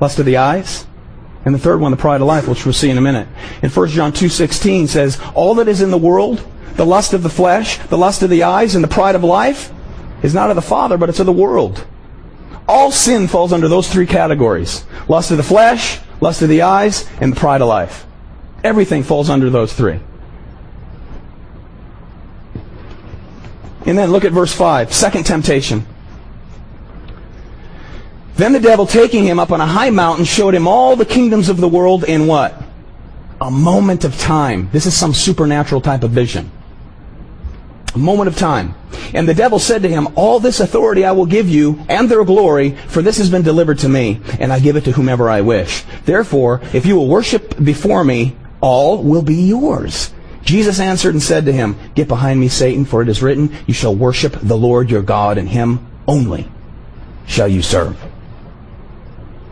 lust 0.00 0.18
of 0.18 0.26
the 0.26 0.36
eyes, 0.36 0.86
and 1.44 1.54
the 1.54 1.58
third 1.58 1.80
one, 1.80 1.90
the 1.90 1.96
pride 1.96 2.20
of 2.20 2.26
life, 2.26 2.46
which 2.46 2.64
we'll 2.64 2.74
see 2.74 2.90
in 2.90 2.98
a 2.98 3.02
minute. 3.02 3.26
In 3.62 3.70
1 3.70 3.88
John 3.88 4.12
2.16 4.12 4.88
says, 4.88 5.18
All 5.34 5.54
that 5.56 5.68
is 5.68 5.80
in 5.80 5.90
the 5.90 5.98
world, 5.98 6.46
the 6.74 6.86
lust 6.86 7.12
of 7.14 7.22
the 7.22 7.30
flesh, 7.30 7.78
the 7.88 7.98
lust 7.98 8.22
of 8.22 8.30
the 8.30 8.42
eyes, 8.42 8.74
and 8.74 8.84
the 8.84 8.88
pride 8.88 9.14
of 9.14 9.24
life, 9.24 9.72
is 10.22 10.34
not 10.34 10.50
of 10.50 10.56
the 10.56 10.62
Father, 10.62 10.98
but 10.98 11.08
it's 11.08 11.20
of 11.20 11.26
the 11.26 11.32
world. 11.32 11.86
All 12.68 12.92
sin 12.92 13.26
falls 13.26 13.52
under 13.52 13.68
those 13.68 13.88
three 13.88 14.06
categories. 14.06 14.84
Lust 15.08 15.30
of 15.30 15.38
the 15.38 15.42
flesh, 15.42 15.98
lust 16.20 16.42
of 16.42 16.48
the 16.48 16.62
eyes, 16.62 17.08
and 17.20 17.36
pride 17.36 17.62
of 17.62 17.68
life. 17.68 18.06
Everything 18.62 19.02
falls 19.02 19.30
under 19.30 19.50
those 19.50 19.72
three. 19.72 20.00
And 23.86 23.98
then 23.98 24.10
look 24.12 24.24
at 24.24 24.32
verse 24.32 24.54
5. 24.54 24.92
Second 24.92 25.24
temptation. 25.24 25.86
Then 28.36 28.52
the 28.52 28.60
devil, 28.60 28.86
taking 28.86 29.24
him 29.24 29.38
up 29.38 29.50
on 29.50 29.60
a 29.60 29.66
high 29.66 29.90
mountain, 29.90 30.24
showed 30.24 30.54
him 30.54 30.68
all 30.68 30.96
the 30.96 31.04
kingdoms 31.04 31.48
of 31.48 31.56
the 31.58 31.68
world 31.68 32.04
in 32.04 32.26
what? 32.26 32.54
A 33.40 33.50
moment 33.50 34.04
of 34.04 34.18
time. 34.18 34.68
This 34.72 34.86
is 34.86 34.96
some 34.96 35.12
supernatural 35.12 35.80
type 35.80 36.04
of 36.04 36.10
vision. 36.10 36.50
Moment 37.96 38.28
of 38.28 38.36
time. 38.36 38.74
And 39.14 39.28
the 39.28 39.34
devil 39.34 39.58
said 39.58 39.82
to 39.82 39.88
him, 39.88 40.08
All 40.14 40.40
this 40.40 40.60
authority 40.60 41.04
I 41.04 41.12
will 41.12 41.26
give 41.26 41.48
you, 41.48 41.84
and 41.88 42.08
their 42.08 42.24
glory, 42.24 42.70
for 42.88 43.02
this 43.02 43.18
has 43.18 43.30
been 43.30 43.42
delivered 43.42 43.78
to 43.80 43.88
me, 43.88 44.20
and 44.38 44.52
I 44.52 44.60
give 44.60 44.76
it 44.76 44.84
to 44.84 44.92
whomever 44.92 45.28
I 45.28 45.40
wish. 45.40 45.84
Therefore, 46.04 46.60
if 46.72 46.86
you 46.86 46.96
will 46.96 47.08
worship 47.08 47.62
before 47.62 48.04
me, 48.04 48.36
all 48.60 49.02
will 49.02 49.22
be 49.22 49.34
yours. 49.34 50.12
Jesus 50.42 50.80
answered 50.80 51.14
and 51.14 51.22
said 51.22 51.44
to 51.46 51.52
him, 51.52 51.76
Get 51.94 52.08
behind 52.08 52.40
me, 52.40 52.48
Satan, 52.48 52.84
for 52.84 53.02
it 53.02 53.08
is 53.08 53.22
written, 53.22 53.54
You 53.66 53.74
shall 53.74 53.94
worship 53.94 54.36
the 54.40 54.56
Lord 54.56 54.90
your 54.90 55.02
God, 55.02 55.38
and 55.38 55.48
him 55.48 55.86
only 56.06 56.48
shall 57.26 57.48
you 57.48 57.62
serve. 57.62 58.00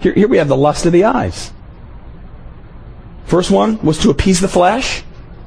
Here, 0.00 0.12
here 0.12 0.28
we 0.28 0.38
have 0.38 0.48
the 0.48 0.56
lust 0.56 0.86
of 0.86 0.92
the 0.92 1.04
eyes. 1.04 1.52
First 3.26 3.50
one 3.50 3.78
was 3.82 3.98
to 3.98 4.10
appease 4.10 4.40
the 4.40 4.48
flesh, 4.48 5.02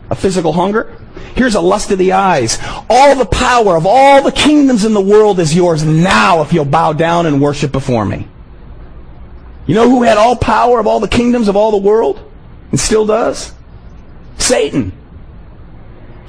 a 0.10 0.16
physical 0.16 0.54
hunger. 0.54 0.96
Here's 1.36 1.56
a 1.56 1.62
lust 1.62 1.92
of 1.92 1.98
the 1.98 2.14
eyes. 2.14 2.60
All 2.90 3.16
the 3.16 3.26
power 3.26 3.76
of 3.76 3.86
all 3.86 4.22
the 4.22 4.32
kingdoms 4.32 4.86
in 4.86 4.94
the 4.94 5.02
world 5.02 5.40
is 5.40 5.56
yours 5.56 5.84
now 5.84 6.42
if 6.42 6.54
you'll 6.54 6.66
bow 6.66 6.94
down 6.94 7.26
and 7.26 7.42
worship 7.42 7.72
before 7.72 8.06
me. 8.06 8.28
You 9.66 9.76
know 9.76 9.90
who 9.90 10.04
had 10.04 10.18
all 10.18 10.36
power 10.36 10.80
of 10.80 10.88
all 10.88 11.00
the 11.00 11.08
kingdoms 11.08 11.48
of 11.48 11.56
all 11.56 11.72
the 11.72 11.78
world 11.78 12.20
and 12.72 12.80
still 12.80 13.06
does? 13.06 13.54
Satan. 14.38 14.92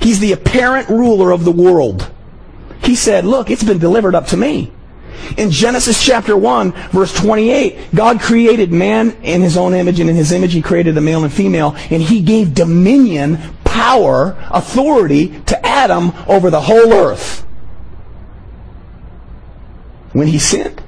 He's 0.01 0.21
the 0.21 0.33
apparent 0.33 0.89
ruler 0.89 1.31
of 1.31 1.45
the 1.45 1.53
world. 1.53 2.11
He 2.83 2.95
said, 2.95 3.25
look, 3.25 3.51
it's 3.51 3.63
been 3.63 3.79
delivered 3.79 4.15
up 4.15 4.27
to 4.29 4.37
me. 4.37 4.73
In 5.37 5.51
Genesis 5.51 6.05
chapter 6.05 6.37
1, 6.37 6.73
verse 6.91 7.15
28, 7.15 7.95
God 7.95 8.21
created 8.21 8.73
man 8.73 9.17
in 9.23 9.41
his 9.41 9.57
own 9.57 9.73
image, 9.73 10.01
and 10.01 10.11
in 10.11 10.17
his 10.17 10.33
image 10.33 10.53
he 10.53 10.61
created 10.61 10.95
the 10.95 11.01
male 11.01 11.23
and 11.23 11.33
female, 11.33 11.77
and 11.91 12.03
he 12.03 12.21
gave 12.21 12.55
dominion, 12.55 13.39
power, 13.73 14.37
authority 14.51 15.41
to 15.47 15.67
Adam 15.67 16.13
over 16.29 16.51
the 16.51 16.61
whole 16.61 16.93
earth. 16.93 17.41
When 20.13 20.29
he 20.29 20.39
sinned, 20.39 20.83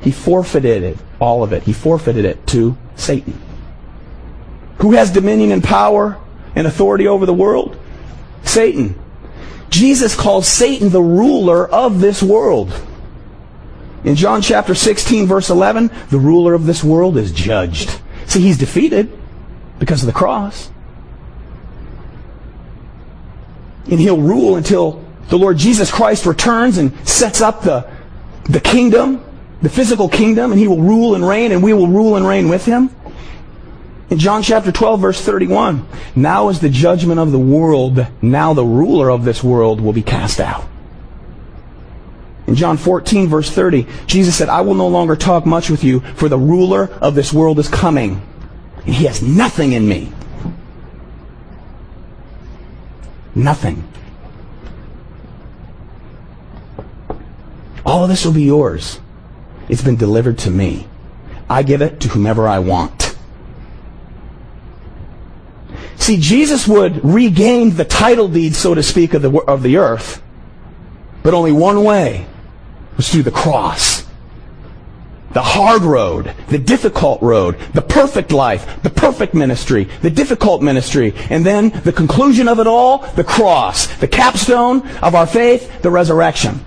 he 0.00 0.12
forfeited 0.12 0.84
it, 0.84 0.98
all 1.20 1.42
of 1.42 1.52
it. 1.52 1.64
He 1.64 1.72
forfeited 1.72 2.24
it 2.24 2.46
to 2.48 2.78
Satan. 2.94 3.40
Who 4.78 4.92
has 4.92 5.10
dominion 5.10 5.50
and 5.50 5.62
power 5.62 6.18
and 6.54 6.68
authority 6.68 7.08
over 7.08 7.26
the 7.26 7.34
world? 7.34 7.76
Satan. 8.44 8.98
Jesus 9.70 10.14
calls 10.14 10.46
Satan 10.46 10.90
the 10.90 11.02
ruler 11.02 11.68
of 11.68 12.00
this 12.00 12.22
world. 12.22 12.72
In 14.04 14.14
John 14.14 14.40
chapter 14.40 14.74
16, 14.76 15.26
verse 15.26 15.50
11, 15.50 15.90
the 16.10 16.18
ruler 16.18 16.54
of 16.54 16.66
this 16.66 16.84
world 16.84 17.16
is 17.16 17.32
judged. 17.32 17.98
See, 18.26 18.40
he's 18.40 18.58
defeated 18.58 19.18
because 19.82 20.00
of 20.00 20.06
the 20.06 20.12
cross. 20.12 20.70
And 23.90 23.98
he'll 23.98 24.20
rule 24.20 24.54
until 24.54 25.04
the 25.28 25.36
Lord 25.36 25.58
Jesus 25.58 25.90
Christ 25.90 26.24
returns 26.24 26.78
and 26.78 26.96
sets 27.06 27.40
up 27.40 27.62
the, 27.62 27.90
the 28.44 28.60
kingdom, 28.60 29.24
the 29.60 29.68
physical 29.68 30.08
kingdom, 30.08 30.52
and 30.52 30.60
he 30.60 30.68
will 30.68 30.80
rule 30.80 31.16
and 31.16 31.26
reign, 31.26 31.50
and 31.50 31.64
we 31.64 31.72
will 31.72 31.88
rule 31.88 32.14
and 32.14 32.24
reign 32.24 32.48
with 32.48 32.64
him. 32.64 32.94
In 34.08 34.18
John 34.18 34.44
chapter 34.44 34.70
12, 34.70 35.00
verse 35.00 35.20
31, 35.20 35.84
now 36.14 36.48
is 36.48 36.60
the 36.60 36.68
judgment 36.68 37.18
of 37.18 37.32
the 37.32 37.38
world. 37.40 38.06
Now 38.22 38.54
the 38.54 38.64
ruler 38.64 39.10
of 39.10 39.24
this 39.24 39.42
world 39.42 39.80
will 39.80 39.92
be 39.92 40.02
cast 40.02 40.38
out. 40.38 40.64
In 42.46 42.54
John 42.54 42.76
14, 42.76 43.26
verse 43.26 43.50
30, 43.50 43.88
Jesus 44.06 44.36
said, 44.36 44.48
I 44.48 44.60
will 44.60 44.74
no 44.74 44.86
longer 44.86 45.16
talk 45.16 45.44
much 45.44 45.70
with 45.70 45.82
you, 45.82 46.00
for 46.14 46.28
the 46.28 46.38
ruler 46.38 46.88
of 47.00 47.16
this 47.16 47.32
world 47.32 47.58
is 47.58 47.66
coming, 47.66 48.22
he 48.84 49.04
has 49.04 49.22
nothing 49.22 49.72
in 49.72 49.88
me. 49.88 50.12
Nothing. 53.34 53.88
All 57.84 58.04
of 58.04 58.08
this 58.08 58.24
will 58.24 58.32
be 58.32 58.44
yours. 58.44 59.00
It's 59.68 59.82
been 59.82 59.96
delivered 59.96 60.38
to 60.38 60.50
me. 60.50 60.86
I 61.48 61.62
give 61.62 61.82
it 61.82 62.00
to 62.00 62.08
whomever 62.08 62.48
I 62.48 62.58
want. 62.58 63.16
See, 65.96 66.16
Jesus 66.16 66.66
would 66.66 67.04
regain 67.04 67.76
the 67.76 67.84
title 67.84 68.26
deed, 68.26 68.54
so 68.54 68.74
to 68.74 68.82
speak, 68.82 69.14
of 69.14 69.22
the, 69.22 69.30
of 69.30 69.62
the 69.62 69.76
earth, 69.76 70.20
but 71.22 71.34
only 71.34 71.52
one 71.52 71.84
way 71.84 72.26
was 72.96 73.08
through 73.08 73.22
the 73.22 73.30
cross. 73.30 73.91
The 75.32 75.42
hard 75.42 75.82
road, 75.82 76.34
the 76.48 76.58
difficult 76.58 77.22
road, 77.22 77.58
the 77.72 77.82
perfect 77.82 78.32
life, 78.32 78.82
the 78.82 78.90
perfect 78.90 79.34
ministry, 79.34 79.84
the 80.02 80.10
difficult 80.10 80.62
ministry, 80.62 81.14
and 81.30 81.44
then 81.44 81.70
the 81.84 81.92
conclusion 81.92 82.48
of 82.48 82.58
it 82.58 82.66
all, 82.66 82.98
the 83.16 83.24
cross, 83.24 83.86
the 83.96 84.08
capstone 84.08 84.86
of 84.98 85.14
our 85.14 85.26
faith, 85.26 85.82
the 85.82 85.90
resurrection. 85.90 86.64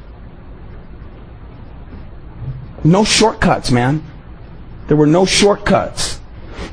No 2.84 3.04
shortcuts, 3.04 3.72
man. 3.72 4.04
There 4.88 4.98
were 4.98 5.08
no 5.08 5.26
shortcuts. 5.26 6.20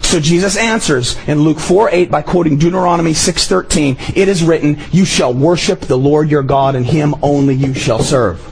So 0.01 0.21
Jesus 0.21 0.57
answers 0.57 1.17
in 1.27 1.41
Luke 1.41 1.59
4 1.59 1.89
8 1.91 2.11
by 2.11 2.21
quoting 2.21 2.59
Deuteronomy 2.59 3.15
6:13, 3.15 3.97
"It 4.15 4.29
is 4.29 4.43
written, 4.43 4.79
you 4.91 5.07
shall 5.07 5.33
worship 5.33 5.83
the 5.83 5.97
Lord 5.97 6.31
your 6.31 6.43
God 6.43 6.75
and 6.75 6.85
him 6.85 7.15
only 7.23 7.55
you 7.55 7.73
shall 7.73 8.01
serve." 8.01 8.52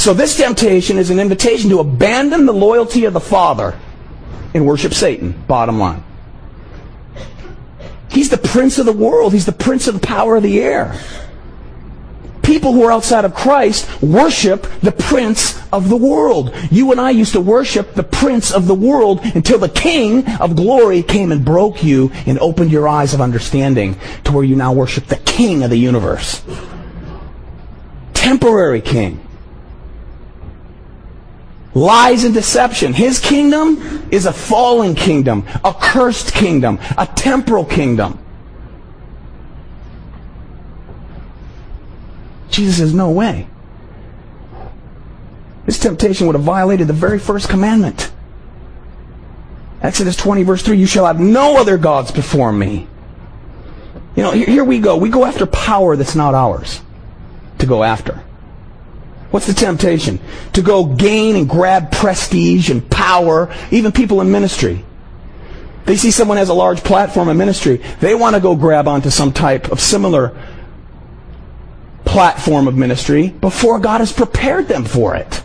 So 0.00 0.14
this 0.14 0.36
temptation 0.36 0.98
is 0.98 1.10
an 1.10 1.20
invitation 1.20 1.70
to 1.70 1.78
abandon 1.78 2.46
the 2.46 2.54
loyalty 2.54 3.04
of 3.04 3.12
the 3.12 3.20
Father 3.20 3.78
and 4.54 4.66
worship 4.66 4.94
Satan, 4.94 5.32
bottom 5.46 5.78
line. 5.78 6.02
He's 8.10 8.30
the 8.30 8.38
prince 8.38 8.78
of 8.78 8.86
the 8.86 8.92
world. 8.92 9.32
He's 9.32 9.46
the 9.46 9.52
prince 9.52 9.86
of 9.86 9.94
the 10.00 10.06
power 10.06 10.36
of 10.36 10.42
the 10.42 10.60
air 10.60 10.98
people 12.50 12.72
who 12.72 12.82
are 12.82 12.90
outside 12.90 13.24
of 13.24 13.32
Christ 13.32 14.02
worship 14.02 14.66
the 14.82 14.90
prince 14.90 15.56
of 15.72 15.88
the 15.88 15.96
world. 15.96 16.52
You 16.68 16.90
and 16.90 17.00
I 17.00 17.10
used 17.10 17.32
to 17.34 17.40
worship 17.40 17.94
the 17.94 18.02
prince 18.02 18.50
of 18.50 18.66
the 18.66 18.74
world 18.74 19.20
until 19.22 19.60
the 19.60 19.68
king 19.68 20.26
of 20.40 20.56
glory 20.56 21.04
came 21.04 21.30
and 21.30 21.44
broke 21.44 21.84
you 21.84 22.10
and 22.26 22.40
opened 22.40 22.72
your 22.72 22.88
eyes 22.88 23.14
of 23.14 23.20
understanding 23.20 23.96
to 24.24 24.32
where 24.32 24.42
you 24.42 24.56
now 24.56 24.72
worship 24.72 25.06
the 25.06 25.16
king 25.18 25.62
of 25.62 25.70
the 25.70 25.78
universe. 25.78 26.42
Temporary 28.14 28.80
king. 28.80 29.24
Lies 31.74 32.24
and 32.24 32.34
deception. 32.34 32.92
His 32.92 33.18
kingdom 33.20 34.08
is 34.10 34.26
a 34.26 34.32
fallen 34.32 34.94
kingdom, 34.94 35.46
a 35.64 35.72
cursed 35.72 36.34
kingdom, 36.34 36.78
a 36.98 37.06
temporal 37.06 37.64
kingdom. 37.64 38.18
Jesus 42.50 42.78
says, 42.78 42.92
no 42.92 43.10
way. 43.10 43.46
This 45.66 45.78
temptation 45.78 46.26
would 46.26 46.34
have 46.34 46.42
violated 46.44 46.88
the 46.88 46.92
very 46.92 47.20
first 47.20 47.48
commandment. 47.48 48.10
Exodus 49.82 50.16
20, 50.16 50.42
verse 50.42 50.62
3, 50.62 50.76
you 50.76 50.86
shall 50.86 51.06
have 51.06 51.20
no 51.20 51.56
other 51.58 51.78
gods 51.78 52.10
before 52.10 52.52
me. 52.52 52.88
You 54.16 54.24
know, 54.24 54.32
here, 54.32 54.64
we 54.64 54.80
go. 54.80 54.96
We 54.96 55.08
go 55.08 55.24
after 55.24 55.46
power 55.46 55.96
that's 55.96 56.16
not 56.16 56.34
ours 56.34 56.80
to 57.58 57.66
go 57.66 57.84
after. 57.84 58.22
What's 59.30 59.46
the 59.46 59.54
temptation? 59.54 60.18
To 60.54 60.62
go 60.62 60.84
gain 60.84 61.36
and 61.36 61.48
grab 61.48 61.92
prestige 61.92 62.70
and 62.70 62.88
power, 62.90 63.52
even 63.70 63.92
people 63.92 64.20
in 64.20 64.30
ministry. 64.30 64.84
They 65.84 65.96
see 65.96 66.10
someone 66.10 66.36
has 66.36 66.48
a 66.48 66.54
large 66.54 66.82
platform 66.84 67.28
in 67.28 67.36
ministry. 67.36 67.78
They 68.00 68.14
want 68.14 68.36
to 68.36 68.40
go 68.40 68.54
grab 68.54 68.88
onto 68.88 69.10
some 69.10 69.32
type 69.32 69.70
of 69.70 69.80
similar 69.80 70.36
platform 72.04 72.66
of 72.66 72.76
ministry 72.76 73.28
before 73.28 73.78
God 73.78 74.00
has 74.00 74.12
prepared 74.12 74.68
them 74.68 74.84
for 74.84 75.14
it. 75.14 75.42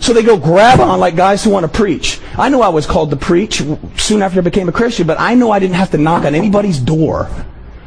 So 0.00 0.12
they 0.12 0.22
go 0.22 0.36
grab 0.36 0.80
on 0.80 1.00
like 1.00 1.16
guys 1.16 1.42
who 1.42 1.50
want 1.50 1.64
to 1.64 1.72
preach. 1.74 2.20
I 2.36 2.48
knew 2.48 2.60
I 2.60 2.68
was 2.68 2.86
called 2.86 3.10
to 3.10 3.16
preach 3.16 3.62
soon 3.96 4.20
after 4.20 4.40
I 4.40 4.42
became 4.42 4.68
a 4.68 4.72
Christian, 4.72 5.06
but 5.06 5.18
I 5.18 5.34
knew 5.34 5.50
I 5.50 5.58
didn't 5.58 5.76
have 5.76 5.92
to 5.92 5.98
knock 5.98 6.24
on 6.24 6.34
anybody's 6.34 6.78
door. 6.78 7.24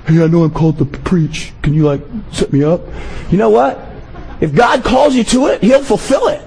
Hey, 0.08 0.24
I 0.24 0.28
know 0.28 0.44
I'm 0.44 0.52
called 0.52 0.78
to 0.80 0.86
preach. 0.86 1.54
Can 1.62 1.74
you 1.74 1.86
like 1.86 2.02
set 2.32 2.52
me 2.52 2.64
up? 2.64 2.82
You 3.30 3.38
know 3.38 3.50
what? 3.50 3.87
If 4.40 4.54
God 4.54 4.84
calls 4.84 5.16
you 5.16 5.24
to 5.26 5.48
it, 5.48 5.64
He'll 5.64 5.84
fulfill 5.84 6.28
it. 6.28 6.42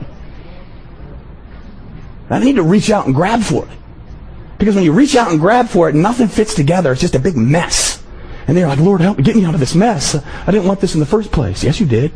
I 2.30 2.38
need 2.38 2.56
to 2.56 2.62
reach 2.62 2.90
out 2.90 3.06
and 3.06 3.14
grab 3.14 3.42
for 3.42 3.66
it. 3.66 3.78
Because 4.58 4.74
when 4.74 4.84
you 4.84 4.92
reach 4.92 5.16
out 5.16 5.30
and 5.30 5.40
grab 5.40 5.68
for 5.68 5.88
it, 5.88 5.94
nothing 5.94 6.28
fits 6.28 6.54
together. 6.54 6.92
It's 6.92 7.00
just 7.00 7.14
a 7.14 7.18
big 7.18 7.36
mess. 7.36 8.02
And 8.46 8.56
they're 8.56 8.68
like, 8.68 8.78
Lord, 8.78 9.00
help 9.00 9.18
me, 9.18 9.24
get 9.24 9.34
me 9.34 9.44
out 9.44 9.54
of 9.54 9.60
this 9.60 9.74
mess. 9.74 10.14
I 10.14 10.50
didn't 10.50 10.66
want 10.66 10.80
this 10.80 10.94
in 10.94 11.00
the 11.00 11.06
first 11.06 11.32
place. 11.32 11.64
Yes, 11.64 11.80
you 11.80 11.86
did. 11.86 12.12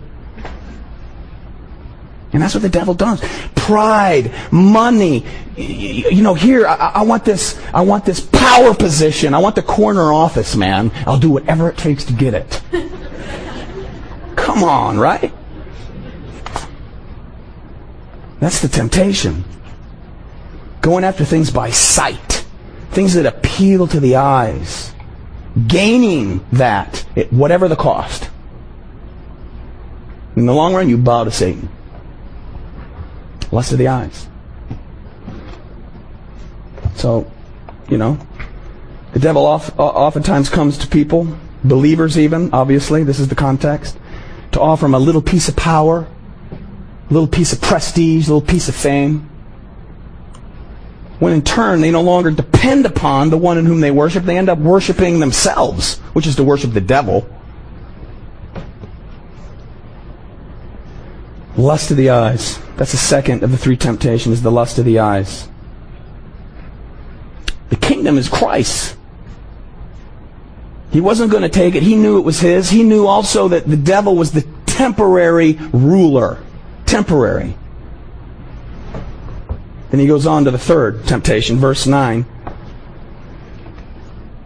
And 2.33 2.43
that's 2.43 2.55
what 2.55 2.63
the 2.63 2.69
devil 2.69 2.95
does. 2.95 3.23
Pride, 3.55 4.33
money. 4.53 5.25
You 5.57 6.23
know, 6.23 6.35
here, 6.35 6.67
I, 6.67 6.75
I, 6.97 7.03
want 7.03 7.25
this, 7.25 7.61
I 7.73 7.83
want 7.83 8.05
this 8.05 8.21
power 8.21 8.75
position. 8.75 9.35
I 9.35 9.39
want 9.39 9.55
the 9.55 9.63
corner 9.63 10.13
office, 10.13 10.57
man. 10.57 10.91
I'll 11.07 11.19
do 11.19 11.31
whatever 11.31 11.69
it 11.71 11.79
takes 11.79 12.05
to 12.05 12.13
get 12.13 12.35
it. 12.35 12.61
Come 14.37 14.65
on, 14.65 14.99
right? 14.99 15.33
That's 18.45 18.61
the 18.61 18.69
temptation. 18.69 19.43
Going 20.83 21.03
after 21.03 21.25
things 21.25 21.51
by 21.51 21.71
sight. 21.71 22.45
Things 22.91 23.15
that 23.15 23.25
appeal 23.25 23.87
to 23.87 23.99
the 23.99 24.17
eyes 24.17 24.93
gaining 25.67 26.45
that, 26.53 27.07
at 27.17 27.33
whatever 27.33 27.69
the 27.69 27.77
cost. 27.77 28.29
In 30.37 30.45
the 30.45 30.53
long 30.53 30.75
run, 30.75 30.91
you 30.91 30.99
bow 30.99 31.25
to 31.25 31.31
Satan. 31.31 31.71
Lust 33.51 33.73
of 33.73 33.79
the 33.79 33.89
eyes. 33.89 34.29
So, 36.97 37.33
you 37.89 37.97
know, 37.97 38.19
the 39.15 39.21
devil 39.21 39.47
oft, 39.47 39.73
oftentimes 39.79 40.51
comes 40.51 40.77
to 40.77 40.87
people, 40.87 41.35
believers 41.65 42.19
even, 42.19 42.53
obviously, 42.53 43.05
this 43.05 43.21
is 43.21 43.29
the 43.29 43.35
context, 43.35 43.99
to 44.53 44.61
offer 44.61 44.85
them 44.85 44.93
a 44.93 44.99
little 44.99 45.23
piece 45.23 45.49
of 45.49 45.57
power, 45.57 46.07
little 47.11 47.29
piece 47.29 47.53
of 47.53 47.61
prestige, 47.61 48.29
little 48.29 48.41
piece 48.41 48.69
of 48.69 48.75
fame 48.75 49.31
when 51.25 51.33
in 51.33 51.43
turn 51.43 51.81
they 51.81 51.91
no 51.91 52.03
longer 52.03 52.31
depend 52.31 52.87
upon 52.87 53.31
the 53.31 53.39
one 53.39 53.57
in 53.57 53.65
whom 53.65 53.81
they 53.81 53.91
worship, 53.91 54.25
they 54.25 54.37
end 54.37 54.51
up 54.51 54.59
worshiping 54.59 55.21
themselves, 55.21 55.99
which 56.13 56.27
is 56.27 56.37
to 56.37 56.45
worship 56.45 56.73
the 56.73 56.81
devil. 56.83 57.27
Lust 61.57 61.91
of 61.91 61.97
the 61.97 62.11
eyes. 62.11 62.59
That's 62.77 62.91
the 62.91 62.99
second 62.99 63.43
of 63.43 63.53
the 63.53 63.57
three 63.57 63.77
temptations, 63.77 64.43
the 64.43 64.51
lust 64.51 64.79
of 64.79 64.85
the 64.85 64.99
eyes. 64.99 65.49
The 67.71 67.77
kingdom 67.77 68.19
is 68.19 68.29
Christ. 68.29 68.97
He 70.91 71.01
wasn't 71.01 71.31
going 71.31 71.43
to 71.43 71.49
take 71.49 71.75
it. 71.75 71.83
He 71.83 71.97
knew 71.97 72.19
it 72.19 72.23
was 72.23 72.41
his. 72.41 72.69
He 72.69 72.83
knew 72.83 73.07
also 73.07 73.49
that 73.49 73.67
the 73.67 73.77
devil 73.79 74.17
was 74.17 74.33
the 74.33 74.47
temporary 74.67 75.55
ruler. 75.73 76.44
Temporary. 76.95 77.57
Then 79.91 79.99
he 79.99 80.07
goes 80.07 80.29
on 80.29 80.45
to 80.45 80.53
the 80.53 80.59
third 80.59 81.05
temptation, 81.09 81.57
verse 81.57 81.89
9. 81.89 82.25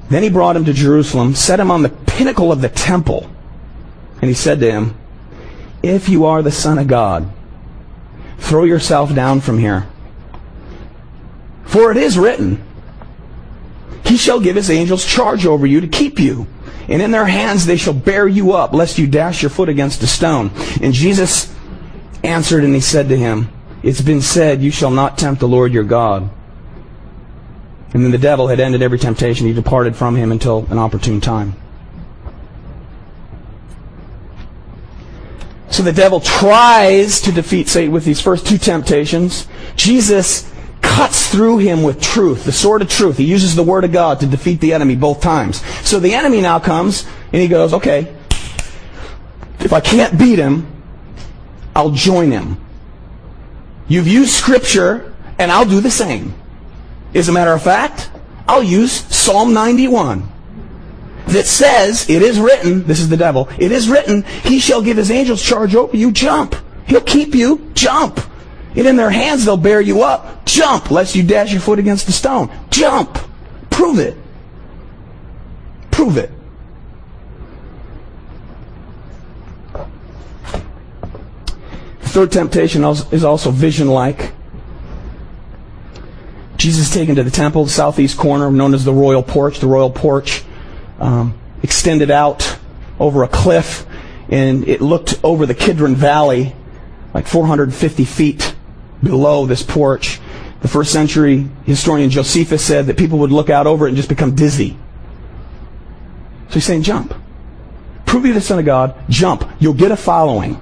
Then 0.08 0.22
he 0.22 0.30
brought 0.30 0.56
him 0.56 0.64
to 0.64 0.72
Jerusalem, 0.72 1.34
set 1.34 1.60
him 1.60 1.70
on 1.70 1.82
the 1.82 1.90
pinnacle 1.90 2.50
of 2.50 2.62
the 2.62 2.70
temple, 2.70 3.30
and 4.22 4.30
he 4.30 4.32
said 4.32 4.60
to 4.60 4.70
him, 4.70 4.96
If 5.82 6.08
you 6.08 6.24
are 6.24 6.40
the 6.40 6.50
Son 6.50 6.78
of 6.78 6.86
God, 6.86 7.30
throw 8.38 8.64
yourself 8.64 9.14
down 9.14 9.42
from 9.42 9.58
here. 9.58 9.86
For 11.66 11.90
it 11.90 11.98
is 11.98 12.18
written, 12.18 12.64
He 14.06 14.16
shall 14.16 14.40
give 14.40 14.56
His 14.56 14.70
angels 14.70 15.04
charge 15.04 15.44
over 15.44 15.66
you 15.66 15.82
to 15.82 15.86
keep 15.86 16.18
you. 16.18 16.46
And 16.88 17.02
in 17.02 17.10
their 17.10 17.26
hands 17.26 17.66
they 17.66 17.76
shall 17.76 17.92
bear 17.92 18.26
you 18.26 18.52
up, 18.52 18.72
lest 18.72 18.96
you 18.96 19.06
dash 19.06 19.42
your 19.42 19.50
foot 19.50 19.68
against 19.68 20.02
a 20.02 20.06
stone. 20.06 20.50
And 20.80 20.94
Jesus 20.94 21.47
answered 22.38 22.62
and 22.62 22.72
he 22.72 22.80
said 22.80 23.08
to 23.08 23.16
him, 23.16 23.48
It's 23.82 24.00
been 24.00 24.22
said, 24.22 24.62
You 24.62 24.70
shall 24.70 24.92
not 24.92 25.18
tempt 25.18 25.40
the 25.40 25.48
Lord 25.48 25.72
your 25.72 25.82
God. 25.82 26.30
And 27.92 28.04
then 28.04 28.12
the 28.12 28.18
devil 28.18 28.46
had 28.46 28.60
ended 28.60 28.80
every 28.80 28.98
temptation. 28.98 29.48
He 29.48 29.52
departed 29.52 29.96
from 29.96 30.14
him 30.14 30.30
until 30.30 30.64
an 30.70 30.78
opportune 30.78 31.20
time. 31.20 31.56
So 35.68 35.82
the 35.82 35.92
devil 35.92 36.20
tries 36.20 37.20
to 37.22 37.32
defeat 37.32 37.66
Satan 37.66 37.90
with 37.90 38.04
these 38.04 38.20
first 38.20 38.46
two 38.46 38.56
temptations. 38.56 39.48
Jesus 39.74 40.48
cuts 40.80 41.28
through 41.32 41.58
him 41.58 41.82
with 41.82 42.00
truth, 42.00 42.44
the 42.44 42.52
sword 42.52 42.82
of 42.82 42.88
truth. 42.88 43.18
He 43.18 43.24
uses 43.24 43.56
the 43.56 43.64
word 43.64 43.82
of 43.82 43.90
God 43.90 44.20
to 44.20 44.26
defeat 44.26 44.60
the 44.60 44.74
enemy 44.74 44.94
both 44.94 45.20
times. 45.20 45.60
So 45.84 45.98
the 45.98 46.14
enemy 46.14 46.40
now 46.40 46.60
comes 46.60 47.04
and 47.32 47.42
he 47.42 47.48
goes, 47.48 47.74
okay, 47.74 48.14
if 49.58 49.72
I 49.72 49.80
can't 49.80 50.16
beat 50.16 50.38
him, 50.38 50.77
I'll 51.78 51.92
join 51.92 52.32
him. 52.32 52.60
You've 53.86 54.08
used 54.08 54.32
scripture 54.32 55.14
and 55.38 55.52
I'll 55.52 55.64
do 55.64 55.80
the 55.80 55.92
same. 55.92 56.34
As 57.14 57.28
a 57.28 57.32
matter 57.32 57.52
of 57.52 57.62
fact, 57.62 58.10
I'll 58.48 58.64
use 58.64 58.92
Psalm 59.14 59.54
91 59.54 60.28
that 61.28 61.46
says, 61.46 62.10
it 62.10 62.20
is 62.20 62.40
written, 62.40 62.84
this 62.84 62.98
is 62.98 63.08
the 63.08 63.16
devil, 63.16 63.48
it 63.60 63.70
is 63.70 63.88
written, 63.88 64.24
he 64.42 64.58
shall 64.58 64.82
give 64.82 64.96
his 64.96 65.12
angels 65.12 65.40
charge 65.40 65.76
over 65.76 65.96
you, 65.96 66.10
jump. 66.10 66.56
He'll 66.88 67.00
keep 67.00 67.32
you, 67.32 67.70
jump. 67.74 68.18
And 68.74 68.84
in 68.84 68.96
their 68.96 69.10
hands 69.10 69.44
they'll 69.44 69.56
bear 69.56 69.80
you 69.80 70.02
up, 70.02 70.44
jump, 70.46 70.90
lest 70.90 71.14
you 71.14 71.22
dash 71.22 71.52
your 71.52 71.60
foot 71.60 71.78
against 71.78 72.06
the 72.06 72.12
stone. 72.12 72.50
Jump. 72.70 73.16
Prove 73.70 74.00
it. 74.00 74.16
Prove 75.92 76.16
it. 76.16 76.32
Third 82.18 82.32
temptation 82.32 82.82
is 82.82 83.22
also 83.22 83.52
vision-like. 83.52 84.32
Jesus 86.56 86.88
is 86.88 86.92
taken 86.92 87.14
to 87.14 87.22
the 87.22 87.30
temple, 87.30 87.62
the 87.62 87.70
southeast 87.70 88.18
corner, 88.18 88.50
known 88.50 88.74
as 88.74 88.84
the 88.84 88.92
royal 88.92 89.22
porch. 89.22 89.60
The 89.60 89.68
royal 89.68 89.90
porch 89.90 90.42
um, 90.98 91.38
extended 91.62 92.10
out 92.10 92.58
over 92.98 93.22
a 93.22 93.28
cliff, 93.28 93.86
and 94.28 94.66
it 94.66 94.80
looked 94.80 95.20
over 95.22 95.46
the 95.46 95.54
Kidron 95.54 95.94
Valley, 95.94 96.56
like 97.14 97.28
450 97.28 98.04
feet 98.04 98.52
below 99.00 99.46
this 99.46 99.62
porch. 99.62 100.18
The 100.60 100.66
first 100.66 100.92
century 100.92 101.48
historian 101.66 102.10
Josephus 102.10 102.64
said 102.64 102.86
that 102.86 102.98
people 102.98 103.20
would 103.20 103.30
look 103.30 103.48
out 103.48 103.68
over 103.68 103.86
it 103.86 103.90
and 103.90 103.96
just 103.96 104.08
become 104.08 104.34
dizzy. 104.34 104.76
So 106.48 106.54
he's 106.54 106.64
saying, 106.64 106.82
jump. 106.82 107.14
Prove 108.06 108.24
you're 108.24 108.34
the 108.34 108.40
Son 108.40 108.58
of 108.58 108.64
God, 108.64 108.96
jump. 109.08 109.48
You'll 109.60 109.72
get 109.72 109.92
a 109.92 109.96
following. 109.96 110.60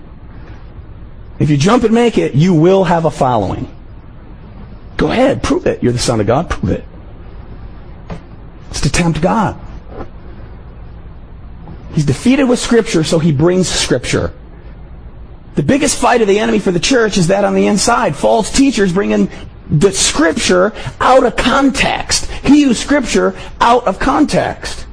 If 1.39 1.51
you 1.51 1.57
jump 1.57 1.85
and 1.85 1.95
make 1.95 2.19
it, 2.19 2.35
you 2.35 2.55
will 2.55 2.85
have 2.85 3.05
a 3.05 3.11
following. 3.11 3.69
Go 4.97 5.11
ahead, 5.11 5.43
prove 5.43 5.67
it. 5.67 5.83
You're 5.83 5.93
the 5.93 5.99
Son 5.99 6.21
of 6.21 6.27
God, 6.27 6.49
prove 6.49 6.73
it. 6.73 6.85
It's 8.71 8.81
to 8.81 8.91
tempt 8.91 9.21
God. 9.21 9.61
He's 11.93 12.05
defeated 12.05 12.45
with 12.45 12.59
Scripture, 12.59 13.05
so 13.05 13.19
he 13.19 13.33
brings 13.33 13.69
Scripture. 13.69 14.33
The 15.55 15.63
biggest 15.63 15.99
fight 15.99 16.21
of 16.21 16.29
the 16.29 16.39
enemy 16.39 16.59
for 16.59 16.71
the 16.71 16.81
church 16.81 17.17
is 17.17 17.29
that 17.29 17.45
on 17.45 17.55
the 17.55 17.67
inside. 17.67 18.15
False 18.15 18.51
teachers 18.51 18.93
bring 18.93 19.13
in 19.13 19.31
the 19.71 19.91
Scripture 19.91 20.73
out 21.01 21.25
of 21.25 21.37
context. 21.37 22.31
He 22.31 22.61
used 22.61 22.81
Scripture 22.81 23.35
out 23.61 23.87
of 23.87 23.99
context. 23.99 24.87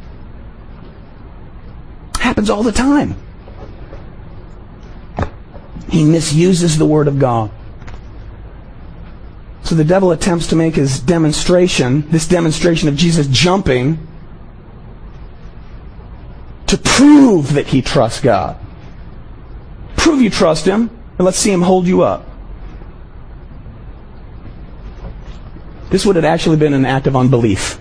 Happens 2.19 2.49
all 2.49 2.63
the 2.63 2.71
time. 2.71 3.15
He 5.93 6.03
misuses 6.03 6.79
the 6.79 6.87
Word 6.87 7.07
of 7.07 7.19
God. 7.19 7.51
So 9.61 9.75
the 9.75 9.83
devil 9.83 10.11
attempts 10.11 10.47
to 10.47 10.55
make 10.55 10.73
his 10.73 10.99
demonstration, 10.99 12.09
this 12.09 12.27
demonstration 12.27 12.89
of 12.89 12.95
Jesus 12.95 13.27
jumping, 13.27 14.07
to 16.65 16.79
prove 16.79 17.53
that 17.53 17.67
he 17.67 17.83
trusts 17.83 18.21
God. 18.21 18.57
Prove 19.95 20.19
you 20.19 20.31
trust 20.31 20.65
him, 20.65 20.89
and 21.19 21.25
let's 21.25 21.37
see 21.37 21.51
him 21.51 21.61
hold 21.61 21.85
you 21.85 22.01
up. 22.01 22.27
This 25.91 26.07
would 26.07 26.15
have 26.15 26.25
actually 26.25 26.57
been 26.57 26.73
an 26.73 26.85
act 26.85 27.05
of 27.05 27.15
unbelief. 27.15 27.79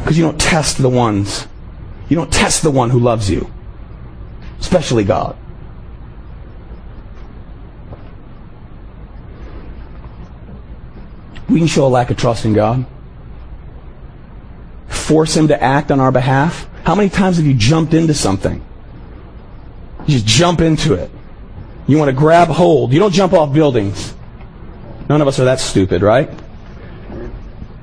Because 0.00 0.16
you 0.16 0.24
don't 0.24 0.40
test 0.40 0.78
the 0.78 0.88
ones. 0.88 1.46
You 2.08 2.16
don't 2.16 2.32
test 2.32 2.62
the 2.62 2.70
one 2.70 2.88
who 2.88 2.98
loves 2.98 3.28
you. 3.28 3.52
Especially 4.60 5.04
God. 5.04 5.36
We 11.48 11.58
can 11.58 11.68
show 11.68 11.86
a 11.86 11.88
lack 11.88 12.10
of 12.10 12.16
trust 12.16 12.44
in 12.44 12.52
God. 12.52 12.86
Force 14.88 15.36
Him 15.36 15.48
to 15.48 15.62
act 15.62 15.90
on 15.90 16.00
our 16.00 16.12
behalf. 16.12 16.68
How 16.84 16.94
many 16.94 17.08
times 17.08 17.38
have 17.38 17.46
you 17.46 17.54
jumped 17.54 17.94
into 17.94 18.14
something? 18.14 18.64
You 20.06 20.14
just 20.14 20.26
jump 20.26 20.60
into 20.60 20.94
it. 20.94 21.10
You 21.86 21.98
want 21.98 22.08
to 22.08 22.14
grab 22.14 22.48
hold. 22.48 22.92
You 22.92 22.98
don't 22.98 23.12
jump 23.12 23.32
off 23.32 23.52
buildings. 23.52 24.14
None 25.08 25.22
of 25.22 25.28
us 25.28 25.40
are 25.40 25.44
that 25.44 25.60
stupid, 25.60 26.02
right? 26.02 26.30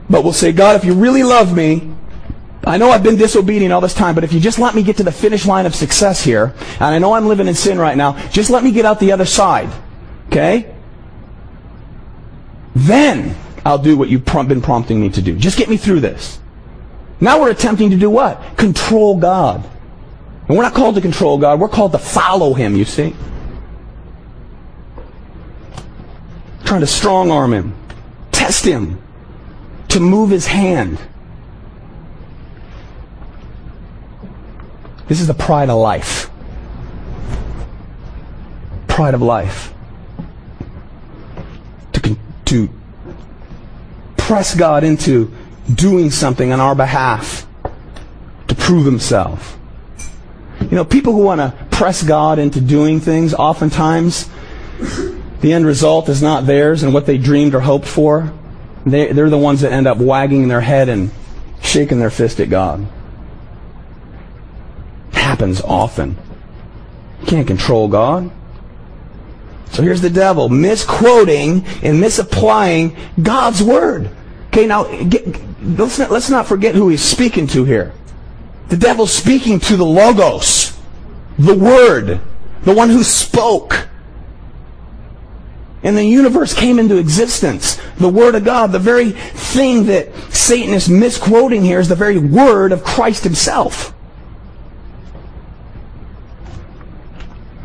But 0.10 0.24
we'll 0.24 0.34
say, 0.34 0.52
God, 0.52 0.76
if 0.76 0.86
you 0.86 0.94
really 0.94 1.24
love 1.24 1.56
me, 1.56 1.92
I 2.64 2.78
know 2.78 2.90
I've 2.90 3.04
been 3.04 3.16
disobedient 3.16 3.74
all 3.74 3.82
this 3.82 3.94
time, 3.94 4.16
but 4.16 4.24
if 4.24 4.34
you 4.34 4.40
just 4.40 4.60
let 4.60 4.76
me 4.76 4.84
get 4.84 4.98
to 4.98 5.04
the 5.04 5.12
finish 5.12 5.46
line 5.46 5.66
of 5.66 5.76
success 5.76 6.24
here, 6.24 6.54
and 6.74 6.84
I 6.84 7.00
know 7.00 7.14
I'm 7.14 7.28
living 7.28 7.48
in 7.48 7.56
sin 7.56 7.80
right 7.80 7.98
now, 7.98 8.18
just 8.30 8.50
let 8.50 8.64
me 8.64 8.72
get 8.72 8.86
out 8.86 9.00
the 9.00 9.12
other 9.12 9.26
side. 9.26 9.70
Okay? 10.28 10.74
Then 12.76 13.36
I'll 13.66 13.80
do 13.80 13.98
what 13.98 14.10
you've 14.10 14.24
been 14.24 14.62
prompting 14.62 15.02
me 15.02 15.10
to 15.10 15.22
do. 15.24 15.36
Just 15.36 15.58
get 15.58 15.68
me 15.68 15.76
through 15.76 16.02
this. 16.02 16.40
Now 17.20 17.42
we're 17.42 17.50
attempting 17.50 17.90
to 17.90 17.98
do 17.98 18.12
what? 18.12 18.58
Control 18.58 19.18
God. 19.18 19.68
And 20.48 20.56
we're 20.56 20.64
not 20.64 20.76
called 20.76 20.94
to 20.96 21.02
control 21.02 21.40
God, 21.40 21.60
we're 21.60 21.68
called 21.68 21.92
to 21.94 21.98
follow 21.98 22.54
Him, 22.54 22.76
you 22.76 22.86
see. 22.86 23.16
Trying 26.64 26.82
to 26.82 26.88
strong 26.88 27.32
arm 27.32 27.54
Him, 27.54 27.76
test 28.32 28.64
Him, 28.64 29.02
to 29.90 30.00
move 30.00 30.30
His 30.30 30.46
hand. 30.46 31.00
This 35.08 35.20
is 35.20 35.26
the 35.26 35.34
pride 35.34 35.70
of 35.72 35.80
life. 35.80 36.30
Pride 38.88 39.16
of 39.16 39.22
life. 39.24 39.74
To, 41.94 42.18
to 42.46 42.70
press 44.26 44.56
God 44.56 44.84
into 44.84 45.32
doing 45.72 46.10
something 46.10 46.52
on 46.52 46.60
our 46.60 46.74
behalf 46.74 47.46
to 48.48 48.56
prove 48.56 48.84
himself. 48.84 49.56
You 50.62 50.72
know, 50.72 50.84
people 50.84 51.14
who 51.14 51.20
want 51.20 51.42
to 51.42 51.54
press 51.70 52.02
God 52.02 52.40
into 52.40 52.60
doing 52.60 53.00
things, 53.00 53.36
oftentimes 53.36 54.28
the 55.42 55.54
end 55.54 55.68
result 55.68 56.10
is 56.10 56.24
not 56.24 56.48
theirs 56.48 56.82
and 56.82 56.92
what 56.92 57.06
they 57.06 57.20
dreamed 57.20 57.54
or 57.54 57.60
hoped 57.60 57.88
for. 57.88 58.34
They, 58.84 59.12
they're 59.12 59.30
the 59.30 59.38
ones 59.38 59.62
that 59.62 59.72
end 59.72 59.86
up 59.86 60.00
wagging 60.00 60.48
their 60.48 60.62
head 60.62 60.90
and 60.90 61.12
shaking 61.62 62.00
their 62.00 62.10
fist 62.10 62.40
at 62.40 62.50
God. 62.50 62.88
It 65.12 65.18
happens 65.18 65.62
often. 65.62 66.18
You 67.22 67.28
can't 67.28 67.48
control 67.48 67.88
God. 67.88 68.32
So 69.72 69.84
here's 69.84 70.02
the 70.02 70.10
devil 70.10 70.50
misquoting 70.50 71.66
and 71.84 72.00
misapplying 72.00 72.96
God's 73.22 73.62
word. 73.62 74.10
Okay, 74.48 74.68
now 74.68 74.86
get, 75.04 75.26
let's, 75.62 76.00
not, 76.00 76.12
let's 76.12 76.30
not 76.30 76.48
forget 76.48 76.76
who 76.76 76.90
he's 76.90 77.04
speaking 77.04 77.48
to 77.48 77.66
here. 77.66 77.94
The 78.70 78.78
devil's 78.78 79.14
speaking 79.14 79.60
to 79.62 79.78
the 79.78 79.86
Logos, 79.86 80.78
the 81.38 81.56
Word, 81.56 82.20
the 82.64 82.74
one 82.74 82.90
who 82.90 83.04
spoke. 83.04 83.88
And 85.84 85.96
the 85.96 86.04
universe 86.04 86.54
came 86.54 86.80
into 86.80 86.98
existence. 86.98 87.80
The 87.98 88.10
Word 88.10 88.34
of 88.34 88.44
God, 88.44 88.72
the 88.72 88.80
very 88.80 89.12
thing 89.12 89.86
that 89.86 90.16
Satan 90.34 90.74
is 90.74 90.90
misquoting 90.90 91.62
here, 91.62 91.80
is 91.80 91.90
the 91.90 91.96
very 91.96 92.18
Word 92.18 92.72
of 92.72 92.84
Christ 92.84 93.24
Himself. 93.24 93.94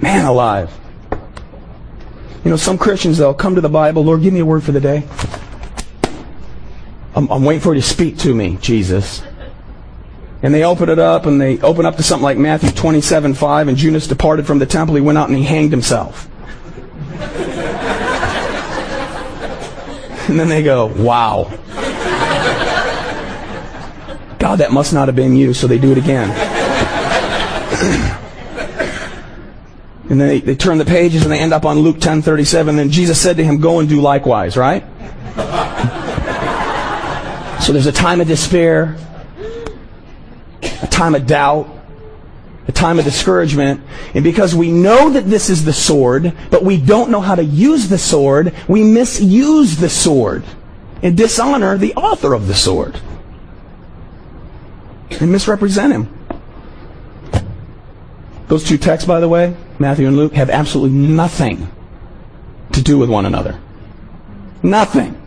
Man 0.02 0.26
alive. 0.26 0.70
You 2.44 2.50
know, 2.50 2.56
some 2.56 2.78
Christians, 2.78 3.18
they'll 3.18 3.34
come 3.34 3.54
to 3.56 3.60
the 3.60 3.68
Bible, 3.68 4.02
Lord, 4.02 4.22
give 4.22 4.32
me 4.32 4.40
a 4.40 4.46
word 4.46 4.62
for 4.62 4.72
the 4.72 4.80
day. 4.80 5.06
I'm, 7.14 7.30
I'm 7.30 7.44
waiting 7.44 7.60
for 7.60 7.74
you 7.74 7.82
to 7.82 7.86
speak 7.86 8.16
to 8.18 8.34
me, 8.34 8.56
Jesus. 8.62 9.22
And 10.42 10.54
they 10.54 10.64
open 10.64 10.88
it 10.88 10.98
up, 10.98 11.26
and 11.26 11.38
they 11.38 11.60
open 11.60 11.84
up 11.84 11.96
to 11.96 12.02
something 12.02 12.24
like 12.24 12.38
Matthew 12.38 12.70
27 12.70 13.34
5, 13.34 13.68
and 13.68 13.76
Judas 13.76 14.06
departed 14.06 14.46
from 14.46 14.58
the 14.58 14.64
temple. 14.64 14.94
He 14.94 15.02
went 15.02 15.18
out 15.18 15.28
and 15.28 15.36
he 15.36 15.44
hanged 15.44 15.70
himself. 15.70 16.28
and 20.28 20.40
then 20.40 20.48
they 20.48 20.62
go, 20.62 20.86
wow. 20.86 21.44
God, 24.38 24.60
that 24.60 24.72
must 24.72 24.94
not 24.94 25.08
have 25.08 25.16
been 25.16 25.36
you, 25.36 25.52
so 25.52 25.66
they 25.66 25.78
do 25.78 25.92
it 25.92 25.98
again. 25.98 26.30
and 30.10 30.20
they, 30.20 30.40
they 30.40 30.56
turn 30.56 30.78
the 30.78 30.84
pages 30.84 31.22
and 31.22 31.30
they 31.30 31.38
end 31.38 31.54
up 31.54 31.64
on 31.64 31.78
Luke 31.78 32.00
10 32.00 32.22
37. 32.22 32.76
Then 32.76 32.90
Jesus 32.90 33.20
said 33.20 33.36
to 33.36 33.44
him, 33.44 33.60
Go 33.60 33.78
and 33.78 33.88
do 33.88 34.00
likewise, 34.00 34.56
right? 34.56 34.82
so 37.62 37.72
there's 37.72 37.86
a 37.86 37.92
time 37.92 38.20
of 38.20 38.26
despair, 38.26 38.96
a 40.62 40.86
time 40.88 41.14
of 41.14 41.28
doubt, 41.28 41.68
a 42.66 42.72
time 42.72 42.98
of 42.98 43.04
discouragement. 43.04 43.82
And 44.12 44.24
because 44.24 44.52
we 44.52 44.72
know 44.72 45.10
that 45.10 45.26
this 45.26 45.48
is 45.48 45.64
the 45.64 45.72
sword, 45.72 46.32
but 46.50 46.64
we 46.64 46.76
don't 46.76 47.12
know 47.12 47.20
how 47.20 47.36
to 47.36 47.44
use 47.44 47.88
the 47.88 47.98
sword, 47.98 48.52
we 48.66 48.82
misuse 48.82 49.76
the 49.76 49.88
sword 49.88 50.42
and 51.02 51.16
dishonor 51.16 51.78
the 51.78 51.94
author 51.94 52.34
of 52.34 52.48
the 52.48 52.54
sword 52.54 53.00
and 55.20 55.30
misrepresent 55.30 55.92
him. 55.92 56.18
Those 58.48 58.64
two 58.64 58.76
texts, 58.76 59.06
by 59.06 59.20
the 59.20 59.28
way, 59.28 59.54
Matthew 59.80 60.06
and 60.06 60.16
Luke, 60.16 60.34
have 60.34 60.50
absolutely 60.50 60.96
nothing 60.96 61.66
to 62.72 62.82
do 62.82 62.98
with 62.98 63.08
one 63.08 63.24
another. 63.24 63.58
Nothing. 64.62 65.20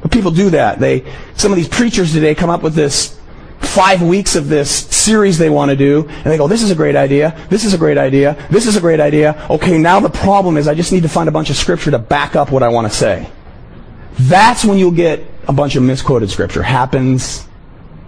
But 0.00 0.10
people 0.10 0.30
do 0.30 0.50
that. 0.50 0.80
They, 0.80 1.04
some 1.34 1.52
of 1.52 1.56
these 1.56 1.68
preachers 1.68 2.12
today 2.12 2.34
come 2.34 2.48
up 2.48 2.62
with 2.62 2.74
this 2.74 3.20
five 3.60 4.00
weeks 4.00 4.36
of 4.36 4.48
this 4.48 4.70
series 4.70 5.36
they 5.36 5.50
want 5.50 5.70
to 5.70 5.76
do, 5.76 6.08
and 6.08 6.24
they 6.24 6.38
go, 6.38 6.48
this 6.48 6.62
is 6.62 6.70
a 6.70 6.74
great 6.74 6.96
idea, 6.96 7.38
this 7.50 7.64
is 7.64 7.74
a 7.74 7.78
great 7.78 7.98
idea, 7.98 8.36
this 8.50 8.66
is 8.66 8.74
a 8.74 8.80
great 8.80 9.00
idea. 9.00 9.46
Okay, 9.50 9.76
now 9.76 10.00
the 10.00 10.10
problem 10.10 10.56
is 10.56 10.66
I 10.66 10.74
just 10.74 10.90
need 10.90 11.02
to 11.02 11.08
find 11.08 11.28
a 11.28 11.32
bunch 11.32 11.50
of 11.50 11.56
scripture 11.56 11.90
to 11.90 11.98
back 11.98 12.34
up 12.34 12.50
what 12.50 12.62
I 12.62 12.68
want 12.68 12.90
to 12.90 12.96
say. 12.96 13.30
That's 14.14 14.64
when 14.64 14.78
you'll 14.78 14.92
get 14.92 15.24
a 15.46 15.52
bunch 15.52 15.76
of 15.76 15.82
misquoted 15.82 16.30
scripture. 16.30 16.62
Happens 16.62 17.46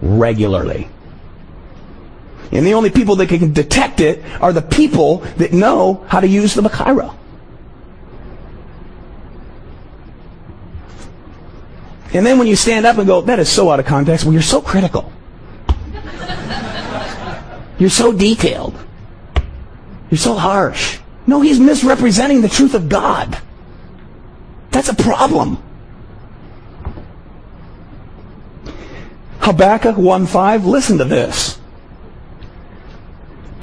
regularly. 0.01 0.89
And 2.55 2.65
the 2.65 2.75
only 2.75 2.89
people 2.89 3.17
that 3.17 3.29
can 3.29 3.53
detect 3.53 4.01
it 4.01 4.25
are 4.41 4.53
the 4.53 4.63
people 4.63 5.19
that 5.39 5.53
know 5.53 6.05
how 6.07 6.21
to 6.21 6.29
use 6.29 6.55
the 6.55 6.63
Machaira. 6.63 7.13
And 12.15 12.25
then 12.25 12.39
when 12.39 12.47
you 12.47 12.55
stand 12.55 12.87
up 12.87 12.97
and 12.97 13.09
go, 13.09 13.23
that 13.23 13.41
is 13.41 13.49
so 13.49 13.71
out 13.71 13.81
of 13.81 13.87
context, 13.87 14.25
well, 14.25 14.33
you're 14.33 14.41
so 14.41 14.63
critical. 14.63 15.13
You're 17.77 17.91
so 17.91 18.13
detailed. 18.13 18.79
You're 20.09 20.19
so 20.19 20.35
harsh. 20.35 21.01
No, 21.27 21.41
he's 21.41 21.59
misrepresenting 21.59 22.41
the 22.41 22.49
truth 22.49 22.75
of 22.75 22.89
God. 22.89 23.37
That's 24.71 24.89
a 24.89 24.95
problem. 24.95 25.61
Habakkuk 29.41 29.97
1.5, 29.97 30.65
listen 30.65 30.99
to 30.99 31.05
this. 31.05 31.54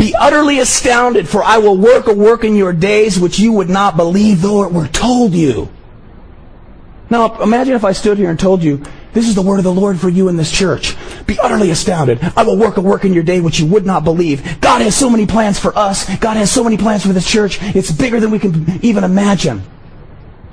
Be 0.02 0.16
utterly 0.16 0.58
astounded, 0.58 1.30
for 1.30 1.44
I 1.44 1.60
will 1.60 1.78
work 1.78 2.08
a 2.08 2.14
work 2.14 2.44
in 2.44 2.56
your 2.56 2.74
days 2.74 3.20
which 3.20 3.38
you 3.38 3.52
would 3.52 3.70
not 3.70 3.96
believe, 3.96 4.42
though 4.42 4.64
it 4.64 4.72
were 4.72 4.88
told 4.88 5.36
you. 5.36 5.70
Now, 7.12 7.40
imagine 7.40 7.76
if 7.76 7.86
I 7.86 7.92
stood 7.92 8.18
here 8.18 8.32
and 8.32 8.40
told 8.40 8.64
you, 8.64 8.82
this 9.14 9.28
is 9.28 9.36
the 9.36 9.44
word 9.44 9.60
of 9.60 9.64
the 9.64 9.72
Lord 9.72 10.00
for 10.00 10.10
you 10.10 10.28
in 10.28 10.38
this 10.38 10.52
church. 10.52 10.96
Be 11.28 11.38
utterly 11.38 11.70
astounded. 11.70 12.20
I 12.36 12.42
will 12.42 12.58
work 12.58 12.78
a 12.78 12.82
work 12.82 13.06
in 13.06 13.14
your 13.14 13.22
day 13.22 13.42
which 13.42 13.60
you 13.60 13.68
would 13.68 13.86
not 13.86 14.04
believe. 14.04 14.60
God 14.60 14.82
has 14.82 14.96
so 14.96 15.08
many 15.08 15.28
plans 15.28 15.60
for 15.60 15.78
us. 15.78 16.10
God 16.18 16.36
has 16.36 16.52
so 16.52 16.64
many 16.64 16.78
plans 16.78 17.06
for 17.06 17.14
this 17.14 17.30
church. 17.30 17.60
It's 17.62 17.92
bigger 17.92 18.20
than 18.20 18.32
we 18.32 18.40
can 18.40 18.80
even 18.82 19.04
imagine. 19.04 19.62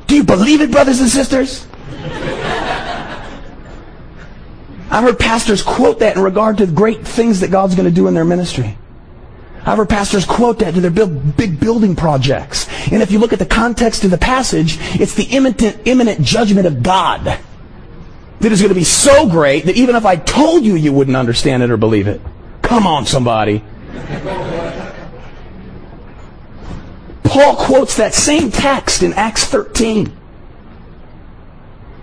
Do 0.08 0.14
you 0.14 0.24
believe 0.24 0.60
it, 0.60 0.70
brothers 0.70 1.00
and 1.00 1.08
sisters? 1.08 1.66
I've 4.90 5.04
heard 5.04 5.18
pastors 5.18 5.62
quote 5.62 6.00
that 6.00 6.16
in 6.16 6.22
regard 6.22 6.58
to 6.58 6.66
great 6.66 7.06
things 7.06 7.40
that 7.40 7.50
God's 7.50 7.74
going 7.74 7.88
to 7.88 7.94
do 7.94 8.08
in 8.08 8.14
their 8.14 8.26
ministry. 8.26 8.76
I've 9.64 9.76
heard 9.76 9.88
pastors 9.88 10.24
quote 10.24 10.60
that 10.60 10.74
to 10.74 10.80
their 10.80 11.06
big 11.06 11.60
building 11.60 11.94
projects. 11.94 12.68
And 12.90 13.02
if 13.02 13.10
you 13.10 13.18
look 13.18 13.32
at 13.32 13.38
the 13.38 13.46
context 13.46 14.04
of 14.04 14.10
the 14.10 14.18
passage, 14.18 14.78
it's 15.00 15.14
the 15.14 15.24
imminent, 15.24 15.86
imminent 15.86 16.22
judgment 16.22 16.66
of 16.66 16.82
God 16.82 17.38
that 18.40 18.52
is 18.52 18.60
going 18.60 18.70
to 18.70 18.74
be 18.74 18.84
so 18.84 19.28
great 19.28 19.66
that 19.66 19.76
even 19.76 19.96
if 19.96 20.06
I 20.06 20.16
told 20.16 20.64
you, 20.64 20.74
you 20.74 20.92
wouldn't 20.92 21.16
understand 21.16 21.62
it 21.62 21.70
or 21.70 21.76
believe 21.76 22.06
it. 22.06 22.20
Come 22.62 22.86
on, 22.86 23.04
somebody. 23.06 23.64
Paul 27.24 27.56
quotes 27.56 27.96
that 27.96 28.14
same 28.14 28.50
text 28.50 29.02
in 29.02 29.12
Acts 29.12 29.44
13. 29.44 30.12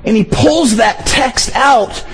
And 0.03 0.15
he 0.15 0.23
pulls 0.23 0.75
that 0.75 1.05
text 1.07 1.51
out 1.55 2.05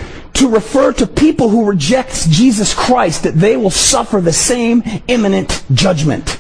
to 0.42 0.50
refer 0.50 0.92
to 0.92 1.06
people 1.06 1.50
who 1.50 1.66
reject 1.66 2.28
Jesus 2.32 2.74
Christ 2.74 3.24
that 3.24 3.36
they 3.36 3.56
will 3.56 3.70
suffer 3.70 4.20
the 4.20 4.34
same 4.34 4.82
imminent 5.08 5.64
judgment. 5.72 6.39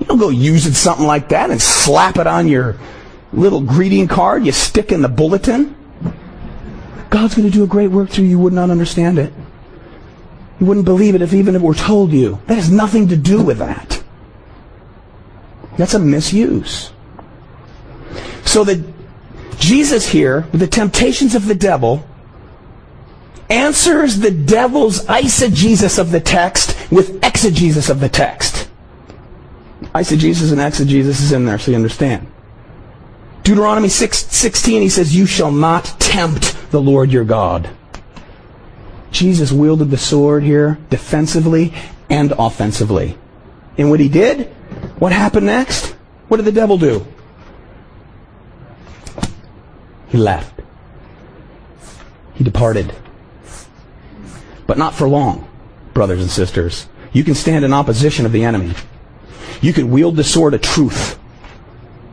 You 0.00 0.06
don't 0.06 0.18
go 0.18 0.30
using 0.30 0.72
something 0.72 1.06
like 1.06 1.28
that 1.28 1.50
and 1.50 1.62
slap 1.62 2.16
it 2.16 2.26
on 2.26 2.48
your 2.48 2.76
little 3.32 3.60
greeting 3.60 4.08
card 4.08 4.44
you 4.44 4.50
stick 4.50 4.90
in 4.90 5.02
the 5.02 5.08
bulletin. 5.08 5.76
God's 7.10 7.36
going 7.36 7.48
to 7.48 7.56
do 7.56 7.62
a 7.62 7.68
great 7.68 7.92
work 7.92 8.10
through 8.10 8.24
you. 8.24 8.30
You 8.30 8.38
would 8.40 8.52
not 8.52 8.70
understand 8.70 9.20
it. 9.20 9.32
You 10.58 10.66
wouldn't 10.66 10.84
believe 10.84 11.14
it 11.14 11.22
if 11.22 11.32
even 11.32 11.54
it 11.54 11.60
were 11.60 11.74
told 11.74 12.10
you. 12.10 12.40
That 12.46 12.56
has 12.56 12.72
nothing 12.72 13.06
to 13.08 13.16
do 13.16 13.40
with 13.40 13.58
that. 13.58 14.02
That's 15.76 15.94
a 15.94 16.00
misuse. 16.00 16.90
So 18.44 18.64
that 18.64 18.84
Jesus 19.60 20.08
here, 20.08 20.40
with 20.50 20.60
the 20.60 20.66
temptations 20.66 21.36
of 21.36 21.46
the 21.46 21.54
devil, 21.54 22.04
answers 23.48 24.18
the 24.18 24.30
devil's 24.30 25.04
eisegesis 25.06 25.98
of 25.98 26.10
the 26.10 26.20
text 26.20 26.76
with 26.90 27.22
exegesis 27.24 27.88
of 27.88 28.00
the 28.00 28.08
text. 28.08 28.68
Eisegesis 29.94 30.52
and 30.52 30.60
exegesis 30.60 31.20
is 31.20 31.32
in 31.32 31.44
there, 31.44 31.58
so 31.58 31.70
you 31.70 31.76
understand. 31.76 32.26
Deuteronomy 33.42 33.88
6, 33.88 34.18
16, 34.18 34.82
he 34.82 34.88
says, 34.88 35.16
You 35.16 35.24
shall 35.24 35.52
not 35.52 35.84
tempt 35.98 36.70
the 36.70 36.80
Lord 36.80 37.10
your 37.10 37.24
God. 37.24 37.70
Jesus 39.10 39.50
wielded 39.50 39.90
the 39.90 39.96
sword 39.96 40.42
here 40.42 40.78
defensively 40.90 41.72
and 42.10 42.32
offensively. 42.38 43.16
And 43.78 43.88
what 43.88 44.00
he 44.00 44.08
did, 44.08 44.48
what 44.98 45.12
happened 45.12 45.46
next? 45.46 45.94
What 46.28 46.36
did 46.36 46.46
the 46.46 46.52
devil 46.52 46.76
do? 46.76 47.06
He 50.08 50.18
left. 50.18 50.60
He 52.34 52.44
departed 52.44 52.94
but 54.68 54.78
not 54.78 54.94
for 54.94 55.08
long, 55.08 55.48
brothers 55.94 56.20
and 56.20 56.30
sisters. 56.30 56.86
You 57.12 57.24
can 57.24 57.34
stand 57.34 57.64
in 57.64 57.72
opposition 57.72 58.24
of 58.26 58.32
the 58.32 58.44
enemy. 58.44 58.74
You 59.60 59.72
can 59.72 59.90
wield 59.90 60.14
the 60.14 60.22
sword 60.22 60.54
of 60.54 60.60
truth. 60.60 61.18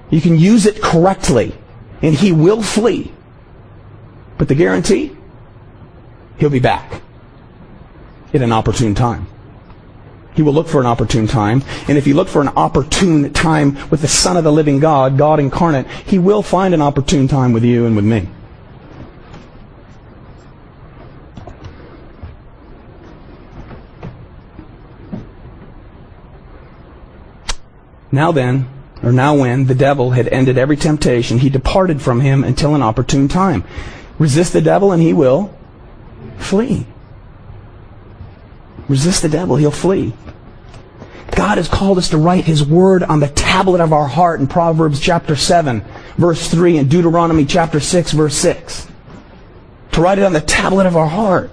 You 0.09 0.21
can 0.21 0.39
use 0.39 0.65
it 0.65 0.81
correctly, 0.81 1.53
and 2.01 2.15
he 2.15 2.31
will 2.31 2.63
flee. 2.63 3.11
But 4.39 4.47
the 4.47 4.55
guarantee? 4.55 5.15
He'll 6.37 6.49
be 6.49 6.59
back 6.59 7.01
at 8.33 8.41
an 8.41 8.51
opportune 8.51 8.95
time. 8.95 9.27
He 10.33 10.41
will 10.41 10.53
look 10.53 10.67
for 10.67 10.79
an 10.79 10.85
opportune 10.85 11.27
time. 11.27 11.61
And 11.87 11.97
if 11.97 12.07
you 12.07 12.13
look 12.13 12.27
for 12.27 12.41
an 12.41 12.49
opportune 12.49 13.31
time 13.33 13.77
with 13.89 14.01
the 14.01 14.07
Son 14.07 14.37
of 14.37 14.43
the 14.43 14.51
living 14.51 14.79
God, 14.79 15.17
God 15.17 15.39
incarnate, 15.39 15.87
He 15.87 16.19
will 16.19 16.41
find 16.41 16.73
an 16.73 16.81
opportune 16.81 17.27
time 17.27 17.51
with 17.51 17.63
you 17.63 17.85
and 17.85 17.95
with 17.95 18.05
me. 18.05 18.29
Now 28.15 28.31
then, 28.31 28.69
or 29.03 29.11
now 29.11 29.35
when 29.35 29.65
the 29.65 29.75
devil 29.75 30.11
had 30.11 30.29
ended 30.29 30.57
every 30.57 30.77
temptation, 30.77 31.39
he 31.39 31.49
departed 31.49 32.01
from 32.01 32.21
him 32.21 32.45
until 32.45 32.73
an 32.73 32.81
opportune 32.81 33.27
time. 33.27 33.65
Resist 34.17 34.53
the 34.53 34.61
devil 34.61 34.93
and 34.93 35.03
he 35.03 35.11
will 35.11 35.53
flee. 36.37 36.87
Resist 38.87 39.21
the 39.21 39.27
devil, 39.27 39.57
he'll 39.57 39.69
flee. 39.69 40.13
God 41.31 41.57
has 41.57 41.67
called 41.67 41.97
us 41.97 42.07
to 42.11 42.17
write 42.17 42.45
His 42.45 42.65
Word 42.65 43.03
on 43.03 43.19
the 43.19 43.27
tablet 43.27 43.81
of 43.81 43.91
our 43.91 44.07
heart 44.07 44.39
in 44.39 44.47
Proverbs 44.47 45.01
chapter 45.01 45.35
7, 45.35 45.83
verse 46.17 46.49
3, 46.49 46.77
and 46.77 46.89
Deuteronomy 46.89 47.43
chapter 47.43 47.81
6, 47.81 48.13
verse 48.13 48.35
6. 48.37 48.87
To 49.91 50.01
write 50.01 50.19
it 50.19 50.23
on 50.23 50.31
the 50.31 50.39
tablet 50.39 50.85
of 50.85 50.95
our 50.95 51.09
heart. 51.09 51.51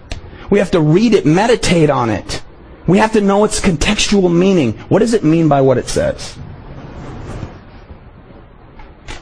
We 0.49 0.61
have 0.61 0.71
to 0.73 0.81
read 0.81 1.15
it, 1.15 1.27
meditate 1.27 1.91
on 1.91 2.11
it. 2.11 2.45
We 2.87 2.99
have 2.99 3.13
to 3.15 3.21
know 3.21 3.43
its 3.43 3.61
contextual 3.61 4.33
meaning. 4.33 4.75
What 4.89 5.01
does 5.01 5.15
it 5.15 5.25
mean 5.25 5.49
by 5.49 5.63
what 5.63 5.79
it 5.79 5.89
says? 5.89 6.39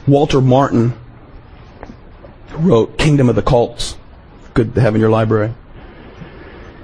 Walter 0.07 0.41
Martin 0.41 0.93
wrote 2.53 2.97
Kingdom 2.97 3.29
of 3.29 3.35
the 3.35 3.41
Cults. 3.41 3.97
Good 4.53 4.75
to 4.75 4.81
have 4.81 4.95
in 4.95 5.01
your 5.01 5.09
library. 5.09 5.53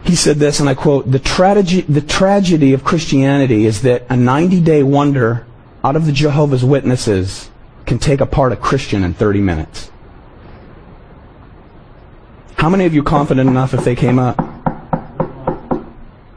He 0.04 0.16
said 0.16 0.38
this, 0.38 0.60
and 0.60 0.70
I 0.70 0.74
quote, 0.74 1.12
the 1.12 1.20
tragedy, 1.20 1.82
the 1.82 2.02
tragedy 2.02 2.74
of 2.74 2.84
Christianity 2.84 3.66
is 3.66 3.82
that 3.82 4.04
a 4.04 4.14
90-day 4.14 4.84
wonder 4.84 5.46
out 5.84 5.96
of 5.96 6.06
the 6.06 6.14
Jehovah's 6.14 6.64
Witnesses 6.64 7.50
can 7.86 8.00
take 8.00 8.22
apart 8.22 8.54
a 8.54 8.56
Christian 8.56 9.04
in 9.04 9.14
30 9.14 9.42
minutes. 9.42 9.92
How 12.56 12.70
many 12.70 12.86
of 12.86 12.94
you 12.94 13.04
confident 13.04 13.50
enough 13.50 13.74
if 13.74 13.84
they 13.84 13.96
came 13.96 14.18
up? 14.18 14.38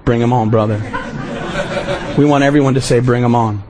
Bring 0.05 0.21
them 0.21 0.33
on, 0.33 0.51
brother. 0.51 0.79
We 2.19 2.25
want 2.25 2.43
everyone 2.43 2.75
to 2.75 2.81
say, 2.81 3.01
bring 3.01 3.23
them 3.23 3.35
on. 3.35 3.63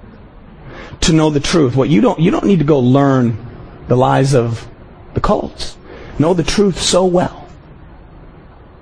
To 1.02 1.12
know 1.12 1.30
the 1.30 1.40
truth. 1.40 1.76
What 1.76 1.88
you 1.88 2.00
don't, 2.00 2.20
you 2.20 2.30
don't 2.30 2.44
need 2.44 2.58
to 2.58 2.64
go 2.64 2.78
learn 2.78 3.46
the 3.88 3.96
lies 3.96 4.34
of 4.34 4.68
the 5.14 5.20
cults. 5.20 5.76
Know 6.18 6.34
the 6.34 6.42
truth 6.42 6.78
so 6.78 7.06
well. 7.06 7.48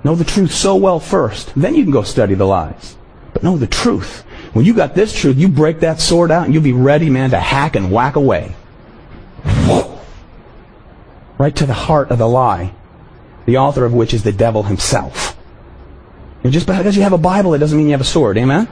Know 0.05 0.15
the 0.15 0.25
truth 0.25 0.53
so 0.53 0.77
well 0.77 1.01
first. 1.01 1.53
Then 1.55 1.75
you 1.75 1.83
can 1.83 1.93
go 1.93 2.03
study 2.03 2.35
the 2.35 2.47
lies. 2.47 2.97
But 3.33 3.43
know 3.43 3.57
the 3.57 3.67
truth. 3.67 4.25
When 4.53 4.65
you 4.65 4.75
got 4.75 4.95
this 4.95 5.13
truth, 5.13 5.37
you 5.37 5.49
break 5.49 5.81
that 5.81 6.01
sword 6.01 6.31
out 6.31 6.45
and 6.45 6.55
you'll 6.55 6.63
be 6.63 6.73
ready, 6.73 7.11
man, 7.11 7.31
to 7.31 7.39
hack 7.39 7.77
and 7.77 7.93
whack 7.93 8.17
away. 8.17 8.55
Right 11.39 11.55
to 11.55 11.67
the 11.67 11.75
heart 11.75 12.11
of 12.11 12.19
the 12.19 12.29
lie, 12.29 12.75
the 13.47 13.59
author 13.59 13.85
of 13.85 13.95
which 13.95 14.13
is 14.13 14.25
the 14.25 14.33
devil 14.33 14.65
himself. 14.65 15.37
And 16.43 16.53
just 16.53 16.67
because 16.67 16.97
you 16.97 17.03
have 17.03 17.13
a 17.13 17.19
Bible, 17.19 17.55
it 17.55 17.59
doesn't 17.59 17.79
mean 17.79 17.87
you 17.87 17.93
have 17.93 18.01
a 18.01 18.05
sword. 18.05 18.37
Amen? 18.39 18.69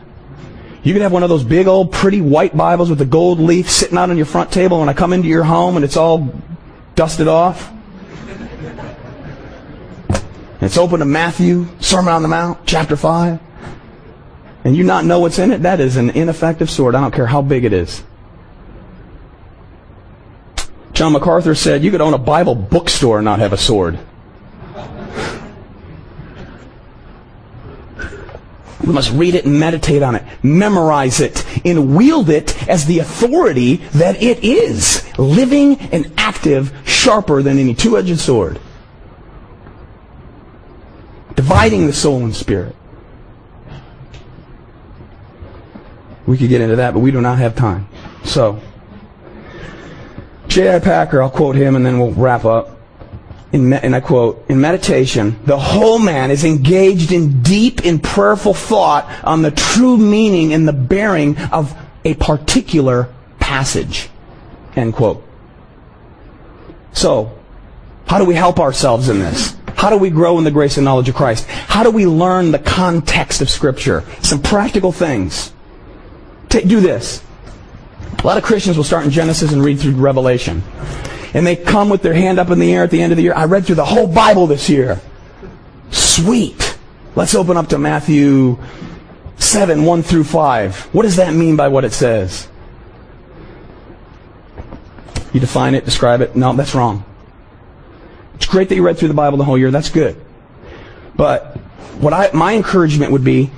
You 0.86 0.92
can 0.92 1.02
have 1.02 1.10
one 1.10 1.24
of 1.24 1.28
those 1.28 1.42
big 1.42 1.66
old 1.66 1.90
pretty 1.90 2.20
white 2.20 2.56
Bibles 2.56 2.90
with 2.90 3.00
the 3.00 3.04
gold 3.04 3.40
leaf 3.40 3.68
sitting 3.68 3.98
out 3.98 4.08
on 4.08 4.16
your 4.16 4.24
front 4.24 4.52
table 4.52 4.78
when 4.78 4.88
I 4.88 4.92
come 4.92 5.12
into 5.12 5.26
your 5.26 5.42
home 5.42 5.74
and 5.74 5.84
it's 5.84 5.96
all 5.96 6.32
dusted 6.94 7.26
off. 7.26 7.72
And 10.08 10.62
it's 10.62 10.78
open 10.78 11.00
to 11.00 11.04
Matthew, 11.04 11.66
Sermon 11.80 12.12
on 12.12 12.22
the 12.22 12.28
Mount, 12.28 12.60
chapter 12.66 12.96
5. 12.96 13.40
And 14.62 14.76
you 14.76 14.84
not 14.84 15.04
know 15.04 15.18
what's 15.18 15.40
in 15.40 15.50
it? 15.50 15.62
That 15.62 15.80
is 15.80 15.96
an 15.96 16.10
ineffective 16.10 16.70
sword. 16.70 16.94
I 16.94 17.00
don't 17.00 17.12
care 17.12 17.26
how 17.26 17.42
big 17.42 17.64
it 17.64 17.72
is. 17.72 18.04
John 20.92 21.14
MacArthur 21.14 21.56
said 21.56 21.82
you 21.82 21.90
could 21.90 22.00
own 22.00 22.14
a 22.14 22.18
Bible 22.18 22.54
bookstore 22.54 23.18
and 23.18 23.24
not 23.24 23.40
have 23.40 23.52
a 23.52 23.58
sword. 23.58 23.98
We 28.84 28.92
must 28.92 29.10
read 29.12 29.34
it 29.34 29.46
and 29.46 29.58
meditate 29.58 30.02
on 30.02 30.14
it, 30.14 30.24
memorize 30.42 31.20
it, 31.20 31.46
and 31.64 31.96
wield 31.96 32.28
it 32.28 32.68
as 32.68 32.84
the 32.84 32.98
authority 32.98 33.76
that 33.94 34.22
it 34.22 34.44
is. 34.44 35.02
Living 35.18 35.78
and 35.92 36.12
active, 36.18 36.72
sharper 36.84 37.42
than 37.42 37.58
any 37.58 37.74
two-edged 37.74 38.18
sword. 38.18 38.60
Dividing 41.34 41.86
the 41.86 41.92
soul 41.92 42.24
and 42.24 42.34
spirit. 42.34 42.76
We 46.26 46.36
could 46.36 46.48
get 46.48 46.60
into 46.60 46.76
that, 46.76 46.92
but 46.92 47.00
we 47.00 47.10
do 47.10 47.20
not 47.20 47.38
have 47.38 47.54
time. 47.54 47.88
So, 48.24 48.60
J.I. 50.48 50.80
Packer, 50.80 51.22
I'll 51.22 51.30
quote 51.30 51.56
him 51.56 51.76
and 51.76 51.86
then 51.86 51.98
we'll 51.98 52.12
wrap 52.12 52.44
up 52.44 52.75
in, 53.52 53.72
and 53.72 53.94
I 53.94 54.00
quote, 54.00 54.44
in 54.48 54.60
meditation, 54.60 55.38
the 55.44 55.58
whole 55.58 55.98
man 55.98 56.30
is 56.30 56.44
engaged 56.44 57.12
in 57.12 57.42
deep 57.42 57.84
and 57.84 58.02
prayerful 58.02 58.54
thought 58.54 59.08
on 59.24 59.42
the 59.42 59.50
true 59.50 59.96
meaning 59.96 60.52
and 60.52 60.66
the 60.66 60.72
bearing 60.72 61.38
of 61.52 61.76
a 62.04 62.14
particular 62.14 63.08
passage. 63.38 64.08
End 64.74 64.92
quote. 64.92 65.22
So, 66.92 67.36
how 68.06 68.18
do 68.18 68.24
we 68.24 68.34
help 68.34 68.58
ourselves 68.58 69.08
in 69.08 69.18
this? 69.18 69.56
How 69.76 69.90
do 69.90 69.96
we 69.96 70.10
grow 70.10 70.38
in 70.38 70.44
the 70.44 70.50
grace 70.50 70.76
and 70.76 70.84
knowledge 70.84 71.08
of 71.08 71.14
Christ? 71.14 71.46
How 71.46 71.82
do 71.82 71.90
we 71.90 72.06
learn 72.06 72.50
the 72.50 72.58
context 72.58 73.42
of 73.42 73.50
Scripture? 73.50 74.04
Some 74.22 74.42
practical 74.42 74.92
things. 74.92 75.52
do 76.48 76.80
this. 76.80 77.22
A 78.18 78.26
lot 78.26 78.38
of 78.38 78.44
Christians 78.44 78.76
will 78.76 78.84
start 78.84 79.04
in 79.04 79.10
Genesis 79.10 79.52
and 79.52 79.62
read 79.62 79.78
through 79.78 79.92
Revelation 79.92 80.62
and 81.34 81.46
they 81.46 81.56
come 81.56 81.88
with 81.88 82.02
their 82.02 82.14
hand 82.14 82.38
up 82.38 82.50
in 82.50 82.58
the 82.58 82.72
air 82.74 82.82
at 82.82 82.90
the 82.90 83.02
end 83.02 83.12
of 83.12 83.16
the 83.16 83.22
year. 83.22 83.34
I 83.34 83.44
read 83.44 83.66
through 83.66 83.76
the 83.76 83.84
whole 83.84 84.06
Bible 84.06 84.46
this 84.46 84.68
year. 84.68 85.00
Sweet. 85.90 86.78
Let's 87.14 87.34
open 87.34 87.56
up 87.56 87.68
to 87.68 87.78
Matthew 87.78 88.58
7, 89.38 89.84
1 89.84 90.02
through 90.02 90.24
5. 90.24 90.80
What 90.94 91.02
does 91.02 91.16
that 91.16 91.34
mean 91.34 91.56
by 91.56 91.68
what 91.68 91.84
it 91.84 91.92
says? 91.92 92.48
You 95.32 95.40
define 95.40 95.74
it, 95.74 95.84
describe 95.84 96.20
it. 96.20 96.34
No, 96.34 96.52
that's 96.54 96.74
wrong. 96.74 97.04
It's 98.34 98.46
great 98.46 98.68
that 98.68 98.74
you 98.74 98.82
read 98.82 98.98
through 98.98 99.08
the 99.08 99.14
Bible 99.14 99.38
the 99.38 99.44
whole 99.44 99.58
year. 99.58 99.70
That's 99.70 99.90
good. 99.90 100.16
But 101.14 101.56
what 101.98 102.12
I, 102.12 102.30
my 102.32 102.54
encouragement 102.54 103.12
would 103.12 103.24
be, 103.24 103.50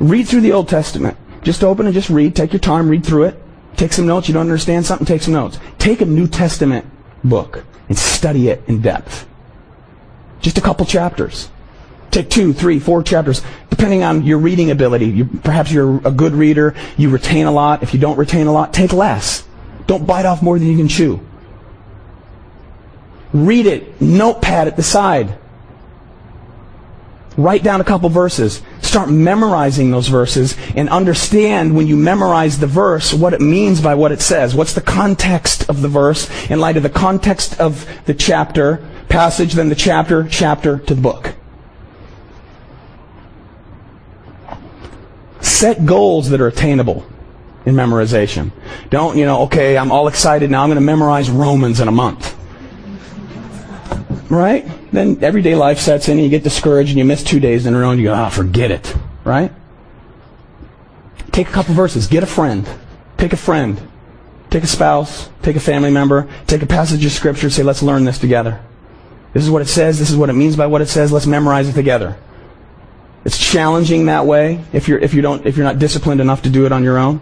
read 0.00 0.28
through 0.28 0.40
the 0.40 0.52
Old 0.52 0.68
Testament. 0.68 1.16
Just 1.42 1.64
open 1.64 1.86
and 1.86 1.94
just 1.94 2.08
read. 2.08 2.34
Take 2.36 2.52
your 2.52 2.60
time, 2.60 2.88
read 2.88 3.04
through 3.04 3.24
it. 3.24 3.41
Take 3.82 3.92
some 3.92 4.06
notes. 4.06 4.28
You 4.28 4.34
don't 4.34 4.42
understand 4.42 4.86
something? 4.86 5.04
Take 5.04 5.22
some 5.22 5.34
notes. 5.34 5.58
Take 5.78 6.02
a 6.02 6.04
New 6.04 6.28
Testament 6.28 6.86
book 7.24 7.64
and 7.88 7.98
study 7.98 8.48
it 8.48 8.62
in 8.68 8.80
depth. 8.80 9.26
Just 10.40 10.56
a 10.56 10.60
couple 10.60 10.86
chapters. 10.86 11.50
Take 12.12 12.30
two, 12.30 12.52
three, 12.52 12.78
four 12.78 13.02
chapters, 13.02 13.42
depending 13.70 14.04
on 14.04 14.22
your 14.22 14.38
reading 14.38 14.70
ability. 14.70 15.06
You, 15.06 15.24
perhaps 15.24 15.72
you're 15.72 15.96
a 16.06 16.12
good 16.12 16.32
reader. 16.32 16.76
You 16.96 17.10
retain 17.10 17.46
a 17.46 17.50
lot. 17.50 17.82
If 17.82 17.92
you 17.92 17.98
don't 17.98 18.16
retain 18.16 18.46
a 18.46 18.52
lot, 18.52 18.72
take 18.72 18.92
less. 18.92 19.44
Don't 19.88 20.06
bite 20.06 20.26
off 20.26 20.44
more 20.44 20.60
than 20.60 20.68
you 20.68 20.76
can 20.76 20.86
chew. 20.86 21.18
Read 23.32 23.66
it. 23.66 24.00
Notepad 24.00 24.68
at 24.68 24.76
the 24.76 24.84
side. 24.84 25.36
Write 27.36 27.64
down 27.64 27.80
a 27.80 27.84
couple 27.84 28.08
verses. 28.10 28.62
Start 28.82 29.08
memorizing 29.08 29.90
those 29.90 30.08
verses 30.08 30.56
and 30.76 30.88
understand 30.88 31.74
when 31.74 31.86
you 31.86 31.96
memorize 31.96 32.58
the 32.58 32.66
verse 32.66 33.14
what 33.14 33.32
it 33.32 33.40
means 33.40 33.80
by 33.80 33.94
what 33.94 34.12
it 34.12 34.20
says. 34.20 34.54
What's 34.54 34.74
the 34.74 34.82
context 34.82 35.68
of 35.70 35.80
the 35.80 35.88
verse 35.88 36.28
in 36.50 36.60
light 36.60 36.76
of 36.76 36.82
the 36.82 36.90
context 36.90 37.58
of 37.58 37.88
the 38.04 38.12
chapter, 38.12 38.86
passage, 39.08 39.54
then 39.54 39.68
the 39.68 39.74
chapter, 39.74 40.26
chapter 40.28 40.78
to 40.78 40.94
the 40.94 41.00
book. 41.00 41.34
Set 45.40 45.86
goals 45.86 46.28
that 46.30 46.40
are 46.40 46.48
attainable 46.48 47.06
in 47.64 47.74
memorization. 47.74 48.50
Don't, 48.90 49.16
you 49.16 49.24
know, 49.24 49.42
okay, 49.42 49.78
I'm 49.78 49.92
all 49.92 50.08
excited 50.08 50.50
now, 50.50 50.62
I'm 50.62 50.68
going 50.68 50.76
to 50.76 50.80
memorize 50.80 51.30
Romans 51.30 51.80
in 51.80 51.88
a 51.88 51.92
month. 51.92 52.36
Right? 54.32 54.66
Then 54.90 55.22
everyday 55.22 55.54
life 55.54 55.78
sets 55.78 56.08
in 56.08 56.12
and 56.12 56.24
you 56.24 56.30
get 56.30 56.42
discouraged 56.42 56.88
and 56.88 56.98
you 56.98 57.04
miss 57.04 57.22
two 57.22 57.38
days 57.38 57.66
in 57.66 57.74
a 57.74 57.78
row 57.78 57.90
and 57.90 58.00
you 58.00 58.06
go, 58.06 58.14
ah, 58.14 58.28
oh, 58.28 58.30
forget 58.30 58.70
it. 58.70 58.96
Right? 59.24 59.52
Take 61.32 61.50
a 61.50 61.52
couple 61.52 61.74
verses. 61.74 62.06
Get 62.06 62.22
a 62.22 62.26
friend. 62.26 62.66
Take 63.18 63.34
a 63.34 63.36
friend. 63.36 63.78
Take 64.48 64.64
a 64.64 64.66
spouse. 64.66 65.28
Take 65.42 65.56
a 65.56 65.60
family 65.60 65.90
member. 65.90 66.30
Take 66.46 66.62
a 66.62 66.66
passage 66.66 67.04
of 67.04 67.12
scripture. 67.12 67.48
and 67.48 67.52
Say, 67.52 67.62
let's 67.62 67.82
learn 67.82 68.04
this 68.04 68.18
together. 68.18 68.58
This 69.34 69.44
is 69.44 69.50
what 69.50 69.60
it 69.60 69.68
says. 69.68 69.98
This 69.98 70.08
is 70.08 70.16
what 70.16 70.30
it 70.30 70.32
means 70.32 70.56
by 70.56 70.66
what 70.66 70.80
it 70.80 70.88
says. 70.88 71.12
Let's 71.12 71.26
memorize 71.26 71.68
it 71.68 71.74
together. 71.74 72.16
It's 73.26 73.36
challenging 73.36 74.06
that 74.06 74.24
way 74.24 74.64
if 74.72 74.88
you're, 74.88 74.98
if 74.98 75.12
you 75.12 75.20
don't, 75.20 75.44
if 75.44 75.58
you're 75.58 75.66
not 75.66 75.78
disciplined 75.78 76.22
enough 76.22 76.40
to 76.42 76.48
do 76.48 76.64
it 76.64 76.72
on 76.72 76.84
your 76.84 76.96
own. 76.96 77.20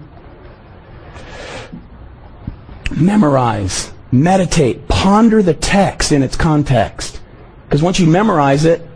Memorize. 2.93 3.93
Meditate. 4.13 4.87
Ponder 5.01 5.43
the 5.43 5.55
text 5.55 6.13
in 6.13 6.23
its 6.23 6.37
context. 6.37 7.23
Because 7.65 7.83
once 7.83 7.99
you 7.99 8.07
memorize 8.07 8.67
it, 8.67 8.87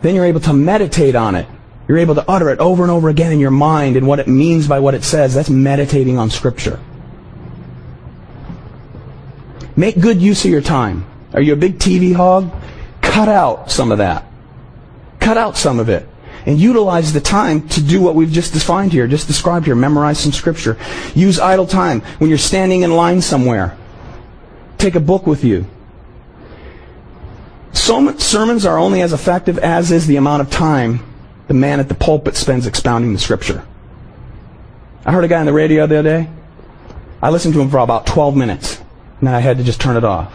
then 0.00 0.14
you're 0.14 0.24
able 0.24 0.38
to 0.38 0.52
meditate 0.52 1.16
on 1.16 1.34
it. 1.34 1.48
You're 1.88 1.98
able 1.98 2.14
to 2.14 2.24
utter 2.30 2.50
it 2.50 2.60
over 2.60 2.84
and 2.84 2.92
over 2.92 3.08
again 3.08 3.32
in 3.32 3.40
your 3.40 3.50
mind 3.50 3.96
and 3.96 4.06
what 4.06 4.20
it 4.20 4.28
means 4.28 4.68
by 4.68 4.78
what 4.78 4.94
it 4.94 5.02
says. 5.02 5.34
That's 5.34 5.50
meditating 5.50 6.18
on 6.18 6.30
Scripture. 6.30 6.78
Make 9.74 9.98
good 9.98 10.22
use 10.22 10.44
of 10.44 10.52
your 10.52 10.60
time. 10.60 11.04
Are 11.32 11.42
you 11.42 11.52
a 11.54 11.56
big 11.56 11.80
TV 11.80 12.14
hog? 12.14 12.48
Cut 13.02 13.28
out 13.28 13.72
some 13.72 13.90
of 13.90 13.98
that. 13.98 14.24
Cut 15.18 15.36
out 15.36 15.56
some 15.56 15.80
of 15.80 15.88
it. 15.88 16.08
And 16.46 16.60
utilize 16.60 17.12
the 17.12 17.20
time 17.20 17.68
to 17.70 17.82
do 17.82 18.00
what 18.00 18.14
we've 18.14 18.30
just 18.30 18.52
defined 18.52 18.92
here, 18.92 19.08
just 19.08 19.26
described 19.26 19.66
here. 19.66 19.74
Memorize 19.74 20.20
some 20.20 20.30
Scripture. 20.30 20.78
Use 21.16 21.40
idle 21.40 21.66
time 21.66 22.02
when 22.18 22.30
you're 22.30 22.38
standing 22.38 22.82
in 22.82 22.92
line 22.92 23.20
somewhere. 23.20 23.76
Take 24.80 24.94
a 24.94 25.00
book 25.00 25.26
with 25.26 25.44
you. 25.44 25.66
Sermons 27.72 28.64
are 28.64 28.78
only 28.78 29.02
as 29.02 29.12
effective 29.12 29.58
as 29.58 29.92
is 29.92 30.06
the 30.06 30.16
amount 30.16 30.40
of 30.40 30.50
time 30.50 31.00
the 31.48 31.54
man 31.54 31.80
at 31.80 31.88
the 31.88 31.94
pulpit 31.94 32.34
spends 32.34 32.66
expounding 32.66 33.12
the 33.12 33.18
scripture. 33.18 33.62
I 35.04 35.12
heard 35.12 35.24
a 35.24 35.28
guy 35.28 35.38
on 35.38 35.44
the 35.44 35.52
radio 35.52 35.86
the 35.86 35.98
other 35.98 36.08
day. 36.08 36.30
I 37.20 37.28
listened 37.28 37.52
to 37.54 37.60
him 37.60 37.68
for 37.68 37.76
about 37.76 38.06
12 38.06 38.34
minutes, 38.34 38.78
and 39.18 39.28
then 39.28 39.34
I 39.34 39.40
had 39.40 39.58
to 39.58 39.64
just 39.64 39.82
turn 39.82 39.98
it 39.98 40.04
off. 40.04 40.34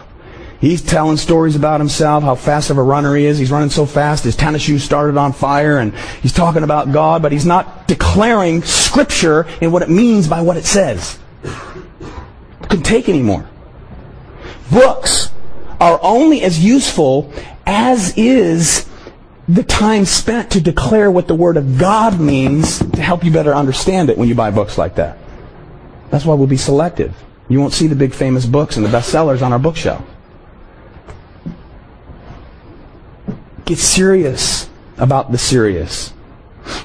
He's 0.60 0.80
telling 0.80 1.16
stories 1.16 1.56
about 1.56 1.80
himself, 1.80 2.22
how 2.22 2.36
fast 2.36 2.70
of 2.70 2.78
a 2.78 2.82
runner 2.84 3.16
he 3.16 3.24
is. 3.24 3.38
He's 3.38 3.50
running 3.50 3.70
so 3.70 3.84
fast, 3.84 4.22
his 4.22 4.36
tennis 4.36 4.62
shoes 4.62 4.84
started 4.84 5.16
on 5.16 5.32
fire, 5.32 5.78
and 5.78 5.92
he's 6.22 6.32
talking 6.32 6.62
about 6.62 6.92
God, 6.92 7.20
but 7.20 7.32
he's 7.32 7.46
not 7.46 7.88
declaring 7.88 8.62
Scripture 8.62 9.46
and 9.60 9.72
what 9.72 9.82
it 9.82 9.90
means 9.90 10.28
by 10.28 10.40
what 10.40 10.56
it 10.56 10.66
says. 10.66 11.18
Couldn't 12.62 12.84
take 12.84 13.08
anymore. 13.08 13.48
Books 14.70 15.30
are 15.80 15.98
only 16.02 16.42
as 16.42 16.62
useful 16.62 17.32
as 17.66 18.16
is 18.16 18.88
the 19.48 19.62
time 19.62 20.04
spent 20.04 20.50
to 20.52 20.60
declare 20.60 21.10
what 21.10 21.28
the 21.28 21.34
Word 21.34 21.56
of 21.56 21.78
God 21.78 22.20
means 22.20 22.78
to 22.78 23.00
help 23.00 23.24
you 23.24 23.30
better 23.30 23.54
understand 23.54 24.10
it 24.10 24.18
when 24.18 24.28
you 24.28 24.34
buy 24.34 24.50
books 24.50 24.76
like 24.76 24.96
that. 24.96 25.18
That's 26.10 26.24
why 26.24 26.34
we'll 26.34 26.46
be 26.46 26.56
selective. 26.56 27.14
You 27.48 27.60
won't 27.60 27.72
see 27.72 27.86
the 27.86 27.94
big 27.94 28.12
famous 28.12 28.44
books 28.44 28.76
and 28.76 28.84
the 28.84 28.90
bestsellers 28.90 29.42
on 29.42 29.52
our 29.52 29.58
bookshelf. 29.58 30.04
Get 33.64 33.78
serious 33.78 34.68
about 34.98 35.30
the 35.30 35.38
serious. 35.38 36.12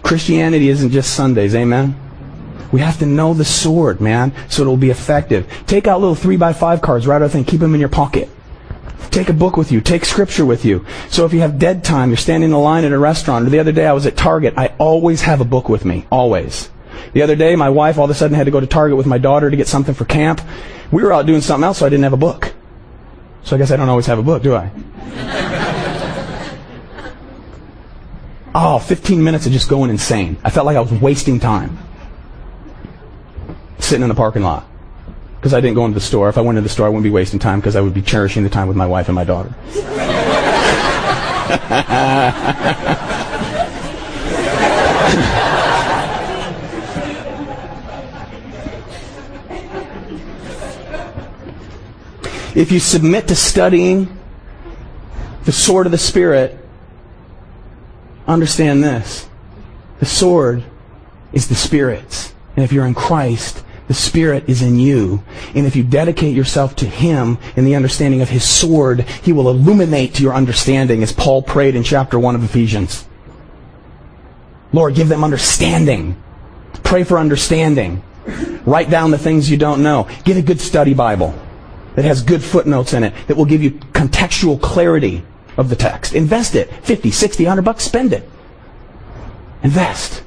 Christianity 0.04 0.70
isn't 0.70 0.92
just 0.92 1.16
Sundays, 1.16 1.56
amen? 1.56 1.96
We 2.72 2.80
have 2.80 3.00
to 3.00 3.06
know 3.06 3.34
the 3.34 3.46
sword, 3.46 4.00
man, 4.00 4.34
so 4.50 4.62
it'll 4.62 4.78
be 4.78 4.90
effective. 4.90 5.52
Take 5.68 5.88
out 5.88 6.00
little 6.00 6.16
3 6.16 6.38
by 6.38 6.54
5 6.54 6.82
cards 6.82 7.06
right 7.06 7.22
out 7.22 7.32
thing. 7.32 7.44
Keep 7.44 7.60
them 7.60 7.74
in 7.74 7.80
your 7.80 7.90
pocket. 7.90 8.30
Take 9.10 9.28
a 9.28 9.34
book 9.34 9.58
with 9.58 9.72
you. 9.74 9.82
Take 9.82 10.06
scripture 10.06 10.46
with 10.46 10.64
you. 10.64 10.86
So 11.10 11.26
if 11.26 11.34
you 11.34 11.42
have 11.42 11.60
dead 11.60 11.84
time, 11.84 12.10
you're 12.10 12.18
standing 12.18 12.52
in 12.52 12.58
line 12.58 12.86
at 12.86 12.94
a 12.94 12.98
restaurant, 12.98 13.46
or 13.46 13.50
the 13.50 13.60
other 13.60 13.74
day 13.74 13.86
I 13.86 13.92
was 13.92 14.06
at 14.06 14.16
Target, 14.16 14.54
I 14.56 14.68
always 14.78 15.22
have 15.24 15.42
a 15.42 15.46
book 15.46 15.68
with 15.68 15.84
me. 15.84 16.06
Always. 16.10 16.70
The 17.14 17.22
other 17.22 17.36
day, 17.36 17.58
my 17.58 17.70
wife 17.70 17.98
all 17.98 18.06
of 18.06 18.10
a 18.12 18.14
sudden 18.14 18.36
had 18.36 18.46
to 18.46 18.52
go 18.52 18.62
to 18.62 18.68
Target 18.68 18.96
with 18.96 19.06
my 19.06 19.18
daughter 19.18 19.50
to 19.50 19.58
get 19.58 19.68
something 19.68 19.94
for 19.94 20.06
camp. 20.06 20.40
We 20.92 21.04
were 21.04 21.12
out 21.12 21.26
doing 21.26 21.42
something 21.42 21.66
else, 21.66 21.80
so 21.80 21.86
I 21.86 21.90
didn't 21.90 22.04
have 22.04 22.14
a 22.14 22.18
book. 22.18 22.54
So 23.44 23.56
I 23.56 23.60
guess 23.60 23.72
I 23.72 23.76
don't 23.76 23.90
always 23.90 24.06
have 24.06 24.20
a 24.20 24.24
book, 24.24 24.44
do 24.44 24.56
I? 24.56 24.72
oh, 28.56 28.80
15 28.80 29.22
minutes 29.22 29.46
of 29.46 29.52
just 29.52 29.68
going 29.68 29.90
insane. 29.90 30.38
I 30.44 30.50
felt 30.52 30.66
like 30.66 30.78
I 30.78 30.82
was 30.82 30.92
wasting 30.94 31.40
time. 31.40 31.78
Sitting 33.92 34.04
in 34.04 34.08
the 34.08 34.16
parking 34.16 34.44
lot. 34.44 34.66
Because 35.36 35.54
I 35.54 35.60
didn't 35.60 35.76
go 35.76 35.84
into 35.84 35.96
the 35.96 36.00
store. 36.00 36.30
If 36.30 36.38
I 36.38 36.42
went 36.42 36.58
into 36.58 36.66
the 36.66 36.74
store, 36.74 36.86
I 36.86 36.90
wouldn't 36.90 37.04
be 37.04 37.10
wasting 37.10 37.40
time 37.40 37.60
because 37.60 37.76
I 37.76 37.82
would 37.82 37.94
be 37.94 38.02
cherishing 38.02 38.44
the 38.44 38.50
time 38.50 38.70
with 38.70 38.78
my 38.78 38.86
wife 38.86 39.10
and 39.10 39.16
my 39.16 39.26
daughter. 39.26 39.54
if 52.56 52.72
you 52.72 52.80
submit 52.80 53.28
to 53.28 53.36
studying 53.36 54.18
the 55.44 55.52
sword 55.52 55.86
of 55.86 55.92
the 55.92 55.98
Spirit, 55.98 56.58
understand 58.26 58.86
this. 58.86 59.28
The 60.00 60.06
sword 60.06 60.64
is 61.34 61.50
the 61.50 61.56
Spirit's. 61.56 62.34
And 62.56 62.64
if 62.64 62.72
you're 62.72 62.86
in 62.86 62.94
Christ, 62.94 63.66
the 63.92 63.96
Spirit 63.96 64.48
is 64.48 64.62
in 64.62 64.80
you. 64.80 65.22
And 65.54 65.68
if 65.68 65.76
you 65.76 65.84
dedicate 65.84 66.34
yourself 66.34 66.78
to 66.78 66.86
Him 66.86 67.38
in 67.58 67.66
the 67.66 67.76
understanding 67.76 68.22
of 68.22 68.30
His 68.30 68.46
sword, 68.46 69.02
He 69.02 69.34
will 69.34 69.50
illuminate 69.50 70.18
your 70.18 70.34
understanding, 70.34 71.04
as 71.04 71.12
Paul 71.12 71.42
prayed 71.42 71.76
in 71.76 71.84
chapter 71.84 72.18
1 72.18 72.34
of 72.36 72.42
Ephesians. 72.42 73.06
Lord, 74.72 74.96
give 74.96 75.10
them 75.10 75.26
understanding. 75.26 76.16
Pray 76.84 77.04
for 77.04 77.18
understanding. 77.18 78.02
Write 78.66 78.90
down 78.90 79.12
the 79.12 79.18
things 79.18 79.52
you 79.52 79.58
don't 79.58 79.84
know. 79.84 80.08
Get 80.24 80.38
a 80.38 80.42
good 80.42 80.62
study 80.62 80.94
Bible 80.94 81.38
that 81.96 82.06
has 82.06 82.22
good 82.22 82.42
footnotes 82.42 82.94
in 82.94 83.04
it 83.04 83.14
that 83.28 83.36
will 83.36 83.44
give 83.44 83.62
you 83.62 83.72
contextual 83.72 84.62
clarity 84.62 85.26
of 85.58 85.68
the 85.68 85.76
text. 85.76 86.14
Invest 86.14 86.56
it. 86.56 86.72
50, 86.86 87.12
60, 87.12 87.44
100 87.44 87.62
bucks, 87.62 87.84
spend 87.84 88.14
it. 88.14 88.24
Invest. 89.64 90.24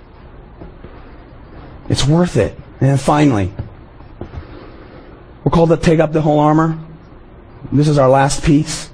It's 1.89 2.07
worth 2.07 2.37
it. 2.37 2.59
And 2.81 3.01
finally, 3.01 3.53
we're 5.43 5.51
called 5.51 5.71
to 5.71 5.77
take 5.77 6.01
up 6.01 6.13
the 6.13 6.23
whole 6.23 6.41
armor. 6.41 6.79
This 7.73 7.89
is 7.89 7.99
our 7.99 8.09
last 8.09 8.45
piece. 8.45 8.91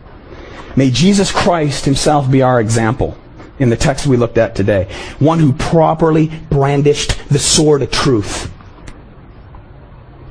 May 0.77 0.91
Jesus 0.91 1.33
Christ 1.33 1.85
himself 1.85 2.31
be 2.31 2.43
our 2.43 2.61
example 2.61 3.17
in 3.59 3.69
the 3.69 3.77
text 3.77 4.07
we 4.07 4.17
looked 4.17 4.39
at 4.39 4.55
today. 4.55 4.89
One 5.19 5.39
who 5.39 5.53
properly 5.53 6.29
brandished 6.51 7.29
the 7.29 7.39
sword 7.39 7.83
of 7.83 7.91
truth. 7.91 8.53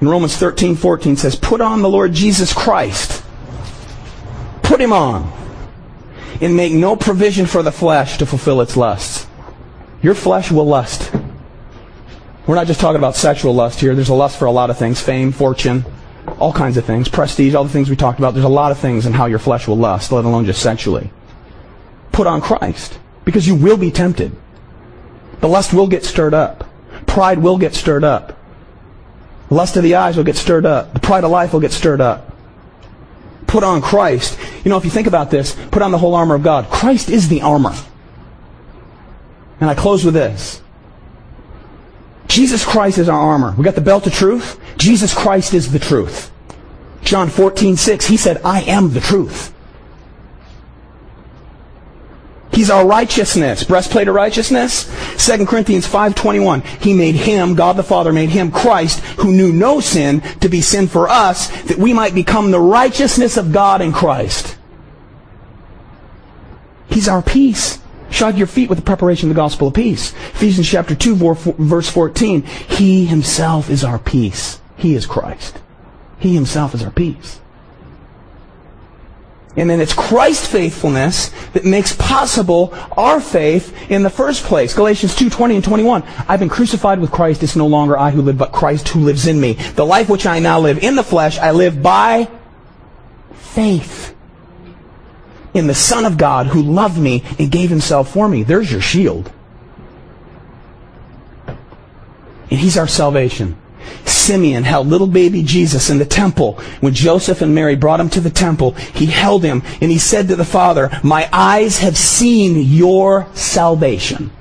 In 0.02 0.08
Romans 0.08 0.36
13, 0.36 0.76
14 0.76 1.18
says, 1.18 1.36
Put 1.36 1.62
on 1.62 1.82
the 1.82 1.90
Lord 1.90 2.14
Jesus 2.14 2.54
Christ. 2.54 3.24
Put 4.64 4.80
him 4.80 4.94
on. 4.94 5.32
And 6.42 6.56
make 6.56 6.72
no 6.72 6.96
provision 6.96 7.46
for 7.46 7.62
the 7.62 7.72
flesh 7.72 8.18
to 8.18 8.26
fulfill 8.26 8.62
its 8.62 8.78
lusts. 8.78 9.28
Your 10.02 10.16
flesh 10.16 10.52
will 10.52 10.66
lust. 10.66 11.12
We're 12.50 12.56
not 12.56 12.66
just 12.66 12.80
talking 12.80 12.98
about 12.98 13.16
sexual 13.16 13.54
lust 13.54 13.80
here. 13.80 13.94
There's 13.94 14.10
a 14.10 14.16
lust 14.16 14.40
for 14.40 14.46
a 14.46 14.52
lot 14.52 14.72
of 14.72 14.78
things 14.80 15.00
fame, 15.00 15.32
fortune, 15.32 15.86
all 16.40 16.52
kinds 16.52 16.78
of 16.78 16.86
things, 16.86 17.08
prestige, 17.08 17.54
all 17.54 17.64
the 17.64 17.70
things 17.70 17.92
we 17.92 17.96
talked 17.96 18.18
about. 18.18 18.34
There's 18.34 18.44
a 18.44 18.50
lot 18.50 18.72
of 18.72 18.80
things 18.80 19.06
in 19.06 19.14
how 19.14 19.28
your 19.28 19.38
flesh 19.38 19.68
will 19.68 19.78
lust, 19.78 20.12
let 20.12 20.26
alone 20.26 20.46
just 20.46 20.60
sexually. 20.60 21.12
Put 22.12 22.26
on 22.26 22.42
Christ. 22.42 22.98
Because 23.24 23.46
you 23.46 23.54
will 23.54 23.78
be 23.78 23.92
tempted. 23.92 24.36
The 25.42 25.48
lust 25.48 25.76
will 25.76 25.86
get 25.86 26.04
stirred 26.04 26.34
up. 26.34 26.68
Pride 27.06 27.38
will 27.38 27.60
get 27.60 27.76
stirred 27.76 28.04
up. 28.04 28.36
Lust 29.52 29.78
of 29.78 29.84
the 29.84 29.94
eyes 29.94 30.18
will 30.18 30.24
get 30.24 30.36
stirred 30.36 30.66
up. 30.66 30.92
The 30.96 31.02
pride 31.02 31.24
of 31.24 31.30
life 31.30 31.54
will 31.54 31.60
get 31.60 31.72
stirred 31.72 32.02
up. 32.02 32.36
Put 33.46 33.64
on 33.64 33.80
Christ. 33.80 34.40
You 34.64 34.72
know, 34.72 34.78
if 34.78 34.86
you 34.86 34.90
think 34.90 35.06
about 35.06 35.30
this, 35.30 35.56
put 35.70 35.84
on 35.84 35.92
the 35.92 36.00
whole 36.00 36.16
armor 36.16 36.34
of 36.34 36.42
God. 36.42 36.68
Christ 36.72 37.12
is 37.12 37.30
the 37.30 37.44
armor. 37.44 37.76
And 39.62 39.70
I 39.70 39.76
close 39.76 40.04
with 40.04 40.16
this. 40.16 40.64
Jesus 42.30 42.64
Christ 42.64 43.00
is 43.00 43.10
our 43.10 43.20
armor. 43.20 43.54
We 43.58 43.66
got 43.66 43.76
the 43.76 43.82
belt 43.82 44.08
of 44.08 44.14
truth. 44.14 44.60
Jesus 44.78 45.14
Christ 45.14 45.54
is 45.54 45.72
the 45.72 45.80
truth. 45.80 46.32
John 47.02 47.28
14, 47.28 47.76
6, 47.76 48.06
he 48.06 48.18
said, 48.18 48.40
I 48.46 48.62
am 48.62 48.94
the 48.94 49.00
truth. 49.02 49.54
He's 52.54 52.70
our 52.70 52.86
righteousness. 52.86 53.64
Breastplate 53.64 54.08
of 54.08 54.16
righteousness. 54.16 54.86
2 55.26 55.46
Corinthians 55.46 55.88
5.21. 55.88 56.64
He 56.84 56.94
made 56.94 57.16
him, 57.16 57.56
God 57.56 57.78
the 57.78 57.84
Father 57.84 58.14
made 58.14 58.30
him, 58.30 58.52
Christ, 58.52 59.00
who 59.20 59.32
knew 59.32 59.52
no 59.52 59.80
sin, 59.80 60.22
to 60.42 60.50
be 60.50 60.62
sin 60.62 60.88
for 60.88 61.10
us, 61.10 61.48
that 61.64 61.78
we 61.78 61.94
might 61.94 62.14
become 62.14 62.52
the 62.52 62.60
righteousness 62.60 63.38
of 63.38 63.52
God 63.52 63.82
in 63.82 63.92
Christ. 63.92 64.58
He's 66.90 67.08
our 67.08 67.22
peace. 67.22 67.80
Shod 68.12 68.38
your 68.38 68.48
feet 68.48 68.70
with 68.70 68.78
the 68.78 68.86
preparation 68.86 69.30
of 69.30 69.36
the 69.36 69.42
gospel 69.42 69.68
of 69.68 69.74
peace. 69.74 70.14
Ephesians 70.14 70.68
chapter 70.68 70.96
2, 70.96 71.16
verse 71.58 71.90
14. 71.90 72.44
He 72.44 73.06
himself 73.06 73.70
is 73.70 73.84
our 73.84 74.00
peace. 74.00 74.60
He 74.78 74.96
is 74.96 75.06
Christ. 75.06 75.60
He 76.20 76.34
himself 76.34 76.74
is 76.74 76.84
our 76.84 76.92
peace. 76.92 77.40
And 79.56 79.70
then 79.70 79.82
it's 79.82 79.94
Christ's 79.94 80.48
faithfulness 80.48 81.30
that 81.54 81.66
makes 81.66 81.96
possible 81.96 82.74
our 82.96 83.20
faith 83.20 83.92
in 83.92 84.04
the 84.04 84.10
first 84.10 84.44
place. 84.44 84.74
Galatians 84.74 85.16
2, 85.16 85.30
20 85.30 85.56
and 85.56 85.64
21. 85.64 86.04
I've 86.28 86.40
been 86.40 86.50
crucified 86.50 87.00
with 87.00 87.12
Christ. 87.12 87.44
It's 87.44 87.56
no 87.56 87.68
longer 87.68 87.98
I 87.98 88.12
who 88.12 88.22
live, 88.22 88.38
but 88.38 88.52
Christ 88.52 88.88
who 88.90 89.02
lives 89.02 89.28
in 89.28 89.42
me. 89.42 89.54
The 89.54 89.86
life 89.86 90.08
which 90.08 90.26
I 90.26 90.40
now 90.40 90.60
live 90.60 90.84
in 90.84 90.96
the 90.96 91.04
flesh, 91.04 91.38
I 91.40 91.52
live 91.52 91.82
by 91.82 92.30
faith 93.34 94.16
in 95.54 95.68
the 95.68 95.76
Son 95.76 96.06
of 96.06 96.18
God 96.18 96.48
who 96.48 96.62
loved 96.62 96.98
me 96.98 97.24
and 97.38 97.52
gave 97.52 97.70
himself 97.70 98.12
for 98.12 98.28
me. 98.28 98.44
There's 98.44 98.72
your 98.72 98.82
shield. 98.82 99.32
And 102.52 102.60
he's 102.60 102.78
our 102.78 102.88
salvation. 102.88 103.58
Simeon 104.06 104.64
held 104.64 104.88
little 104.88 105.08
baby 105.08 105.44
Jesus 105.44 105.90
in 105.90 105.98
the 105.98 106.06
temple. 106.06 106.54
When 106.82 106.94
Joseph 106.94 107.42
and 107.42 107.54
Mary 107.54 107.76
brought 107.76 108.00
him 108.00 108.10
to 108.12 108.22
the 108.22 108.30
temple, 108.30 108.72
he 108.72 109.06
held 109.06 109.44
him 109.44 109.64
and 109.82 109.92
he 109.92 109.98
said 109.98 110.28
to 110.28 110.36
the 110.36 110.46
Father, 110.46 110.90
My 111.04 111.30
eyes 111.32 111.80
have 111.80 111.98
seen 111.98 112.56
your 112.58 113.28
salvation. 113.34 114.32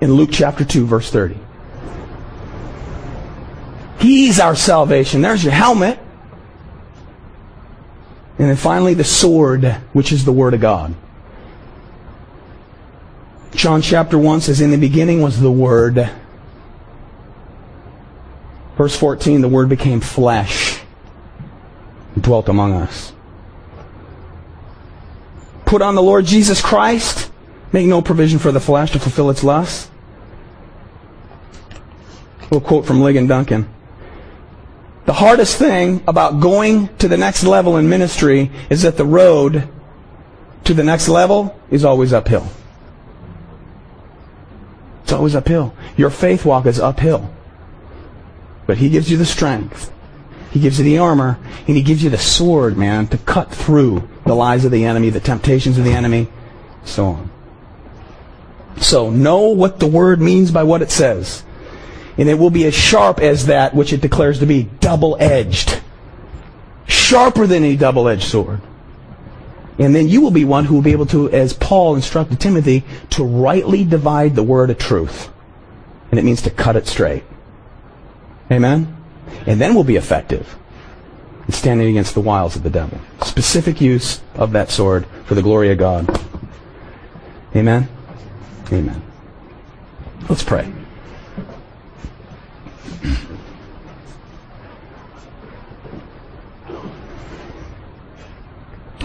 In 0.00 0.12
Luke 0.12 0.30
chapter 0.32 0.64
2, 0.64 0.86
verse 0.86 1.10
30. 1.10 1.38
He's 3.98 4.38
our 4.38 4.54
salvation. 4.54 5.22
There's 5.22 5.42
your 5.42 5.54
helmet. 5.54 5.98
And 8.38 8.48
then 8.48 8.56
finally, 8.56 8.94
the 8.94 9.04
sword, 9.04 9.64
which 9.92 10.12
is 10.12 10.24
the 10.24 10.32
Word 10.32 10.54
of 10.54 10.60
God. 10.60 10.94
John 13.52 13.80
chapter 13.80 14.18
1 14.18 14.42
says, 14.42 14.60
In 14.60 14.70
the 14.70 14.76
beginning 14.76 15.22
was 15.22 15.40
the 15.40 15.50
Word. 15.50 16.10
Verse 18.76 18.94
14, 18.94 19.40
the 19.40 19.48
Word 19.48 19.70
became 19.70 20.00
flesh 20.00 20.80
and 22.14 22.22
dwelt 22.22 22.50
among 22.50 22.74
us. 22.74 23.14
Put 25.64 25.80
on 25.80 25.94
the 25.94 26.02
Lord 26.02 26.26
Jesus 26.26 26.60
Christ. 26.60 27.30
Make 27.72 27.86
no 27.86 28.02
provision 28.02 28.38
for 28.38 28.52
the 28.52 28.60
flesh 28.60 28.92
to 28.92 28.98
fulfill 28.98 29.30
its 29.30 29.42
lusts. 29.42 29.90
A 32.40 32.44
little 32.44 32.60
quote 32.60 32.86
from 32.86 33.00
Ligon 33.00 33.26
Duncan. 33.26 33.68
The 35.06 35.12
hardest 35.12 35.56
thing 35.56 36.02
about 36.08 36.40
going 36.40 36.88
to 36.98 37.08
the 37.08 37.16
next 37.16 37.44
level 37.44 37.76
in 37.76 37.88
ministry 37.88 38.50
is 38.68 38.82
that 38.82 38.96
the 38.96 39.04
road 39.04 39.68
to 40.64 40.74
the 40.74 40.82
next 40.82 41.08
level 41.08 41.58
is 41.70 41.84
always 41.84 42.12
uphill. 42.12 42.48
It's 45.04 45.12
always 45.12 45.36
uphill. 45.36 45.72
Your 45.96 46.10
faith 46.10 46.44
walk 46.44 46.66
is 46.66 46.80
uphill. 46.80 47.32
But 48.66 48.78
He 48.78 48.88
gives 48.88 49.08
you 49.08 49.16
the 49.16 49.24
strength. 49.24 49.92
He 50.50 50.58
gives 50.58 50.78
you 50.78 50.84
the 50.84 50.98
armor. 50.98 51.38
And 51.68 51.76
He 51.76 51.82
gives 51.82 52.02
you 52.02 52.10
the 52.10 52.18
sword, 52.18 52.76
man, 52.76 53.06
to 53.08 53.18
cut 53.18 53.52
through 53.52 54.08
the 54.24 54.34
lies 54.34 54.64
of 54.64 54.72
the 54.72 54.84
enemy, 54.84 55.10
the 55.10 55.20
temptations 55.20 55.78
of 55.78 55.84
the 55.84 55.92
enemy, 55.92 56.26
so 56.84 57.06
on. 57.06 57.30
So 58.78 59.10
know 59.10 59.42
what 59.42 59.78
the 59.78 59.86
word 59.86 60.20
means 60.20 60.50
by 60.50 60.64
what 60.64 60.82
it 60.82 60.90
says. 60.90 61.44
And 62.18 62.28
it 62.28 62.38
will 62.38 62.50
be 62.50 62.64
as 62.64 62.74
sharp 62.74 63.20
as 63.20 63.46
that 63.46 63.74
which 63.74 63.92
it 63.92 64.00
declares 64.00 64.38
to 64.38 64.46
be 64.46 64.64
double 64.80 65.16
edged. 65.20 65.80
Sharper 66.86 67.46
than 67.46 67.64
a 67.64 67.76
double 67.76 68.08
edged 68.08 68.24
sword. 68.24 68.60
And 69.78 69.94
then 69.94 70.08
you 70.08 70.22
will 70.22 70.30
be 70.30 70.44
one 70.44 70.64
who 70.64 70.76
will 70.76 70.82
be 70.82 70.92
able 70.92 71.06
to, 71.06 71.30
as 71.30 71.52
Paul 71.52 71.94
instructed 71.94 72.40
Timothy, 72.40 72.84
to 73.10 73.24
rightly 73.24 73.84
divide 73.84 74.34
the 74.34 74.42
word 74.42 74.70
of 74.70 74.78
truth. 74.78 75.28
And 76.10 76.18
it 76.18 76.24
means 76.24 76.40
to 76.42 76.50
cut 76.50 76.76
it 76.76 76.86
straight. 76.86 77.24
Amen? 78.50 78.96
And 79.46 79.60
then 79.60 79.74
we'll 79.74 79.84
be 79.84 79.96
effective 79.96 80.56
in 81.46 81.52
standing 81.52 81.88
against 81.88 82.14
the 82.14 82.20
wiles 82.20 82.56
of 82.56 82.62
the 82.62 82.70
devil. 82.70 82.98
Specific 83.22 83.80
use 83.80 84.20
of 84.34 84.52
that 84.52 84.70
sword 84.70 85.06
for 85.26 85.34
the 85.34 85.42
glory 85.42 85.70
of 85.70 85.78
God. 85.78 86.08
Amen? 87.54 87.88
Amen. 88.72 89.02
Let's 90.28 90.42
pray. 90.42 90.72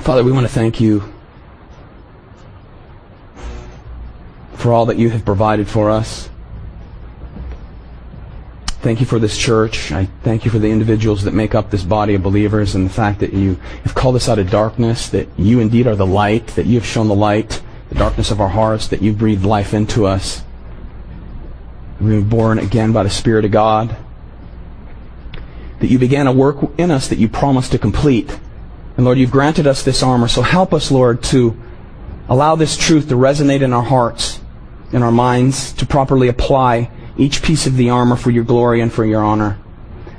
Father, 0.01 0.23
we 0.23 0.31
want 0.31 0.47
to 0.47 0.51
thank 0.51 0.81
you 0.81 1.13
for 4.55 4.73
all 4.73 4.87
that 4.87 4.97
you 4.97 5.11
have 5.11 5.23
provided 5.23 5.67
for 5.67 5.91
us. 5.91 6.27
Thank 8.81 8.99
you 8.99 9.05
for 9.05 9.19
this 9.19 9.37
church. 9.37 9.91
I 9.91 10.05
thank 10.23 10.43
you 10.43 10.49
for 10.49 10.57
the 10.57 10.71
individuals 10.71 11.23
that 11.25 11.35
make 11.35 11.53
up 11.53 11.69
this 11.69 11.83
body 11.83 12.15
of 12.15 12.23
believers 12.23 12.73
and 12.73 12.83
the 12.83 12.93
fact 12.93 13.19
that 13.19 13.31
you 13.31 13.59
have 13.83 13.93
called 13.93 14.15
us 14.15 14.27
out 14.27 14.39
of 14.39 14.49
darkness, 14.49 15.07
that 15.09 15.29
you 15.37 15.59
indeed 15.59 15.85
are 15.85 15.95
the 15.95 16.07
light, 16.07 16.47
that 16.47 16.65
you 16.65 16.79
have 16.79 16.85
shown 16.85 17.07
the 17.07 17.13
light, 17.13 17.61
the 17.89 17.95
darkness 17.95 18.31
of 18.31 18.41
our 18.41 18.49
hearts, 18.49 18.87
that 18.87 19.03
you've 19.03 19.19
breathed 19.19 19.45
life 19.45 19.71
into 19.71 20.07
us. 20.07 20.43
We 21.99 22.15
were 22.15 22.25
born 22.25 22.57
again 22.57 22.91
by 22.91 23.03
the 23.03 23.09
Spirit 23.11 23.45
of 23.45 23.51
God. 23.51 23.95
That 25.79 25.91
you 25.91 25.99
began 25.99 26.25
a 26.25 26.31
work 26.31 26.57
in 26.79 26.89
us 26.89 27.07
that 27.07 27.19
you 27.19 27.29
promised 27.29 27.71
to 27.73 27.77
complete. 27.77 28.39
And 28.97 29.05
Lord, 29.05 29.17
you've 29.17 29.31
granted 29.31 29.67
us 29.67 29.83
this 29.83 30.03
armor, 30.03 30.27
so 30.27 30.41
help 30.41 30.73
us, 30.73 30.91
Lord, 30.91 31.23
to 31.23 31.59
allow 32.27 32.55
this 32.55 32.77
truth 32.77 33.09
to 33.09 33.15
resonate 33.15 33.61
in 33.61 33.73
our 33.73 33.83
hearts, 33.83 34.41
in 34.91 35.01
our 35.03 35.11
minds, 35.11 35.71
to 35.73 35.85
properly 35.85 36.27
apply 36.27 36.89
each 37.17 37.41
piece 37.41 37.67
of 37.67 37.77
the 37.77 37.89
armor 37.89 38.15
for 38.15 38.31
your 38.31 38.43
glory 38.43 38.81
and 38.81 38.91
for 38.91 39.05
your 39.05 39.23
honor. 39.23 39.57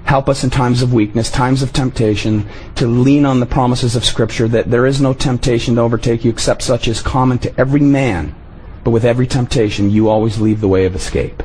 Help 0.04 0.28
us 0.28 0.42
in 0.44 0.50
times 0.50 0.82
of 0.82 0.92
weakness, 0.92 1.30
times 1.30 1.62
of 1.62 1.72
temptation, 1.72 2.46
to 2.74 2.86
lean 2.86 3.24
on 3.24 3.40
the 3.40 3.46
promises 3.46 3.94
of 3.96 4.04
Scripture 4.04 4.48
that 4.48 4.70
there 4.70 4.84
is 4.84 5.00
no 5.00 5.14
temptation 5.14 5.76
to 5.76 5.80
overtake 5.80 6.24
you 6.24 6.30
except 6.30 6.62
such 6.62 6.88
as 6.88 7.00
common 7.00 7.38
to 7.38 7.60
every 7.60 7.80
man. 7.80 8.34
But 8.84 8.90
with 8.90 9.04
every 9.04 9.26
temptation, 9.26 9.90
you 9.90 10.08
always 10.08 10.40
leave 10.40 10.60
the 10.60 10.68
way 10.68 10.86
of 10.86 10.94
escape. 10.94 11.42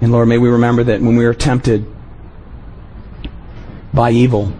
And 0.00 0.12
Lord, 0.12 0.28
may 0.28 0.38
we 0.38 0.48
remember 0.48 0.84
that 0.84 1.00
when 1.00 1.16
we 1.16 1.24
are 1.24 1.34
tempted 1.34 1.84
by 3.92 4.12
evil, 4.12 4.52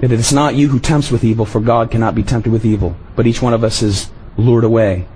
it 0.00 0.12
is 0.12 0.32
not 0.32 0.54
you 0.54 0.68
who 0.68 0.78
tempts 0.78 1.10
with 1.10 1.24
evil, 1.24 1.46
for 1.46 1.60
God 1.60 1.90
cannot 1.90 2.14
be 2.14 2.22
tempted 2.22 2.52
with 2.52 2.64
evil, 2.64 2.96
but 3.14 3.26
each 3.26 3.40
one 3.40 3.54
of 3.54 3.64
us 3.64 3.82
is 3.82 4.10
lured 4.36 4.64
away 4.64 5.06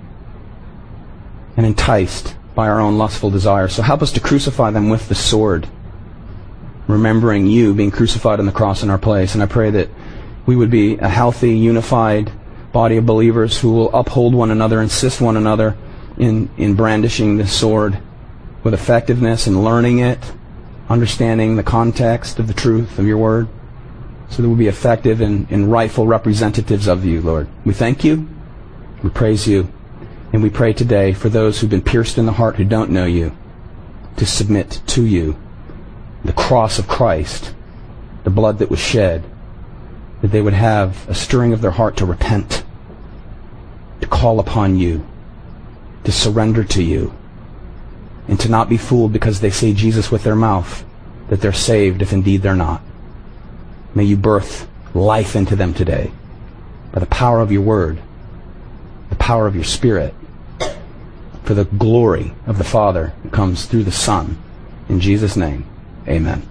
and 1.55 1.65
enticed 1.65 2.35
by 2.55 2.67
our 2.67 2.79
own 2.79 2.97
lustful 2.97 3.29
desires. 3.29 3.73
So 3.73 3.83
help 3.83 4.01
us 4.01 4.11
to 4.13 4.19
crucify 4.19 4.71
them 4.71 4.89
with 4.89 5.07
the 5.07 5.15
sword, 5.15 5.67
remembering 6.87 7.47
you 7.47 7.73
being 7.73 7.91
crucified 7.91 8.39
on 8.39 8.45
the 8.45 8.51
cross 8.51 8.83
in 8.83 8.89
our 8.89 8.97
place. 8.97 9.33
And 9.33 9.43
I 9.43 9.45
pray 9.45 9.69
that 9.69 9.89
we 10.45 10.55
would 10.55 10.71
be 10.71 10.97
a 10.97 11.09
healthy, 11.09 11.57
unified 11.57 12.31
body 12.71 12.97
of 12.97 13.05
believers 13.05 13.59
who 13.59 13.71
will 13.71 13.93
uphold 13.93 14.33
one 14.33 14.49
another, 14.49 14.81
assist 14.81 15.21
one 15.21 15.37
another 15.37 15.77
in, 16.17 16.49
in 16.57 16.73
brandishing 16.73 17.37
the 17.37 17.47
sword 17.47 17.99
with 18.63 18.73
effectiveness 18.73 19.47
and 19.47 19.63
learning 19.63 19.99
it, 19.99 20.19
understanding 20.89 21.55
the 21.55 21.63
context 21.63 22.39
of 22.39 22.47
the 22.47 22.53
truth 22.53 22.97
of 22.97 23.05
your 23.05 23.17
word, 23.17 23.47
so 24.31 24.41
that 24.41 24.47
we'll 24.47 24.57
be 24.57 24.67
effective 24.67 25.19
and, 25.19 25.45
and 25.51 25.69
rightful 25.69 26.07
representatives 26.07 26.87
of 26.87 27.03
you, 27.03 27.21
Lord. 27.21 27.49
We 27.65 27.73
thank 27.73 28.05
you. 28.05 28.29
We 29.03 29.09
praise 29.09 29.45
you. 29.45 29.71
And 30.31 30.41
we 30.41 30.49
pray 30.49 30.71
today 30.71 31.11
for 31.11 31.27
those 31.27 31.59
who've 31.59 31.69
been 31.69 31.81
pierced 31.81 32.17
in 32.17 32.25
the 32.25 32.31
heart 32.31 32.55
who 32.55 32.63
don't 32.63 32.91
know 32.91 33.05
you 33.05 33.37
to 34.15 34.25
submit 34.25 34.81
to 34.87 35.05
you 35.05 35.37
the 36.23 36.31
cross 36.31 36.79
of 36.79 36.87
Christ, 36.87 37.53
the 38.23 38.29
blood 38.29 38.59
that 38.59 38.69
was 38.69 38.79
shed, 38.79 39.25
that 40.21 40.29
they 40.29 40.41
would 40.41 40.53
have 40.53 41.09
a 41.09 41.15
stirring 41.15 41.51
of 41.51 41.61
their 41.61 41.71
heart 41.71 41.97
to 41.97 42.05
repent, 42.05 42.63
to 43.99 44.07
call 44.07 44.39
upon 44.39 44.77
you, 44.77 45.05
to 46.05 46.11
surrender 46.11 46.63
to 46.63 46.81
you, 46.81 47.13
and 48.29 48.39
to 48.39 48.47
not 48.47 48.69
be 48.69 48.77
fooled 48.77 49.11
because 49.11 49.41
they 49.41 49.49
say 49.49 49.73
Jesus 49.73 50.09
with 50.09 50.23
their 50.23 50.35
mouth, 50.35 50.85
that 51.27 51.41
they're 51.41 51.51
saved 51.51 52.01
if 52.01 52.13
indeed 52.13 52.43
they're 52.43 52.55
not. 52.55 52.81
May 53.93 54.05
you 54.05 54.17
birth 54.17 54.67
life 54.93 55.35
into 55.35 55.55
them 55.55 55.73
today 55.73 56.11
by 56.91 56.99
the 56.99 57.05
power 57.05 57.39
of 57.39 57.51
your 57.51 57.61
word, 57.61 58.01
the 59.09 59.15
power 59.15 59.47
of 59.47 59.55
your 59.55 59.63
spirit, 59.63 60.13
for 61.43 61.53
the 61.53 61.65
glory 61.65 62.33
of 62.45 62.57
the 62.57 62.63
Father 62.63 63.13
comes 63.31 63.65
through 63.65 63.83
the 63.83 63.91
Son. 63.91 64.41
In 64.89 64.99
Jesus' 64.99 65.35
name, 65.35 65.65
amen. 66.07 66.50